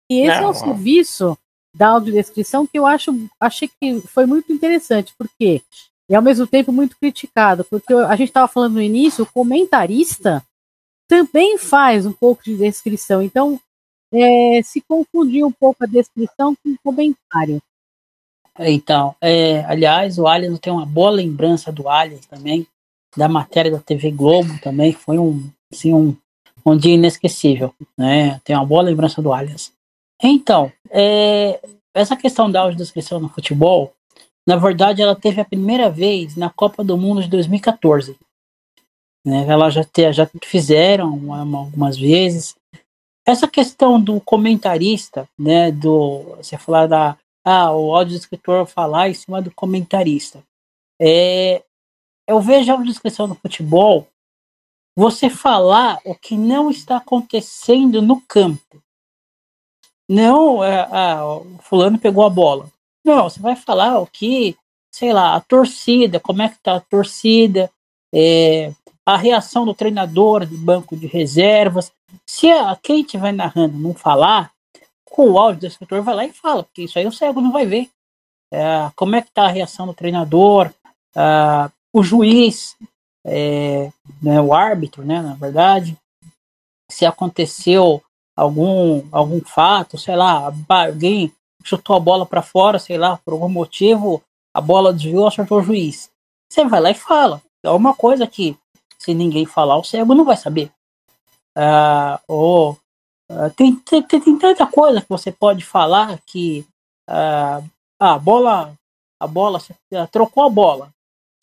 E 0.09 0.21
esse 0.21 0.39
Não. 0.39 0.47
é 0.47 0.49
um 0.49 0.53
serviço 0.53 1.37
da 1.75 1.89
audiodescrição 1.89 2.65
que 2.65 2.79
eu 2.79 2.85
acho, 2.85 3.13
achei 3.39 3.67
que 3.67 4.01
foi 4.01 4.25
muito 4.25 4.51
interessante, 4.51 5.13
porque 5.17 5.61
e 6.09 6.15
ao 6.15 6.23
mesmo 6.23 6.47
tempo 6.47 6.71
muito 6.71 6.97
criticado, 6.97 7.63
porque 7.63 7.93
a 7.93 8.15
gente 8.15 8.29
estava 8.29 8.47
falando 8.47 8.73
no 8.73 8.81
início, 8.81 9.23
o 9.23 9.31
comentarista 9.31 10.43
também 11.07 11.57
faz 11.57 12.05
um 12.05 12.11
pouco 12.11 12.43
de 12.43 12.57
descrição, 12.57 13.21
então 13.21 13.59
é, 14.11 14.59
se 14.63 14.81
confundir 14.81 15.45
um 15.45 15.51
pouco 15.51 15.83
a 15.83 15.87
descrição 15.87 16.55
com 16.55 16.71
o 16.71 16.77
comentário. 16.83 17.61
Então, 18.59 19.15
é, 19.21 19.63
aliás, 19.65 20.19
o 20.19 20.27
Allianz 20.27 20.59
tem 20.59 20.71
uma 20.71 20.85
boa 20.85 21.09
lembrança 21.09 21.71
do 21.71 21.87
Allianz 21.87 22.25
também, 22.25 22.67
da 23.15 23.29
matéria 23.29 23.71
da 23.71 23.79
TV 23.79 24.11
Globo 24.11 24.59
também, 24.61 24.91
foi 24.91 25.17
um, 25.17 25.49
assim, 25.71 25.93
um, 25.93 26.15
um 26.65 26.77
dia 26.77 26.93
inesquecível, 26.93 27.73
né? 27.97 28.39
Tem 28.43 28.55
uma 28.55 28.65
boa 28.65 28.81
lembrança 28.81 29.21
do 29.21 29.33
Allianz. 29.33 29.71
Então, 30.21 30.71
é, 30.89 31.59
essa 31.93 32.15
questão 32.15 32.51
da 32.51 32.61
audiodescrição 32.61 33.19
no 33.19 33.29
futebol, 33.29 33.93
na 34.47 34.57
verdade, 34.57 35.01
ela 35.01 35.15
teve 35.15 35.39
a 35.39 35.45
primeira 35.45 35.89
vez 35.89 36.35
na 36.35 36.49
Copa 36.49 36.83
do 36.83 36.97
Mundo 36.97 37.21
de 37.21 37.29
2014. 37.29 38.17
Né? 39.25 39.45
Ela 39.47 39.69
já, 39.69 39.83
te, 39.83 40.11
já 40.11 40.29
fizeram 40.43 41.31
algumas 41.33 41.97
vezes. 41.97 42.55
Essa 43.25 43.47
questão 43.47 44.01
do 44.01 44.19
comentarista, 44.19 45.27
né, 45.37 45.71
do 45.71 46.35
você 46.37 46.57
falar 46.57 46.87
da 46.87 47.15
ah, 47.43 47.71
o 47.71 47.95
audiodescritor 47.95 48.65
falar 48.65 49.09
em 49.09 49.13
cima 49.13 49.41
do 49.41 49.51
comentarista. 49.51 50.43
É, 51.01 51.63
eu 52.27 52.39
vejo 52.41 52.71
a 52.71 52.75
audiodescrição 52.75 53.27
no 53.27 53.35
futebol 53.35 54.07
você 54.95 55.29
falar 55.29 55.99
o 56.05 56.13
que 56.13 56.35
não 56.35 56.69
está 56.69 56.97
acontecendo 56.97 58.01
no 58.01 58.21
campo. 58.21 58.83
Não, 60.09 60.63
é, 60.63 60.87
ah, 60.91 61.25
o 61.25 61.57
fulano 61.59 61.97
pegou 61.97 62.25
a 62.25 62.29
bola. 62.29 62.69
Não, 63.05 63.29
você 63.29 63.39
vai 63.39 63.55
falar 63.55 63.99
o 63.99 64.07
que, 64.07 64.57
sei 64.91 65.13
lá, 65.13 65.35
a 65.35 65.39
torcida, 65.39 66.19
como 66.19 66.41
é 66.41 66.49
que 66.49 66.59
tá 66.59 66.75
a 66.75 66.81
torcida, 66.81 67.71
é, 68.13 68.73
a 69.05 69.15
reação 69.15 69.65
do 69.65 69.73
treinador 69.73 70.45
de 70.45 70.57
banco 70.57 70.97
de 70.97 71.07
reservas. 71.07 71.91
Se 72.25 72.49
a, 72.51 72.75
quem 72.75 73.01
estiver 73.01 73.31
narrando 73.31 73.77
não 73.77 73.93
falar, 73.93 74.51
com 75.09 75.29
o 75.31 75.39
áudio 75.39 75.61
do 75.61 75.67
escritor, 75.67 76.01
vai 76.01 76.15
lá 76.15 76.25
e 76.25 76.33
fala, 76.33 76.63
porque 76.63 76.83
isso 76.83 76.97
aí 76.97 77.05
o 77.05 77.11
cego 77.11 77.41
não 77.41 77.51
vai 77.51 77.65
ver. 77.65 77.89
É, 78.51 78.89
como 78.95 79.15
é 79.15 79.21
que 79.21 79.29
está 79.29 79.43
a 79.43 79.51
reação 79.51 79.85
do 79.85 79.93
treinador, 79.93 80.71
uh, 81.15 81.71
o 81.93 82.01
juiz, 82.03 82.75
é, 83.25 83.91
né, 84.21 84.41
o 84.41 84.53
árbitro, 84.53 85.03
né, 85.03 85.21
na 85.21 85.35
verdade, 85.35 85.97
se 86.89 87.05
aconteceu 87.05 88.01
algum, 88.35 89.03
algum 89.11 89.41
fato, 89.41 89.97
sei 89.97 90.15
lá, 90.15 90.51
alguém 90.67 91.31
chutou 91.63 91.95
a 91.95 91.99
bola 91.99 92.25
para 92.25 92.41
fora, 92.41 92.79
sei 92.79 92.97
lá, 92.97 93.17
por 93.17 93.33
algum 93.33 93.49
motivo, 93.49 94.23
a 94.53 94.61
bola 94.61 94.93
desviou, 94.93 95.27
acertou 95.27 95.59
o 95.59 95.63
juiz. 95.63 96.09
Você 96.49 96.65
vai 96.65 96.79
lá 96.79 96.89
e 96.89 96.95
fala. 96.95 97.41
É 97.63 97.69
uma 97.69 97.93
coisa 97.93 98.25
que, 98.25 98.57
se 98.97 99.13
ninguém 99.13 99.45
falar, 99.45 99.77
o 99.77 99.83
cego 99.83 100.15
não 100.15 100.25
vai 100.25 100.37
saber. 100.37 100.71
Uh, 101.55 102.19
ou 102.27 102.77
Uh, 103.29 103.49
tem, 103.55 103.75
tem, 103.75 104.01
tem, 104.01 104.39
tanta 104.39 104.65
coisa 104.65 105.01
que 105.01 105.09
você 105.09 105.31
pode 105.31 105.63
falar 105.63 106.19
que 106.25 106.65
uh, 107.07 107.63
a 107.99 108.17
bola, 108.17 108.73
a 109.19 109.27
bola, 109.27 109.59
uh, 109.59 110.07
trocou 110.11 110.43
a 110.43 110.49
bola. 110.49 110.89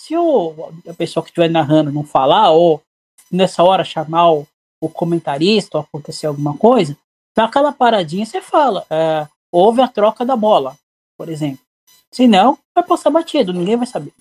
Se 0.00 0.16
o, 0.16 0.72
a 0.88 0.94
pessoa 0.94 1.22
que 1.22 1.30
estiver 1.30 1.48
narrando 1.48 1.92
não 1.92 2.02
falar, 2.02 2.50
ou 2.50 2.82
nessa 3.30 3.62
hora 3.62 3.84
chamar 3.84 4.32
o, 4.32 4.46
o 4.80 4.88
comentarista 4.88 5.78
ou 5.78 5.84
acontecer 5.84 6.26
alguma 6.26 6.56
coisa, 6.56 6.96
naquela 7.36 7.72
paradinha 7.72 8.26
você 8.26 8.42
fala. 8.42 8.84
houve 9.50 9.80
a 9.80 9.88
troca 9.88 10.24
da 10.24 10.36
bola, 10.36 10.76
por 11.16 11.28
exemplo. 11.28 11.64
Se 12.10 12.26
não, 12.26 12.58
vai 12.74 12.84
passar 12.84 13.10
batido, 13.10 13.52
ninguém 13.52 13.76
vai 13.76 13.86
saber. 13.86 14.12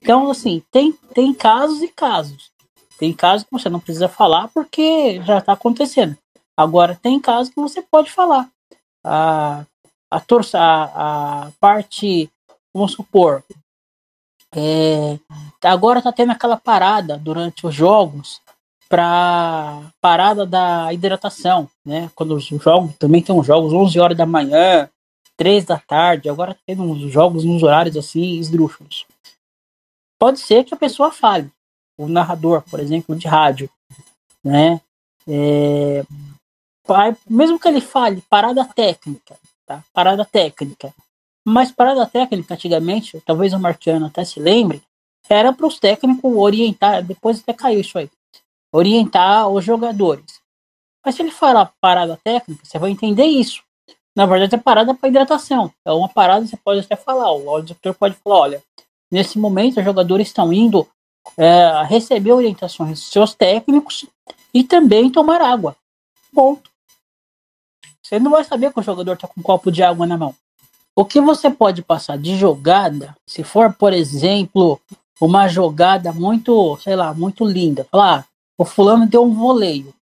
Então, 0.00 0.30
assim, 0.30 0.62
tem, 0.70 0.92
tem 1.14 1.32
casos 1.32 1.82
e 1.82 1.88
casos. 1.88 2.50
Tem 2.98 3.12
casos 3.12 3.44
que 3.44 3.52
você 3.52 3.68
não 3.68 3.80
precisa 3.80 4.08
falar 4.08 4.48
porque 4.48 5.20
já 5.22 5.38
está 5.38 5.52
acontecendo. 5.52 6.16
Agora, 6.56 6.98
tem 7.00 7.20
casos 7.20 7.52
que 7.52 7.60
você 7.60 7.82
pode 7.82 8.10
falar. 8.10 8.48
A, 9.04 9.64
a, 10.10 10.20
torça, 10.20 10.58
a, 10.58 11.46
a 11.46 11.50
parte, 11.60 12.30
vamos 12.72 12.92
supor, 12.92 13.42
é, 14.56 15.18
agora 15.64 15.98
está 15.98 16.12
tendo 16.12 16.30
aquela 16.30 16.56
parada 16.56 17.18
durante 17.18 17.66
os 17.66 17.74
jogos 17.74 18.40
para 18.88 19.90
parada 20.00 20.46
da 20.46 20.92
hidratação, 20.92 21.68
né? 21.84 22.08
Quando 22.14 22.36
os 22.36 22.44
jogos 22.44 22.94
também 22.96 23.20
tem 23.20 23.34
uns 23.34 23.46
jogos 23.46 23.72
11 23.72 23.98
horas 23.98 24.16
da 24.16 24.24
manhã, 24.24 24.88
3 25.36 25.64
da 25.64 25.78
tarde, 25.78 26.28
agora 26.28 26.56
tem 26.64 26.78
uns 26.78 27.00
jogos 27.10 27.44
nos 27.44 27.64
horários 27.64 27.96
assim 27.96 28.38
esdrúxulos. 28.38 29.04
Pode 30.20 30.38
ser 30.38 30.62
que 30.62 30.72
a 30.72 30.76
pessoa 30.76 31.10
fale, 31.10 31.50
o 31.98 32.06
narrador, 32.06 32.62
por 32.70 32.78
exemplo, 32.78 33.16
de 33.16 33.26
rádio, 33.26 33.68
né? 34.44 34.80
É, 35.26 36.04
mesmo 37.28 37.58
que 37.58 37.68
ele 37.68 37.80
fale 37.80 38.22
parada 38.28 38.64
técnica, 38.64 39.36
tá? 39.66 39.82
Parada 39.92 40.24
técnica. 40.24 40.92
Mas 41.46 41.70
parada 41.70 42.06
técnica, 42.06 42.54
antigamente, 42.54 43.22
talvez 43.24 43.52
o 43.52 43.58
Marciano 43.58 44.06
até 44.06 44.24
se 44.24 44.40
lembre, 44.40 44.82
era 45.28 45.52
para 45.52 45.66
os 45.66 45.78
técnicos 45.78 46.36
orientar, 46.36 47.02
depois 47.02 47.40
até 47.40 47.52
caiu 47.52 47.80
isso 47.80 47.98
aí, 47.98 48.10
orientar 48.72 49.48
os 49.48 49.64
jogadores. 49.64 50.40
Mas 51.04 51.14
se 51.14 51.22
ele 51.22 51.30
falar 51.30 51.72
parada 51.80 52.18
técnica, 52.22 52.64
você 52.64 52.78
vai 52.78 52.90
entender 52.90 53.24
isso. 53.24 53.62
Na 54.16 54.26
verdade, 54.26 54.54
é 54.54 54.58
parada 54.58 54.94
para 54.94 55.08
hidratação. 55.08 55.72
É 55.84 55.92
uma 55.92 56.08
parada, 56.08 56.46
você 56.46 56.56
pode 56.56 56.80
até 56.80 56.96
falar, 56.96 57.32
o 57.32 57.50
auditor 57.50 57.94
pode 57.94 58.14
falar, 58.14 58.36
olha, 58.36 58.62
nesse 59.10 59.38
momento 59.38 59.78
os 59.78 59.84
jogadores 59.84 60.28
estão 60.28 60.52
indo 60.52 60.86
é, 61.36 61.82
receber 61.84 62.32
orientações 62.32 63.00
dos 63.00 63.10
seus 63.10 63.34
técnicos 63.34 64.06
e 64.52 64.62
também 64.62 65.10
tomar 65.10 65.40
água. 65.40 65.76
Ponto. 66.32 66.73
Você 68.14 68.20
não 68.20 68.30
vai 68.30 68.44
saber 68.44 68.72
que 68.72 68.78
o 68.78 68.82
jogador 68.82 69.14
está 69.14 69.26
com 69.26 69.40
um 69.40 69.42
copo 69.42 69.72
de 69.72 69.82
água 69.82 70.06
na 70.06 70.16
mão. 70.16 70.32
O 70.94 71.04
que 71.04 71.20
você 71.20 71.50
pode 71.50 71.82
passar 71.82 72.16
de 72.16 72.36
jogada, 72.36 73.16
se 73.26 73.42
for, 73.42 73.72
por 73.72 73.92
exemplo, 73.92 74.80
uma 75.20 75.48
jogada 75.48 76.12
muito, 76.12 76.76
sei 76.76 76.94
lá, 76.94 77.12
muito 77.12 77.44
linda, 77.44 77.84
falar, 77.90 78.20
ah, 78.20 78.24
o 78.56 78.64
fulano 78.64 79.04
deu 79.04 79.24
um 79.24 79.34
voleio. 79.34 79.92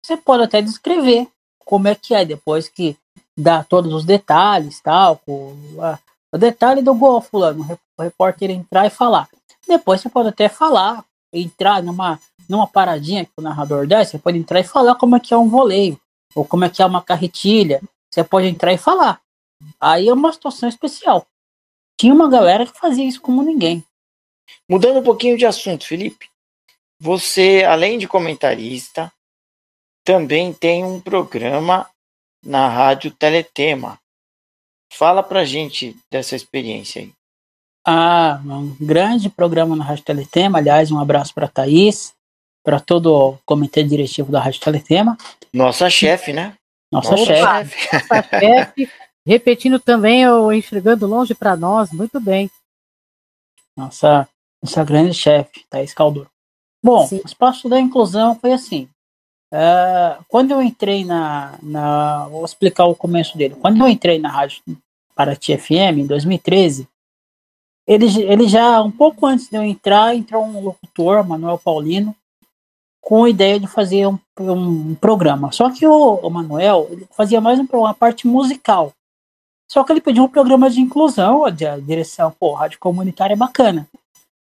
Você 0.00 0.16
pode 0.16 0.44
até 0.44 0.62
descrever 0.62 1.26
como 1.64 1.88
é 1.88 1.96
que 1.96 2.14
é, 2.14 2.24
depois 2.24 2.68
que 2.68 2.96
dá 3.36 3.64
todos 3.64 3.92
os 3.92 4.04
detalhes, 4.04 4.80
tal, 4.80 5.16
com, 5.16 5.56
ah, 5.80 5.98
o 6.32 6.38
detalhe 6.38 6.82
do 6.82 6.94
gol, 6.94 7.20
fulano, 7.20 7.66
o 7.98 8.02
repórter 8.02 8.52
entrar 8.52 8.86
e 8.86 8.90
falar. 8.90 9.28
Depois 9.66 10.00
você 10.00 10.08
pode 10.08 10.28
até 10.28 10.48
falar, 10.48 11.04
entrar 11.32 11.82
numa, 11.82 12.20
numa 12.48 12.68
paradinha 12.68 13.24
que 13.24 13.32
o 13.36 13.42
narrador 13.42 13.88
dá, 13.88 14.04
você 14.04 14.20
pode 14.20 14.38
entrar 14.38 14.60
e 14.60 14.64
falar 14.64 14.94
como 14.94 15.16
é 15.16 15.20
que 15.20 15.34
é 15.34 15.36
um 15.36 15.48
voleio, 15.48 16.00
ou 16.34 16.44
como 16.44 16.64
é 16.64 16.70
que 16.70 16.82
é 16.82 16.86
uma 16.86 17.02
carretilha. 17.02 17.80
Você 18.10 18.24
pode 18.24 18.46
entrar 18.46 18.72
e 18.72 18.78
falar. 18.78 19.20
Aí 19.80 20.08
é 20.08 20.12
uma 20.12 20.32
situação 20.32 20.68
especial. 20.68 21.26
Tinha 21.98 22.14
uma 22.14 22.28
galera 22.28 22.66
que 22.66 22.78
fazia 22.78 23.04
isso 23.04 23.20
como 23.20 23.42
ninguém. 23.42 23.84
Mudando 24.68 25.00
um 25.00 25.04
pouquinho 25.04 25.36
de 25.36 25.46
assunto, 25.46 25.86
Felipe. 25.86 26.28
Você, 26.98 27.64
além 27.66 27.98
de 27.98 28.08
comentarista, 28.08 29.12
também 30.04 30.52
tem 30.52 30.84
um 30.84 31.00
programa 31.00 31.88
na 32.44 32.68
Rádio 32.68 33.10
Teletema. 33.10 33.98
Fala 34.92 35.22
pra 35.22 35.44
gente 35.44 35.96
dessa 36.10 36.34
experiência 36.34 37.02
aí. 37.02 37.12
Ah, 37.86 38.40
um 38.44 38.76
grande 38.80 39.30
programa 39.30 39.74
na 39.76 39.84
Rádio 39.84 40.04
Teletema. 40.04 40.58
Aliás, 40.58 40.90
um 40.90 40.98
abraço 40.98 41.32
para 41.32 41.48
Thaís, 41.48 42.14
para 42.70 42.78
todo 42.78 43.12
o 43.12 43.38
comitê 43.44 43.82
diretivo 43.82 44.30
da 44.30 44.40
Rádio 44.40 44.60
Teletema. 44.60 45.18
Nossa 45.52 45.90
chefe, 45.90 46.32
né? 46.32 46.54
Nossa, 46.92 47.10
Nossa 47.10 47.24
chefe. 47.24 47.42
Nossa 47.92 48.22
chefe. 48.38 48.90
Repetindo 49.26 49.80
também 49.80 50.28
o 50.28 50.52
Enxergando 50.52 51.04
Longe 51.04 51.34
para 51.34 51.56
nós, 51.56 51.90
muito 51.90 52.20
bem. 52.20 52.48
Nossa, 53.76 54.28
nossa 54.62 54.84
grande 54.84 55.12
chefe, 55.14 55.64
Thaís 55.68 55.92
Caldor. 55.92 56.28
Bom, 56.80 57.08
Sim. 57.08 57.20
o 57.24 57.26
espaço 57.26 57.68
da 57.68 57.80
inclusão 57.80 58.38
foi 58.38 58.52
assim. 58.52 58.88
Uh, 59.52 60.24
quando 60.28 60.52
eu 60.52 60.62
entrei 60.62 61.04
na, 61.04 61.58
na. 61.60 62.28
Vou 62.28 62.44
explicar 62.44 62.84
o 62.84 62.94
começo 62.94 63.36
dele. 63.36 63.56
Quando 63.56 63.80
eu 63.80 63.88
entrei 63.88 64.20
na 64.20 64.30
Rádio 64.30 64.62
Paraty 65.16 65.58
FM, 65.58 65.98
em 65.98 66.06
2013, 66.06 66.88
ele, 67.84 68.06
ele 68.22 68.48
já, 68.48 68.80
um 68.80 68.92
pouco 68.92 69.26
antes 69.26 69.50
de 69.50 69.56
eu 69.56 69.62
entrar, 69.64 70.14
entrou 70.14 70.44
um 70.44 70.62
locutor, 70.62 71.26
Manuel 71.26 71.58
Paulino, 71.58 72.14
com 73.10 73.24
a 73.24 73.28
ideia 73.28 73.58
de 73.58 73.66
fazer 73.66 74.06
um, 74.06 74.16
um 74.38 74.94
programa. 74.94 75.50
Só 75.50 75.68
que 75.68 75.84
o, 75.84 76.14
o 76.14 76.30
Manuel 76.30 76.88
fazia 77.10 77.40
mais 77.40 77.58
uma 77.58 77.92
parte 77.92 78.24
musical. 78.24 78.92
Só 79.68 79.82
que 79.82 79.90
ele 79.92 80.00
pediu 80.00 80.22
um 80.22 80.28
programa 80.28 80.70
de 80.70 80.80
inclusão, 80.80 81.44
a 81.44 81.50
direção, 81.50 82.30
pô, 82.38 82.52
rádio 82.52 82.78
comunitária 82.78 83.34
é 83.34 83.36
bacana. 83.36 83.88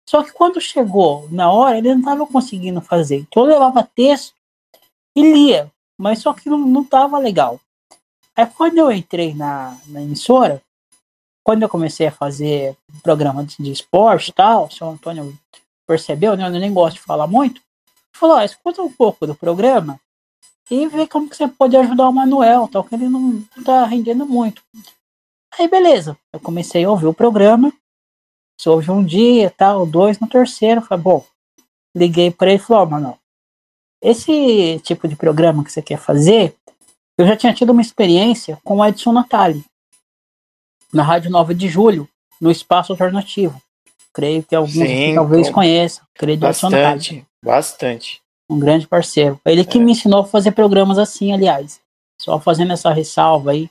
Só 0.08 0.22
que 0.22 0.30
quando 0.30 0.60
chegou 0.60 1.28
na 1.32 1.50
hora, 1.50 1.76
ele 1.76 1.88
não 1.88 1.98
estava 1.98 2.24
conseguindo 2.24 2.80
fazer. 2.80 3.16
Então 3.16 3.42
eu 3.42 3.50
levava 3.50 3.82
texto 3.82 4.32
e 5.16 5.22
lia, 5.22 5.68
mas 5.98 6.20
só 6.20 6.32
que 6.32 6.48
não 6.48 6.82
estava 6.82 7.18
legal. 7.18 7.60
Aí 8.36 8.46
quando 8.46 8.78
eu 8.78 8.92
entrei 8.92 9.34
na, 9.34 9.76
na 9.88 10.02
emissora, 10.02 10.62
quando 11.44 11.64
eu 11.64 11.68
comecei 11.68 12.06
a 12.06 12.12
fazer 12.12 12.76
programa 13.02 13.44
de, 13.44 13.56
de 13.56 13.72
esporte 13.72 14.28
e 14.28 14.32
tal, 14.32 14.66
o 14.66 14.70
senhor 14.70 14.92
Antônio 14.92 15.36
percebeu, 15.84 16.36
né, 16.36 16.46
eu 16.46 16.50
nem 16.50 16.72
gosto 16.72 16.94
de 16.94 17.02
falar 17.02 17.26
muito, 17.26 17.60
falou, 18.12 18.36
ah, 18.36 18.44
escuta 18.44 18.82
um 18.82 18.92
pouco 18.92 19.26
do 19.26 19.34
programa 19.34 20.00
e 20.70 20.86
vê 20.88 21.06
como 21.06 21.28
que 21.28 21.36
você 21.36 21.48
pode 21.48 21.76
ajudar 21.76 22.08
o 22.08 22.12
Manuel, 22.12 22.68
tal, 22.68 22.84
que 22.84 22.94
ele 22.94 23.08
não 23.08 23.44
está 23.56 23.84
rendendo 23.84 24.26
muito. 24.26 24.62
Aí 25.58 25.68
beleza, 25.68 26.16
eu 26.32 26.40
comecei 26.40 26.84
a 26.84 26.90
ouvir 26.90 27.06
o 27.06 27.14
programa, 27.14 27.72
se 28.58 28.68
ouve 28.68 28.90
um 28.90 29.04
dia, 29.04 29.50
tal, 29.50 29.84
dois, 29.86 30.18
no 30.18 30.26
terceiro, 30.26 30.80
falei, 30.80 31.02
bom, 31.02 31.26
liguei 31.94 32.30
para 32.30 32.52
ele 32.52 32.62
e 32.62 32.64
falei, 32.64 32.82
ó, 32.82 32.84
oh, 32.84 32.90
mano, 32.90 33.18
esse 34.00 34.80
tipo 34.80 35.06
de 35.06 35.14
programa 35.14 35.62
que 35.62 35.70
você 35.70 35.82
quer 35.82 35.98
fazer, 35.98 36.56
eu 37.18 37.26
já 37.26 37.36
tinha 37.36 37.52
tido 37.52 37.70
uma 37.70 37.82
experiência 37.82 38.58
com 38.64 38.78
o 38.78 38.84
Edson 38.84 39.12
Natali, 39.12 39.64
na 40.92 41.02
Rádio 41.02 41.30
9 41.30 41.54
de 41.54 41.68
Julho, 41.68 42.08
no 42.40 42.50
Espaço 42.50 42.92
Alternativo. 42.92 43.60
Creio 44.12 44.42
que 44.42 44.54
alguns 44.54 44.72
Sim, 44.72 45.14
talvez 45.14 45.48
conheçam. 45.48 46.04
Creio 46.14 46.38
bastante, 46.38 47.26
bastante. 47.44 48.20
Um 48.48 48.58
grande 48.58 48.86
parceiro. 48.86 49.40
Ele 49.44 49.64
que 49.64 49.78
é. 49.78 49.80
me 49.80 49.92
ensinou 49.92 50.20
a 50.20 50.26
fazer 50.26 50.52
programas 50.52 50.98
assim, 50.98 51.32
aliás. 51.32 51.80
Só 52.20 52.38
fazendo 52.38 52.72
essa 52.72 52.92
ressalva 52.92 53.50
aí, 53.50 53.68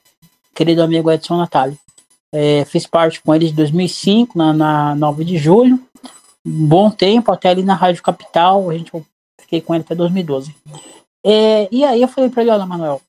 querido 0.53 0.83
amigo 0.83 1.11
Edson 1.11 1.37
Natália. 1.37 1.77
É, 2.33 2.65
fiz 2.65 2.87
parte 2.87 3.21
com 3.21 3.33
ele 3.35 3.47
de 3.47 3.53
2005, 3.53 4.37
na, 4.37 4.53
na 4.53 4.95
9 4.95 5.23
de 5.23 5.37
julho. 5.37 5.79
Um 6.45 6.67
bom 6.67 6.89
tempo, 6.89 7.31
até 7.31 7.49
ali 7.49 7.63
na 7.63 7.75
Rádio 7.75 8.03
Capital. 8.03 8.69
A 8.69 8.77
gente 8.77 8.91
fiquei 9.39 9.61
com 9.61 9.75
ele 9.75 9.83
até 9.83 9.95
2012. 9.95 10.55
É, 11.25 11.67
e 11.71 11.83
aí 11.83 12.01
eu 12.01 12.07
falei 12.07 12.29
para 12.29 12.41
ele, 12.41 12.51
olha, 12.51 12.65
Manuel, 12.65 13.01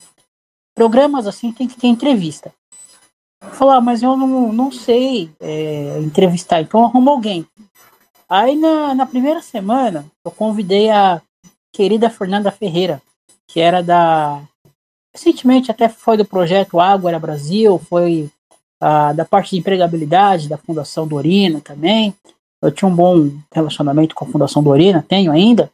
programas 0.75 1.25
assim 1.25 1.51
tem 1.51 1.67
que 1.67 1.77
ter 1.77 1.87
entrevista. 1.87 2.53
Falar, 3.51 3.77
ah, 3.77 3.81
mas 3.81 4.01
eu 4.01 4.15
não, 4.15 4.53
não 4.53 4.71
sei 4.71 5.29
é, 5.39 5.99
entrevistar, 5.99 6.61
então 6.61 6.85
arruma 6.85 7.11
alguém. 7.11 7.45
Aí 8.33 8.55
na, 8.55 8.95
na 8.95 9.05
primeira 9.05 9.43
semana 9.43 10.07
eu 10.25 10.31
convidei 10.31 10.89
a 10.89 11.21
querida 11.71 12.09
Fernanda 12.09 12.51
Ferreira, 12.51 12.99
que 13.47 13.59
era 13.59 13.83
da 13.83 14.41
recentemente 15.13 15.69
até 15.69 15.87
foi 15.87 16.17
do 16.17 16.25
projeto 16.25 16.79
Água 16.79 17.19
Brasil, 17.19 17.77
foi 17.77 18.31
ah, 18.81 19.13
da 19.13 19.23
parte 19.23 19.51
de 19.51 19.57
empregabilidade 19.57 20.49
da 20.49 20.57
Fundação 20.57 21.07
Dorina 21.07 21.61
também. 21.61 22.15
Eu 22.59 22.71
tinha 22.71 22.89
um 22.89 22.95
bom 22.95 23.29
relacionamento 23.53 24.15
com 24.15 24.25
a 24.25 24.27
Fundação 24.27 24.63
Dorina, 24.63 25.05
tenho 25.07 25.31
ainda. 25.31 25.71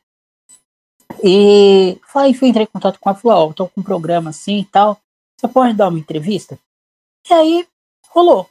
E 1.24 1.98
falei, 2.12 2.34
fui, 2.34 2.50
entrei 2.50 2.66
em 2.66 2.74
contato 2.74 3.00
com 3.00 3.10
ela, 3.10 3.18
falou, 3.18 3.38
ó, 3.38 3.48
oh, 3.48 3.54
tô 3.54 3.70
com 3.70 3.80
um 3.80 3.84
programa 3.86 4.32
assim 4.32 4.60
e 4.60 4.66
tal, 4.66 5.00
você 5.38 5.48
pode 5.48 5.76
dar 5.76 5.88
uma 5.88 6.00
entrevista? 6.00 6.60
E 7.30 7.34
aí, 7.34 7.66
rolou. 8.10 8.50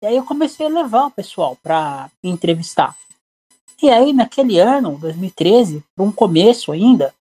E 0.00 0.06
aí 0.06 0.16
eu 0.16 0.24
comecei 0.24 0.64
a 0.64 0.68
levar 0.68 1.06
o 1.06 1.10
pessoal 1.10 1.56
para 1.60 2.08
entrevistar. 2.22 2.96
E 3.82 3.90
aí, 3.90 4.12
naquele 4.12 4.60
ano, 4.60 4.96
2013, 4.96 5.82
para 5.96 6.04
um 6.04 6.12
começo 6.12 6.70
ainda, 6.70 7.12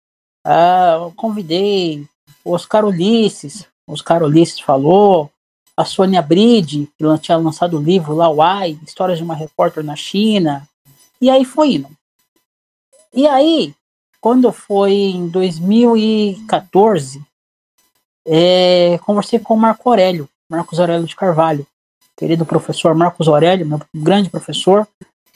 uh, 0.46 1.06
eu 1.06 1.14
convidei 1.16 2.06
Oscar 2.46 2.86
Ulisses, 2.86 3.66
Oscar 3.88 4.22
Ulisses 4.22 4.60
falou, 4.60 5.32
a 5.76 5.84
Sônia 5.84 6.22
Bride, 6.22 6.88
que 6.96 7.20
tinha 7.20 7.38
lançado 7.38 7.80
o 7.80 7.82
livro 7.82 8.14
lá, 8.14 8.30
Uai, 8.30 8.78
Histórias 8.86 9.18
de 9.18 9.24
uma 9.24 9.34
Repórter 9.34 9.84
na 9.84 9.96
China, 9.96 10.68
e 11.20 11.32
aí 11.32 11.44
foi 11.44 11.74
indo. 11.74 11.90
E 13.12 13.28
aí, 13.28 13.74
quando 14.22 14.52
foi 14.52 14.94
em 14.94 15.28
2014, 15.30 17.26
é, 18.28 19.00
conversei 19.00 19.40
com 19.40 19.56
o 19.56 19.58
Marco 19.58 19.90
Aurélio, 19.90 20.30
Marcos 20.48 20.80
Aurélio 20.80 21.08
de 21.08 21.16
Carvalho. 21.16 21.66
Querido 22.16 22.46
professor 22.46 22.94
Marcos 22.94 23.28
Aurélio, 23.28 23.66
meu 23.66 23.82
grande 23.96 24.30
professor 24.30 24.88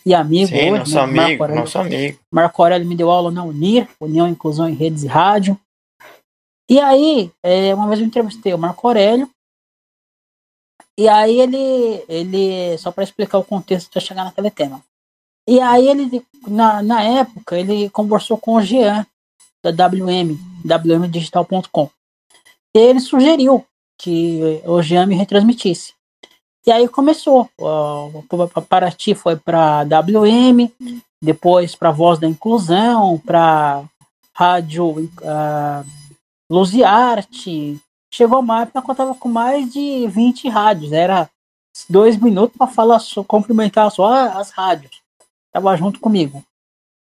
e 0.05 0.13
amigo 0.13 0.49
Sim, 0.49 0.71
hoje, 0.71 0.79
nosso 0.79 0.95
né? 0.95 1.01
amigo, 1.01 1.19
Marco 1.19 1.43
Aurélio, 1.43 1.61
nosso 1.61 1.79
amigo. 1.79 2.19
Marco 2.31 2.61
Aurélio 2.61 2.87
me 2.87 2.95
deu 2.95 3.09
aula 3.09 3.31
na 3.31 3.43
Unir, 3.43 3.89
União 3.99 4.27
Inclusão 4.27 4.69
em 4.69 4.75
Redes 4.75 5.03
e 5.03 5.07
Rádio. 5.07 5.59
E 6.69 6.79
aí, 6.79 7.31
é, 7.43 7.73
uma 7.73 7.87
vez 7.87 7.99
eu 7.99 8.05
entrevistei 8.05 8.53
o 8.53 8.57
Marco 8.57 8.87
Aurélio, 8.87 9.29
e 10.97 11.09
aí 11.09 11.39
ele, 11.39 12.05
ele 12.07 12.77
só 12.77 12.91
para 12.91 13.03
explicar 13.03 13.37
o 13.37 13.43
contexto 13.43 13.89
para 13.89 14.01
chegar 14.01 14.23
naquele 14.23 14.49
tema. 14.49 14.81
E 15.47 15.59
aí 15.59 15.87
ele, 15.87 16.25
na, 16.47 16.81
na 16.81 17.03
época, 17.03 17.57
ele 17.57 17.89
conversou 17.89 18.37
com 18.37 18.55
o 18.55 18.61
Jean, 18.61 19.05
da 19.63 19.87
WM, 19.87 20.37
wmdigital.com. 20.63 21.89
E 22.75 22.79
ele 22.79 22.99
sugeriu 22.99 23.65
que 23.99 24.61
o 24.65 24.81
Jean 24.81 25.05
me 25.05 25.15
retransmitisse. 25.15 25.94
E 26.65 26.71
aí 26.71 26.87
começou. 26.87 27.47
O 27.59 28.61
Paraty 28.67 29.13
foi 29.13 29.35
para 29.35 29.83
WM, 29.83 30.71
depois 31.21 31.75
para 31.75 31.91
Voz 31.91 32.17
da 32.17 32.27
Inclusão, 32.27 33.19
para 33.19 33.83
Rádio 34.33 35.03
uh, 35.03 35.85
Luziarte. 36.49 37.79
Chegou 38.11 38.39
uma 38.39 38.63
época 38.63 38.81
que 38.81 38.89
eu 38.89 38.93
estava 38.93 39.13
com 39.13 39.29
mais 39.29 39.71
de 39.71 40.07
20 40.07 40.49
rádios. 40.49 40.91
Era 40.91 41.29
dois 41.87 42.17
minutos 42.17 42.57
para 42.57 42.67
falar, 42.67 42.97
só, 42.97 43.23
cumprimentar 43.23 43.91
só 43.91 44.11
as 44.29 44.49
rádios. 44.49 45.03
Estava 45.47 45.75
junto 45.77 45.99
comigo. 45.99 46.43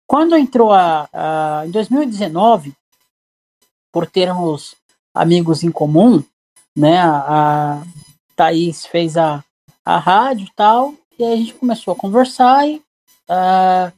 Quando 0.05 0.35
entrou 0.35 0.73
a, 0.73 1.07
a, 1.13 1.63
em 1.65 1.71
2019, 1.71 2.73
por 3.91 4.05
termos 4.05 4.75
amigos 5.13 5.63
em 5.63 5.71
comum, 5.71 6.21
né, 6.75 6.99
a, 6.99 7.79
a 7.79 7.83
Thaís 8.35 8.85
fez 8.85 9.17
a, 9.17 9.43
a 9.83 9.97
rádio 9.97 10.45
e 10.45 10.51
tal, 10.55 10.93
e 11.17 11.23
aí 11.23 11.33
a 11.33 11.37
gente 11.37 11.53
começou 11.53 11.93
a 11.93 11.97
conversar 11.97 12.67
e 12.67 12.81
a, 13.27 13.91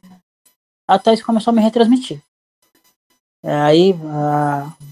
a 0.88 1.00
Thaís 1.00 1.22
começou 1.22 1.52
a 1.52 1.56
me 1.56 1.62
retransmitir. 1.62 2.22
Aí 3.44 3.94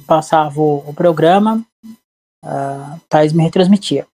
passava 0.08 0.60
o, 0.60 0.90
o 0.90 0.94
programa, 0.94 1.66
a 2.44 3.00
Thaís 3.10 3.34
me 3.34 3.44
retransmitia. 3.44 4.08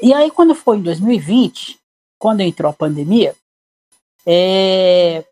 E 0.00 0.12
aí 0.14 0.30
quando 0.30 0.54
foi 0.54 0.76
em 0.76 0.82
2020, 0.82 1.78
quando 2.18 2.40
entrou 2.40 2.70
a 2.70 2.74
pandemia, 2.74 3.34
é, 4.26 5.24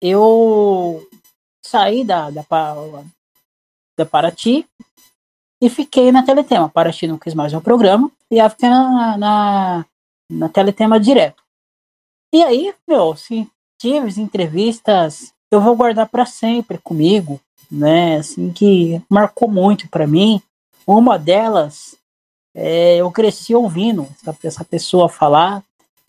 eu 0.00 1.08
saí 1.64 2.04
da, 2.04 2.30
da, 2.30 2.44
da 3.96 4.06
Paraty 4.06 4.66
e 5.60 5.68
fiquei 5.68 6.10
na 6.10 6.22
Teletema. 6.22 6.68
Paraty 6.68 7.06
não 7.06 7.18
quis 7.18 7.34
mais 7.34 7.52
o 7.52 7.60
programa 7.60 8.10
e 8.30 8.38
eu 8.38 8.50
fiquei 8.50 8.68
na, 8.68 9.18
na, 9.18 9.86
na 10.30 10.48
Teletema 10.48 10.98
direto. 10.98 11.42
E 12.32 12.42
aí, 12.42 12.74
meu, 12.86 13.12
assim, 13.12 13.46
tive 13.78 14.20
entrevistas, 14.20 15.32
eu 15.50 15.60
vou 15.60 15.76
guardar 15.76 16.08
para 16.08 16.24
sempre 16.24 16.78
comigo, 16.78 17.40
né? 17.70 18.16
Assim, 18.16 18.52
que 18.52 19.02
marcou 19.08 19.48
muito 19.48 19.88
para 19.88 20.06
mim. 20.06 20.40
Uma 20.86 21.18
delas, 21.18 21.96
é, 22.54 22.96
eu 22.96 23.10
cresci 23.10 23.54
ouvindo 23.54 24.06
essa, 24.22 24.36
essa 24.44 24.64
pessoa 24.64 25.08
falar. 25.08 25.62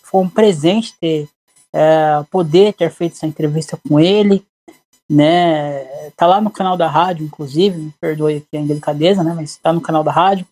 Foi 0.04 0.22
um 0.22 0.30
presente 0.30 0.94
ter 1.00 1.28
é, 1.74 2.24
poder 2.30 2.74
ter 2.74 2.92
feito 2.92 3.14
essa 3.14 3.26
entrevista 3.26 3.80
com 3.88 4.00
ele, 4.00 4.46
né? 5.12 5.84
Tá 6.16 6.26
lá 6.26 6.40
no 6.40 6.50
canal 6.50 6.78
da 6.78 6.88
rádio, 6.88 7.26
inclusive, 7.26 7.78
me 7.78 7.94
perdoe 8.00 8.38
aqui 8.38 8.56
a 8.56 8.62
indelicadeza, 8.62 9.22
né? 9.22 9.34
Mas 9.34 9.58
tá 9.58 9.74
no 9.74 9.82
canal 9.82 10.06
da 10.06 10.12
rádio, 10.12 10.48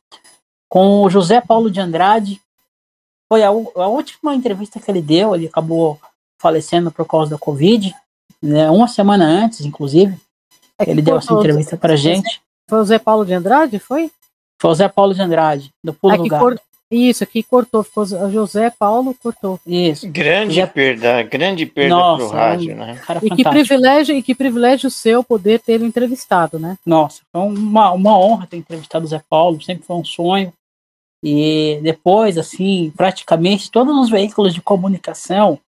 com 0.67 1.01
o 1.01 1.09
José 1.09 1.39
Paulo 1.39 1.71
de 1.71 1.79
Andrade. 1.79 2.41
Foi 3.31 3.41
a, 3.41 3.47
a 3.47 3.87
última 3.87 4.35
entrevista 4.35 4.77
que 4.77 4.91
ele 4.91 5.01
deu, 5.01 5.33
ele 5.33 5.47
acabou 5.47 5.97
falecendo 6.41 6.91
por 6.91 7.05
causa 7.05 7.31
da 7.31 7.37
Covid, 7.37 7.95
né? 8.41 8.69
Uma 8.69 8.89
semana 8.89 9.23
antes, 9.23 9.61
inclusive. 9.61 10.19
É 10.77 10.89
ele 10.89 11.01
deu 11.01 11.17
essa 11.17 11.33
entrevista 11.33 11.77
pra 11.77 11.95
gente. 11.95 12.41
Foi 12.69 12.79
o 12.79 12.81
José 12.81 12.99
Paulo 12.99 13.25
de 13.25 13.33
Andrade, 13.33 13.79
foi? 13.79 14.11
Foi 14.61 14.71
o 14.71 14.73
José 14.73 14.89
Paulo 14.89 15.13
de 15.13 15.21
Andrade, 15.21 15.73
do 15.81 15.93
Pulo 15.93 16.15
é 16.15 16.17
do 16.17 16.27
Gato. 16.27 16.61
Isso, 16.91 17.23
aqui 17.23 17.43
cortou, 17.43 17.83
ficou 17.83 18.03
José 18.05 18.71
Paulo 18.71 19.15
cortou. 19.21 19.59
Isso. 19.65 20.09
Grande 20.09 20.55
Já... 20.55 20.65
perda, 20.65 21.21
grande 21.21 21.65
perda 21.67 21.95
Nossa, 21.95 22.27
pro 22.27 22.35
rádio, 22.35 22.75
né? 22.75 22.99
e 23.21 23.29
que 23.29 23.43
privilégio, 23.43 24.15
e 24.15 24.23
que 24.23 24.33
privilégio 24.33 24.89
seu 24.89 25.23
poder 25.23 25.59
ter 25.59 25.81
entrevistado, 25.81 26.57
né? 26.57 26.77
Nossa, 26.83 27.21
foi 27.31 27.41
uma, 27.41 27.91
uma 27.91 28.17
honra 28.17 28.47
ter 28.47 28.57
entrevistado 28.57 29.05
o 29.05 29.07
Zé 29.07 29.21
Paulo, 29.29 29.61
sempre 29.61 29.85
foi 29.85 29.95
um 29.97 30.03
sonho. 30.03 30.51
E 31.23 31.79
depois, 31.83 32.37
assim, 32.37 32.91
praticamente 32.95 33.69
todos 33.69 33.95
os 33.95 34.09
veículos 34.09 34.53
de 34.53 34.61
comunicação 34.61 35.59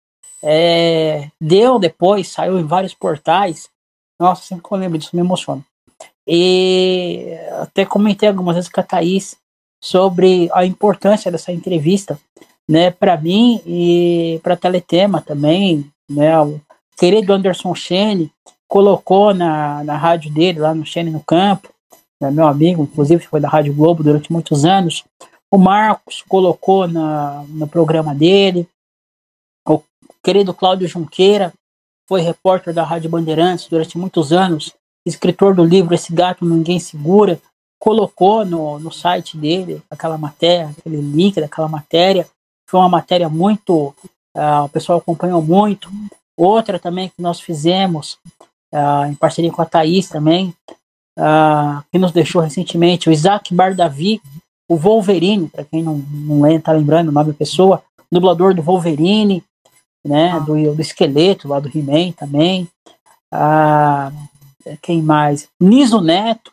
é, 0.42 1.28
deu 1.40 1.78
depois, 1.78 2.28
saiu 2.28 2.58
em 2.58 2.64
vários 2.64 2.94
portais. 2.94 3.68
Nossa, 4.18 4.42
sempre 4.42 4.66
que 4.66 4.72
eu 4.72 4.78
lembro 4.78 4.96
disso, 4.96 5.14
me 5.14 5.20
emociono. 5.20 5.62
E 6.26 7.36
até 7.60 7.84
comentei 7.84 8.28
algumas 8.28 8.54
vezes 8.54 8.70
com 8.70 8.80
a 8.80 8.84
Thaís 8.84 9.36
sobre 9.82 10.50
a 10.52 10.64
importância 10.66 11.30
dessa 11.30 11.52
entrevista, 11.52 12.18
né, 12.68 12.90
para 12.90 13.16
mim 13.16 13.60
e 13.66 14.38
para 14.42 14.56
Teletema 14.56 15.20
também, 15.20 15.90
né, 16.08 16.38
o 16.40 16.60
querido 16.96 17.32
Anderson 17.32 17.74
Chene 17.74 18.30
colocou 18.68 19.34
na, 19.34 19.82
na 19.82 19.96
rádio 19.96 20.32
dele, 20.32 20.60
lá 20.60 20.74
no 20.74 20.84
Chene 20.84 21.10
no 21.10 21.20
Campo, 21.20 21.68
né, 22.20 22.30
meu 22.30 22.46
amigo, 22.46 22.82
inclusive 22.82 23.24
foi 23.26 23.40
da 23.40 23.48
Rádio 23.48 23.74
Globo 23.74 24.02
durante 24.02 24.30
muitos 24.30 24.64
anos, 24.64 25.02
o 25.50 25.58
Marcos 25.58 26.22
colocou 26.28 26.86
na, 26.86 27.44
no 27.48 27.66
programa 27.66 28.14
dele, 28.14 28.68
o 29.66 29.82
querido 30.22 30.54
Cláudio 30.54 30.86
Junqueira 30.86 31.52
foi 32.06 32.20
repórter 32.20 32.74
da 32.74 32.84
Rádio 32.84 33.10
Bandeirantes 33.10 33.66
durante 33.66 33.96
muitos 33.96 34.32
anos, 34.32 34.74
escritor 35.06 35.54
do 35.54 35.64
livro 35.64 35.94
Esse 35.94 36.12
Gato 36.12 36.44
Ninguém 36.44 36.78
Segura, 36.78 37.40
colocou 37.80 38.44
no, 38.44 38.78
no 38.78 38.92
site 38.92 39.38
dele 39.38 39.82
aquela 39.90 40.18
matéria, 40.18 40.72
aquele 40.78 41.00
link 41.00 41.40
daquela 41.40 41.66
matéria. 41.66 42.28
Foi 42.68 42.78
uma 42.78 42.90
matéria 42.90 43.28
muito. 43.28 43.94
Uh, 44.36 44.64
o 44.66 44.68
pessoal 44.68 44.98
acompanhou 44.98 45.42
muito. 45.42 45.90
Outra 46.36 46.78
também 46.78 47.08
que 47.08 47.20
nós 47.20 47.40
fizemos, 47.40 48.18
uh, 48.72 49.06
em 49.08 49.14
parceria 49.14 49.50
com 49.50 49.62
a 49.62 49.66
Thaís 49.66 50.08
também, 50.08 50.54
uh, 51.18 51.82
que 51.90 51.98
nos 51.98 52.12
deixou 52.12 52.42
recentemente, 52.42 53.08
o 53.08 53.12
Isaac 53.12 53.52
Bardavi, 53.54 54.20
o 54.68 54.76
Wolverine, 54.76 55.48
para 55.48 55.64
quem 55.64 55.82
não, 55.82 55.96
não 55.96 56.46
está 56.46 56.72
lembrando 56.72 57.08
o 57.08 57.12
nome 57.12 57.32
da 57.32 57.38
pessoa, 57.38 57.82
dublador 58.12 58.54
do 58.54 58.62
Wolverine, 58.62 59.42
né, 60.06 60.38
do, 60.40 60.74
do 60.74 60.80
esqueleto 60.80 61.48
lá 61.48 61.58
do 61.58 61.68
He-Man 61.68 62.12
também. 62.12 62.68
quem 64.80 65.02
mais? 65.02 65.48
Niso 65.60 66.00
Neto, 66.00 66.52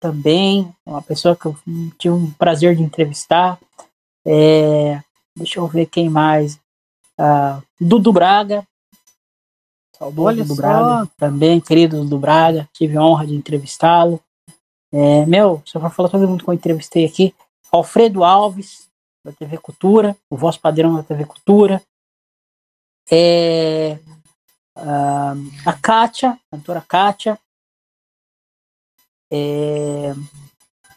também, 0.00 0.74
uma 0.84 1.02
pessoa 1.02 1.36
que 1.36 1.44
eu 1.44 1.54
tive 1.98 2.14
um 2.14 2.30
prazer 2.32 2.74
de 2.74 2.82
entrevistar. 2.82 3.60
É, 4.26 5.00
deixa 5.36 5.60
eu 5.60 5.66
ver 5.66 5.86
quem 5.86 6.08
mais. 6.08 6.58
Uh, 7.18 7.62
Dudu 7.78 8.12
Braga. 8.12 8.66
Saudoso 9.94 10.38
Dudu 10.38 10.56
Braga. 10.56 11.10
Também, 11.18 11.60
querido 11.60 12.02
Dudu 12.02 12.18
Braga. 12.18 12.66
Tive 12.72 12.96
a 12.96 13.04
honra 13.04 13.26
de 13.26 13.34
entrevistá-lo. 13.34 14.18
É, 14.92 15.26
meu, 15.26 15.62
só 15.66 15.78
para 15.78 15.90
falar 15.90 16.08
todo 16.08 16.26
mundo 16.26 16.42
que 16.42 16.50
eu 16.50 16.54
entrevistei 16.54 17.04
aqui. 17.04 17.34
Alfredo 17.70 18.24
Alves, 18.24 18.88
da 19.22 19.32
TV 19.32 19.58
Cultura. 19.58 20.16
O 20.30 20.36
voz 20.36 20.56
padrão 20.56 20.96
da 20.96 21.02
TV 21.02 21.26
Cultura. 21.26 21.82
É, 23.10 23.98
uh, 24.78 25.66
a 25.66 25.72
Kátia, 25.74 26.38
cantora 26.50 26.80
Kátia, 26.80 27.38
é... 29.30 30.14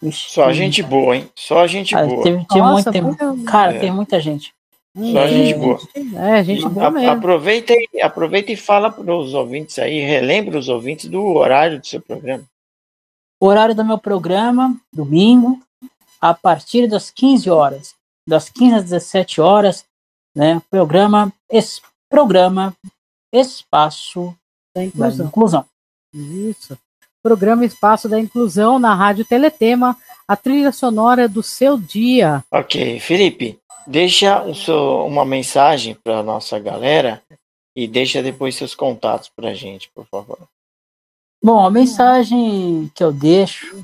Ixi, 0.02 0.32
Só 0.32 0.46
tem... 0.46 0.56
gente 0.56 0.84
boa, 0.84 1.16
hein? 1.16 1.30
Só 1.36 1.66
gente 1.66 1.96
ah, 1.96 2.06
boa. 2.06 2.24
Tem, 2.24 2.44
tem 2.44 2.62
Nossa, 2.62 2.92
muito, 2.92 3.44
cara, 3.46 3.76
é. 3.76 3.80
tem 3.80 3.92
muita 3.92 4.20
gente. 4.20 4.54
Só 4.96 5.20
é, 5.20 5.28
gente 5.28 5.54
boa. 5.58 5.80
É, 5.96 6.44
gente 6.44 6.68
boa 6.68 6.92
mesmo. 6.92 7.12
Aproveita 7.12 7.74
e, 7.74 8.02
aproveita 8.02 8.52
e 8.52 8.56
fala 8.56 8.92
para 8.92 9.16
os 9.16 9.34
ouvintes 9.34 9.80
aí, 9.80 10.00
relembra 10.02 10.60
os 10.60 10.68
ouvintes 10.68 11.10
do 11.10 11.24
horário 11.24 11.80
do 11.80 11.88
seu 11.88 12.02
programa. 12.02 12.44
O 13.40 13.48
horário 13.48 13.74
do 13.74 13.84
meu 13.84 13.98
programa, 13.98 14.80
domingo, 14.92 15.60
a 16.22 16.34
partir 16.34 16.88
das 16.88 17.10
15 17.10 17.50
horas. 17.50 17.96
Das 18.28 18.50
15 18.50 18.76
às 18.76 18.84
17 18.84 19.42
horas, 19.42 19.86
né? 20.36 20.62
Programa, 20.70 21.34
es, 21.50 21.82
programa 22.10 22.76
Espaço 23.34 24.36
da 24.76 24.84
Inclusão. 24.84 25.18
Da 25.18 25.26
inclusão. 25.26 25.66
Isso 26.14 26.78
programa 27.24 27.66
Espaço 27.66 28.10
da 28.10 28.20
Inclusão 28.20 28.78
na 28.78 28.94
Rádio 28.94 29.26
Teletema, 29.26 29.98
a 30.28 30.36
trilha 30.36 30.72
sonora 30.72 31.28
do 31.28 31.42
seu 31.42 31.78
dia. 31.78 32.44
Ok, 32.52 33.00
Felipe, 33.00 33.58
deixa 33.88 34.44
uma 35.06 35.26
mensagem 35.26 35.96
para 35.96 36.20
a 36.20 36.24
nossa 36.24 36.60
galera 36.60 37.24
e 37.76 37.88
deixa 37.88 38.22
depois 38.22 38.56
seus 38.56 38.76
contatos 38.76 39.32
para 39.36 39.50
a 39.50 39.54
gente, 39.54 39.90
por 39.96 40.06
favor. 40.06 40.38
Bom, 41.44 41.66
a 41.66 41.72
mensagem 41.72 42.92
que 42.94 43.04
eu 43.04 43.12
deixo 43.12 43.84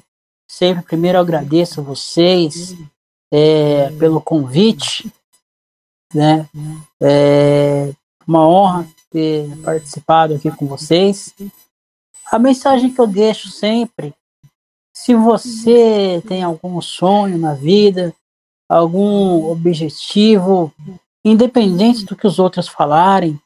Sempre 0.50 0.84
primeiro 0.84 1.20
agradeço 1.20 1.84
vocês 1.84 2.76
é, 3.32 3.92
pelo 4.00 4.20
convite, 4.20 5.14
né? 6.12 6.50
É 7.00 7.94
uma 8.28 8.48
honra 8.48 8.88
ter 9.12 9.48
participado 9.64 10.34
aqui 10.34 10.50
com 10.50 10.66
vocês. 10.66 11.36
A 12.32 12.38
mensagem 12.38 12.94
que 12.94 13.00
eu 13.00 13.08
deixo 13.08 13.50
sempre, 13.50 14.14
se 14.94 15.16
você 15.16 16.22
tem 16.28 16.44
algum 16.44 16.80
sonho 16.80 17.40
na 17.40 17.56
vida, 17.56 18.14
algum 18.70 19.50
objetivo, 19.50 20.72
independente 21.26 22.06
do 22.06 22.16
que 22.16 22.28
os 22.28 22.38
outros 22.38 22.68
falarem, 22.68 23.40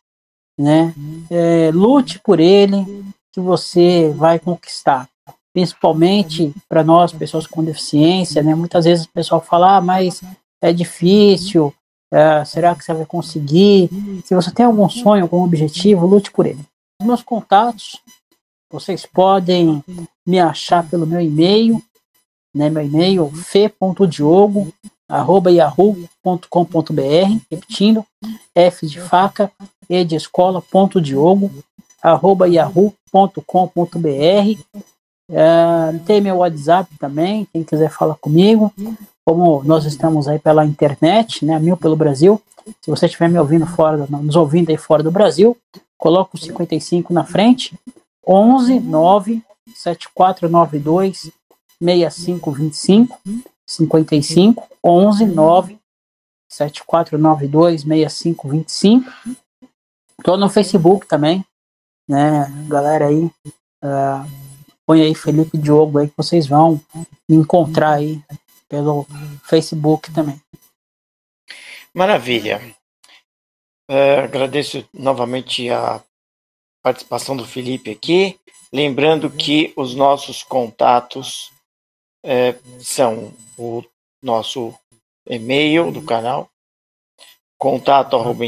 né? 0.59 0.93
É, 1.31 1.71
lute 1.71 2.19
por 2.19 2.41
ele, 2.41 3.05
que 3.31 3.39
você 3.39 4.09
vai 4.17 4.37
conquistar. 4.37 5.07
Principalmente 5.53 6.53
para 6.67 6.83
nós, 6.83 7.13
pessoas 7.13 7.47
com 7.47 7.63
deficiência, 7.63 8.43
né? 8.43 8.53
Muitas 8.53 8.83
vezes 8.83 9.05
o 9.05 9.11
pessoal 9.11 9.39
fala, 9.39 9.77
ah, 9.77 9.81
mas 9.81 10.21
é 10.61 10.73
difícil, 10.73 11.73
é, 12.11 12.43
será 12.43 12.75
que 12.75 12.83
você 12.83 12.93
vai 12.93 13.05
conseguir? 13.05 13.89
Se 14.25 14.35
você 14.35 14.51
tem 14.51 14.65
algum 14.65 14.89
sonho, 14.89 15.23
algum 15.23 15.43
objetivo, 15.43 16.05
lute 16.05 16.31
por 16.31 16.45
ele. 16.45 16.63
Os 17.01 17.07
meus 17.07 17.23
contatos, 17.23 18.01
vocês 18.73 19.05
podem 19.05 19.83
me 20.25 20.39
achar 20.39 20.89
pelo 20.89 21.05
meu 21.05 21.21
e-mail, 21.21 21.79
né? 22.55 22.71
Meu 22.71 22.83
e-mail, 22.83 23.29
fe.diogo, 23.29 24.73
arroba 25.07 25.51
yahoo.com.br, 25.51 27.39
repetindo, 27.51 28.03
F 28.55 28.87
de 28.87 28.99
faca, 28.99 29.51
E 29.87 30.03
de 30.03 30.15
escola, 30.15 30.59
ponto 30.59 30.99
Diogo, 30.99 31.51
arroba 32.01 32.47
yahoo.com.br. 32.47 33.37
É, 35.29 35.97
tem 36.05 36.19
meu 36.19 36.37
WhatsApp 36.37 36.89
também, 36.97 37.47
quem 37.53 37.63
quiser 37.63 37.91
falar 37.91 38.15
comigo. 38.15 38.73
Como 39.23 39.63
nós 39.63 39.85
estamos 39.85 40.27
aí 40.27 40.39
pela 40.39 40.65
internet, 40.65 41.45
né, 41.45 41.59
mil 41.59 41.77
pelo 41.77 41.95
Brasil. 41.95 42.41
Se 42.81 42.89
você 42.89 43.05
estiver 43.05 43.29
me 43.29 43.37
ouvindo 43.37 43.67
fora, 43.67 44.07
nos 44.09 44.35
ouvindo 44.35 44.71
aí 44.71 44.77
fora 44.77 45.03
do 45.03 45.11
Brasil, 45.11 45.55
coloca 45.95 46.31
o 46.35 46.39
55 46.39 47.13
na 47.13 47.23
frente. 47.23 47.77
11 48.27 48.79
9 48.79 49.43
7492 49.75 51.31
6525 51.81 53.19
55 53.65 54.67
11 54.83 55.25
9 55.25 55.79
7492 56.49 57.81
6525. 57.81 59.11
Tô 60.23 60.37
no 60.37 60.49
Facebook 60.49 61.07
também, 61.07 61.43
né? 62.07 62.45
Galera 62.67 63.07
aí, 63.07 63.25
uh, 63.25 64.25
põe 64.85 65.01
aí 65.01 65.15
Felipe 65.15 65.57
Diogo 65.57 65.97
aí 65.99 66.07
que 66.07 66.17
vocês 66.17 66.47
vão 66.47 66.79
me 67.27 67.35
encontrar 67.35 67.95
aí 67.95 68.23
pelo 68.69 69.05
Facebook 69.43 70.13
também. 70.13 70.39
Maravilha. 71.93 72.61
Uh, 73.89 74.23
agradeço 74.23 74.87
novamente 74.93 75.69
a 75.69 76.01
participação 76.83 77.37
do 77.37 77.47
Felipe 77.47 77.89
aqui. 77.89 78.39
Lembrando 78.71 79.31
que 79.31 79.73
os 79.77 79.95
nossos 79.95 80.43
contatos 80.43 81.51
é, 82.23 82.53
são 82.79 83.33
o 83.57 83.83
nosso 84.21 84.77
e-mail 85.25 85.91
do 85.91 86.03
canal, 86.03 86.47
contato 87.57 88.15
arroba 88.15 88.45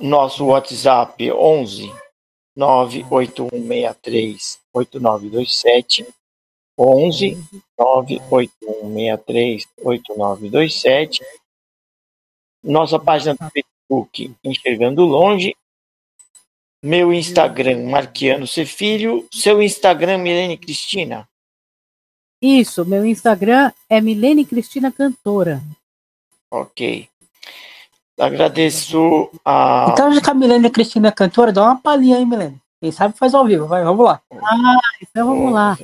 nosso 0.00 0.46
WhatsApp 0.46 1.30
11 1.30 1.92
98163 2.56 4.58
8927 4.72 6.08
11 6.78 7.36
98163 7.78 9.66
8927 9.78 11.22
nossa 12.62 12.98
página 12.98 13.34
do 13.34 13.50
Facebook 13.50 13.73
Enxergando 14.42 15.04
Longe 15.04 15.54
meu 16.82 17.12
Instagram 17.12 17.88
Marquiano 17.88 18.46
Ser 18.46 18.66
Filho 18.66 19.26
seu 19.32 19.62
Instagram 19.62 20.18
Milene 20.18 20.56
Cristina 20.58 21.26
isso, 22.46 22.84
meu 22.84 23.06
Instagram 23.06 23.72
é 23.88 24.02
Milene 24.02 24.44
Cristina 24.44 24.92
Cantora. 24.92 25.62
Ok. 26.50 27.08
Agradeço 28.20 29.30
a. 29.42 29.88
Então, 29.90 30.12
já 30.12 30.20
que 30.20 30.28
a 30.28 30.34
Milene 30.34 30.68
Cristina 30.68 31.10
Cantora, 31.10 31.50
dá 31.50 31.62
uma 31.62 31.80
palhinha 31.80 32.18
aí, 32.18 32.26
Milene. 32.26 32.60
Quem 32.82 32.92
sabe 32.92 33.16
faz 33.16 33.32
ao 33.32 33.46
vivo, 33.46 33.66
vai, 33.66 33.82
vamos 33.82 34.04
lá. 34.04 34.20
Ah, 34.30 34.78
então 35.00 35.26
vamos 35.26 35.54
lá. 35.54 35.78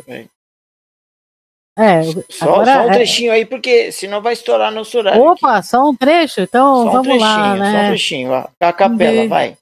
É, 1.81 2.03
só, 2.28 2.45
agora, 2.45 2.74
só 2.74 2.81
um 2.81 2.91
é- 2.91 2.93
trechinho 2.93 3.33
é... 3.33 3.35
aí, 3.37 3.47
porque 3.47 3.91
senão 3.91 4.20
vai 4.20 4.35
estourar 4.35 4.70
no 4.70 4.83
horário. 4.95 5.22
Opa, 5.22 5.57
aqui. 5.57 5.66
só 5.66 5.89
um 5.89 5.97
trecho? 5.97 6.43
Então 6.43 6.85
só 6.85 6.91
vamos 6.91 7.14
um 7.14 7.18
lá, 7.18 7.57
né? 7.57 7.72
Só 7.72 7.78
um 7.78 7.89
trechinho, 7.89 8.35
a 8.35 8.72
capela, 8.72 9.22
De... 9.22 9.28
vai. 9.28 9.57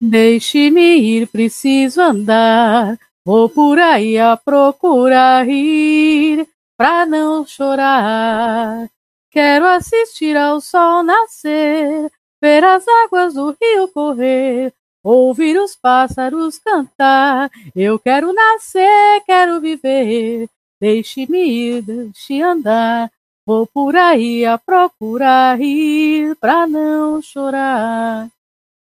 Deixe-me 0.00 0.98
ir, 0.98 1.26
preciso 1.28 2.02
andar. 2.02 2.98
Vou 3.24 3.48
por 3.48 3.78
aí 3.78 4.18
a 4.18 4.36
procurar 4.36 5.46
rir, 5.46 6.46
pra 6.76 7.06
não 7.06 7.46
chorar. 7.46 8.86
Quero 9.30 9.64
assistir 9.64 10.36
ao 10.36 10.60
sol 10.60 11.02
nascer, 11.02 12.12
ver 12.40 12.62
as 12.62 12.86
águas 12.86 13.32
do 13.32 13.56
rio 13.58 13.88
correr, 13.88 14.72
ouvir 15.02 15.56
os 15.58 15.74
pássaros 15.74 16.58
cantar. 16.58 17.50
Eu 17.74 17.98
quero 17.98 18.32
nascer, 18.34 19.22
quero 19.24 19.60
viver. 19.60 20.46
Deixe-me 20.80 21.38
ir, 21.38 21.82
deixe 21.82 22.42
andar. 22.42 23.10
Vou 23.46 23.66
por 23.66 23.94
aí 23.94 24.44
a 24.44 24.56
procurar 24.56 25.58
rir, 25.58 26.34
pra 26.36 26.66
não 26.66 27.20
chorar. 27.20 28.28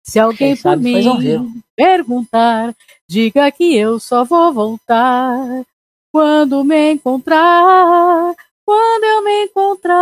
Se 0.04 0.18
alguém 0.18 0.56
por 0.56 0.76
mim 0.76 1.62
perguntar, 1.76 2.74
diga 3.08 3.50
que 3.50 3.76
eu 3.76 3.98
só 4.00 4.24
vou 4.24 4.52
voltar 4.52 5.64
quando 6.12 6.62
me 6.64 6.92
encontrar, 6.92 8.34
quando 8.64 9.04
eu 9.04 9.24
me 9.24 9.44
encontrar. 9.44 9.94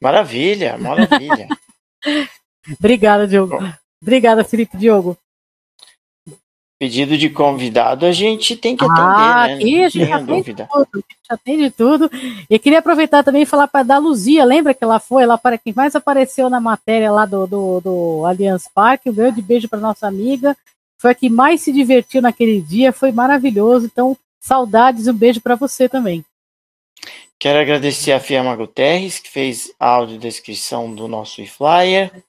Maravilha, 0.00 0.78
maravilha. 0.78 1.48
Obrigada, 2.78 3.26
Diogo. 3.26 3.58
Obrigada, 4.02 4.44
Felipe 4.44 4.76
Diogo. 4.76 5.16
Pedido 6.78 7.18
de 7.18 7.28
convidado 7.28 8.06
a 8.06 8.12
gente 8.12 8.54
tem 8.54 8.76
que 8.76 8.84
atender, 8.84 9.00
ah, 9.02 9.46
né? 9.48 9.54
Aqui 9.54 9.82
a 9.82 9.88
gente 9.88 10.24
dúvida. 10.24 10.68
tudo, 10.70 10.88
a 10.94 10.96
gente 10.96 11.28
atende 11.28 11.70
tudo. 11.70 12.10
E 12.48 12.56
queria 12.56 12.78
aproveitar 12.78 13.24
também 13.24 13.42
e 13.42 13.46
falar 13.46 13.66
para 13.66 13.82
da 13.82 13.98
Luzia, 13.98 14.44
lembra 14.44 14.72
que 14.72 14.84
ela 14.84 15.00
foi, 15.00 15.24
ela 15.24 15.36
para 15.36 15.58
quem 15.58 15.72
mais 15.74 15.96
apareceu 15.96 16.48
na 16.48 16.60
matéria 16.60 17.10
lá 17.10 17.26
do, 17.26 17.48
do, 17.48 17.80
do 17.80 18.22
Allianz 18.24 18.68
Parque, 18.72 19.10
um 19.10 19.14
grande 19.14 19.42
beijo 19.42 19.68
para 19.68 19.80
nossa 19.80 20.06
amiga, 20.06 20.56
foi 21.00 21.10
a 21.10 21.14
que 21.14 21.28
mais 21.28 21.62
se 21.62 21.72
divertiu 21.72 22.22
naquele 22.22 22.60
dia, 22.60 22.92
foi 22.92 23.10
maravilhoso, 23.10 23.86
então 23.86 24.16
saudades, 24.38 25.08
um 25.08 25.14
beijo 25.14 25.40
para 25.40 25.56
você 25.56 25.88
também. 25.88 26.24
Quero 27.40 27.58
agradecer 27.58 28.12
a 28.12 28.20
Fiamma 28.20 28.54
Guterres, 28.54 29.18
que 29.18 29.30
fez 29.30 29.72
a 29.78 29.88
audiodescrição 29.88 30.92
do 30.92 31.08
nosso 31.08 31.40
e-flyer, 31.40 32.22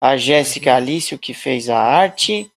a 0.00 0.16
Jéssica 0.16 0.74
Alício, 0.74 1.18
que 1.18 1.34
fez 1.34 1.68
a 1.68 1.78
arte, 1.78 2.50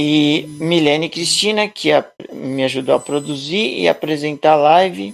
e 0.00 0.46
Milene 0.60 1.10
Cristina, 1.10 1.68
que 1.68 1.90
a, 1.90 2.08
me 2.32 2.62
ajudou 2.62 2.94
a 2.94 3.00
produzir 3.00 3.80
e 3.80 3.88
apresentar 3.88 4.52
a 4.52 4.54
live, 4.54 5.12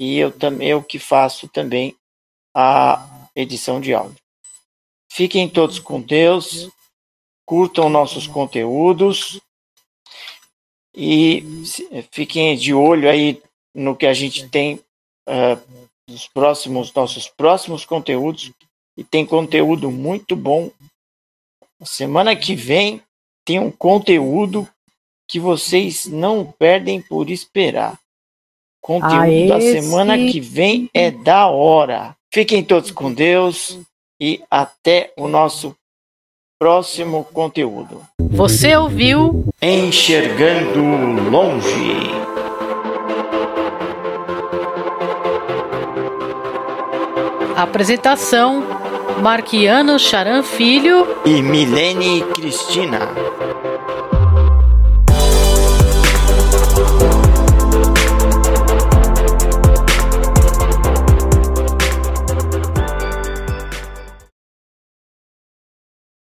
e 0.00 0.18
eu 0.18 0.36
também 0.36 0.66
eu 0.66 0.82
que 0.82 0.98
faço 0.98 1.46
também 1.46 1.94
a 2.52 3.28
edição 3.32 3.80
de 3.80 3.94
áudio. 3.94 4.16
Fiquem 5.08 5.48
todos 5.48 5.78
com 5.78 6.00
Deus, 6.00 6.68
curtam 7.46 7.88
nossos 7.88 8.26
conteúdos 8.26 9.40
e 10.92 11.44
fiquem 12.10 12.56
de 12.56 12.74
olho 12.74 13.08
aí 13.08 13.40
no 13.72 13.94
que 13.94 14.06
a 14.06 14.12
gente 14.12 14.48
tem 14.48 14.80
uh, 15.28 15.86
nos 16.08 16.26
próximos 16.26 16.92
nossos 16.92 17.28
próximos 17.28 17.84
conteúdos 17.84 18.50
e 18.96 19.04
tem 19.04 19.24
conteúdo 19.24 19.92
muito 19.92 20.34
bom. 20.34 20.72
Semana 21.84 22.34
que 22.34 22.56
vem 22.56 23.00
tem 23.44 23.58
um 23.58 23.70
conteúdo 23.70 24.68
que 25.28 25.40
vocês 25.40 26.06
não 26.06 26.44
perdem 26.58 27.00
por 27.00 27.30
esperar. 27.30 27.98
Conteúdo 28.80 29.52
ah, 29.52 29.58
da 29.58 29.60
semana 29.60 30.18
que 30.18 30.40
vem 30.40 30.90
é 30.92 31.10
da 31.10 31.46
hora. 31.46 32.16
Fiquem 32.32 32.64
todos 32.64 32.90
com 32.90 33.12
Deus 33.12 33.78
e 34.20 34.42
até 34.50 35.12
o 35.16 35.28
nosso 35.28 35.76
próximo 36.58 37.24
conteúdo. 37.24 38.02
Você 38.18 38.76
ouviu 38.76 39.44
Enxergando 39.60 40.80
Longe. 41.30 42.10
Apresentação 47.56 48.81
Marquiano 49.20 49.96
Charan 49.98 50.42
Filho 50.42 51.20
e 51.24 51.42
Milene 51.42 52.24
Cristina. 52.34 52.98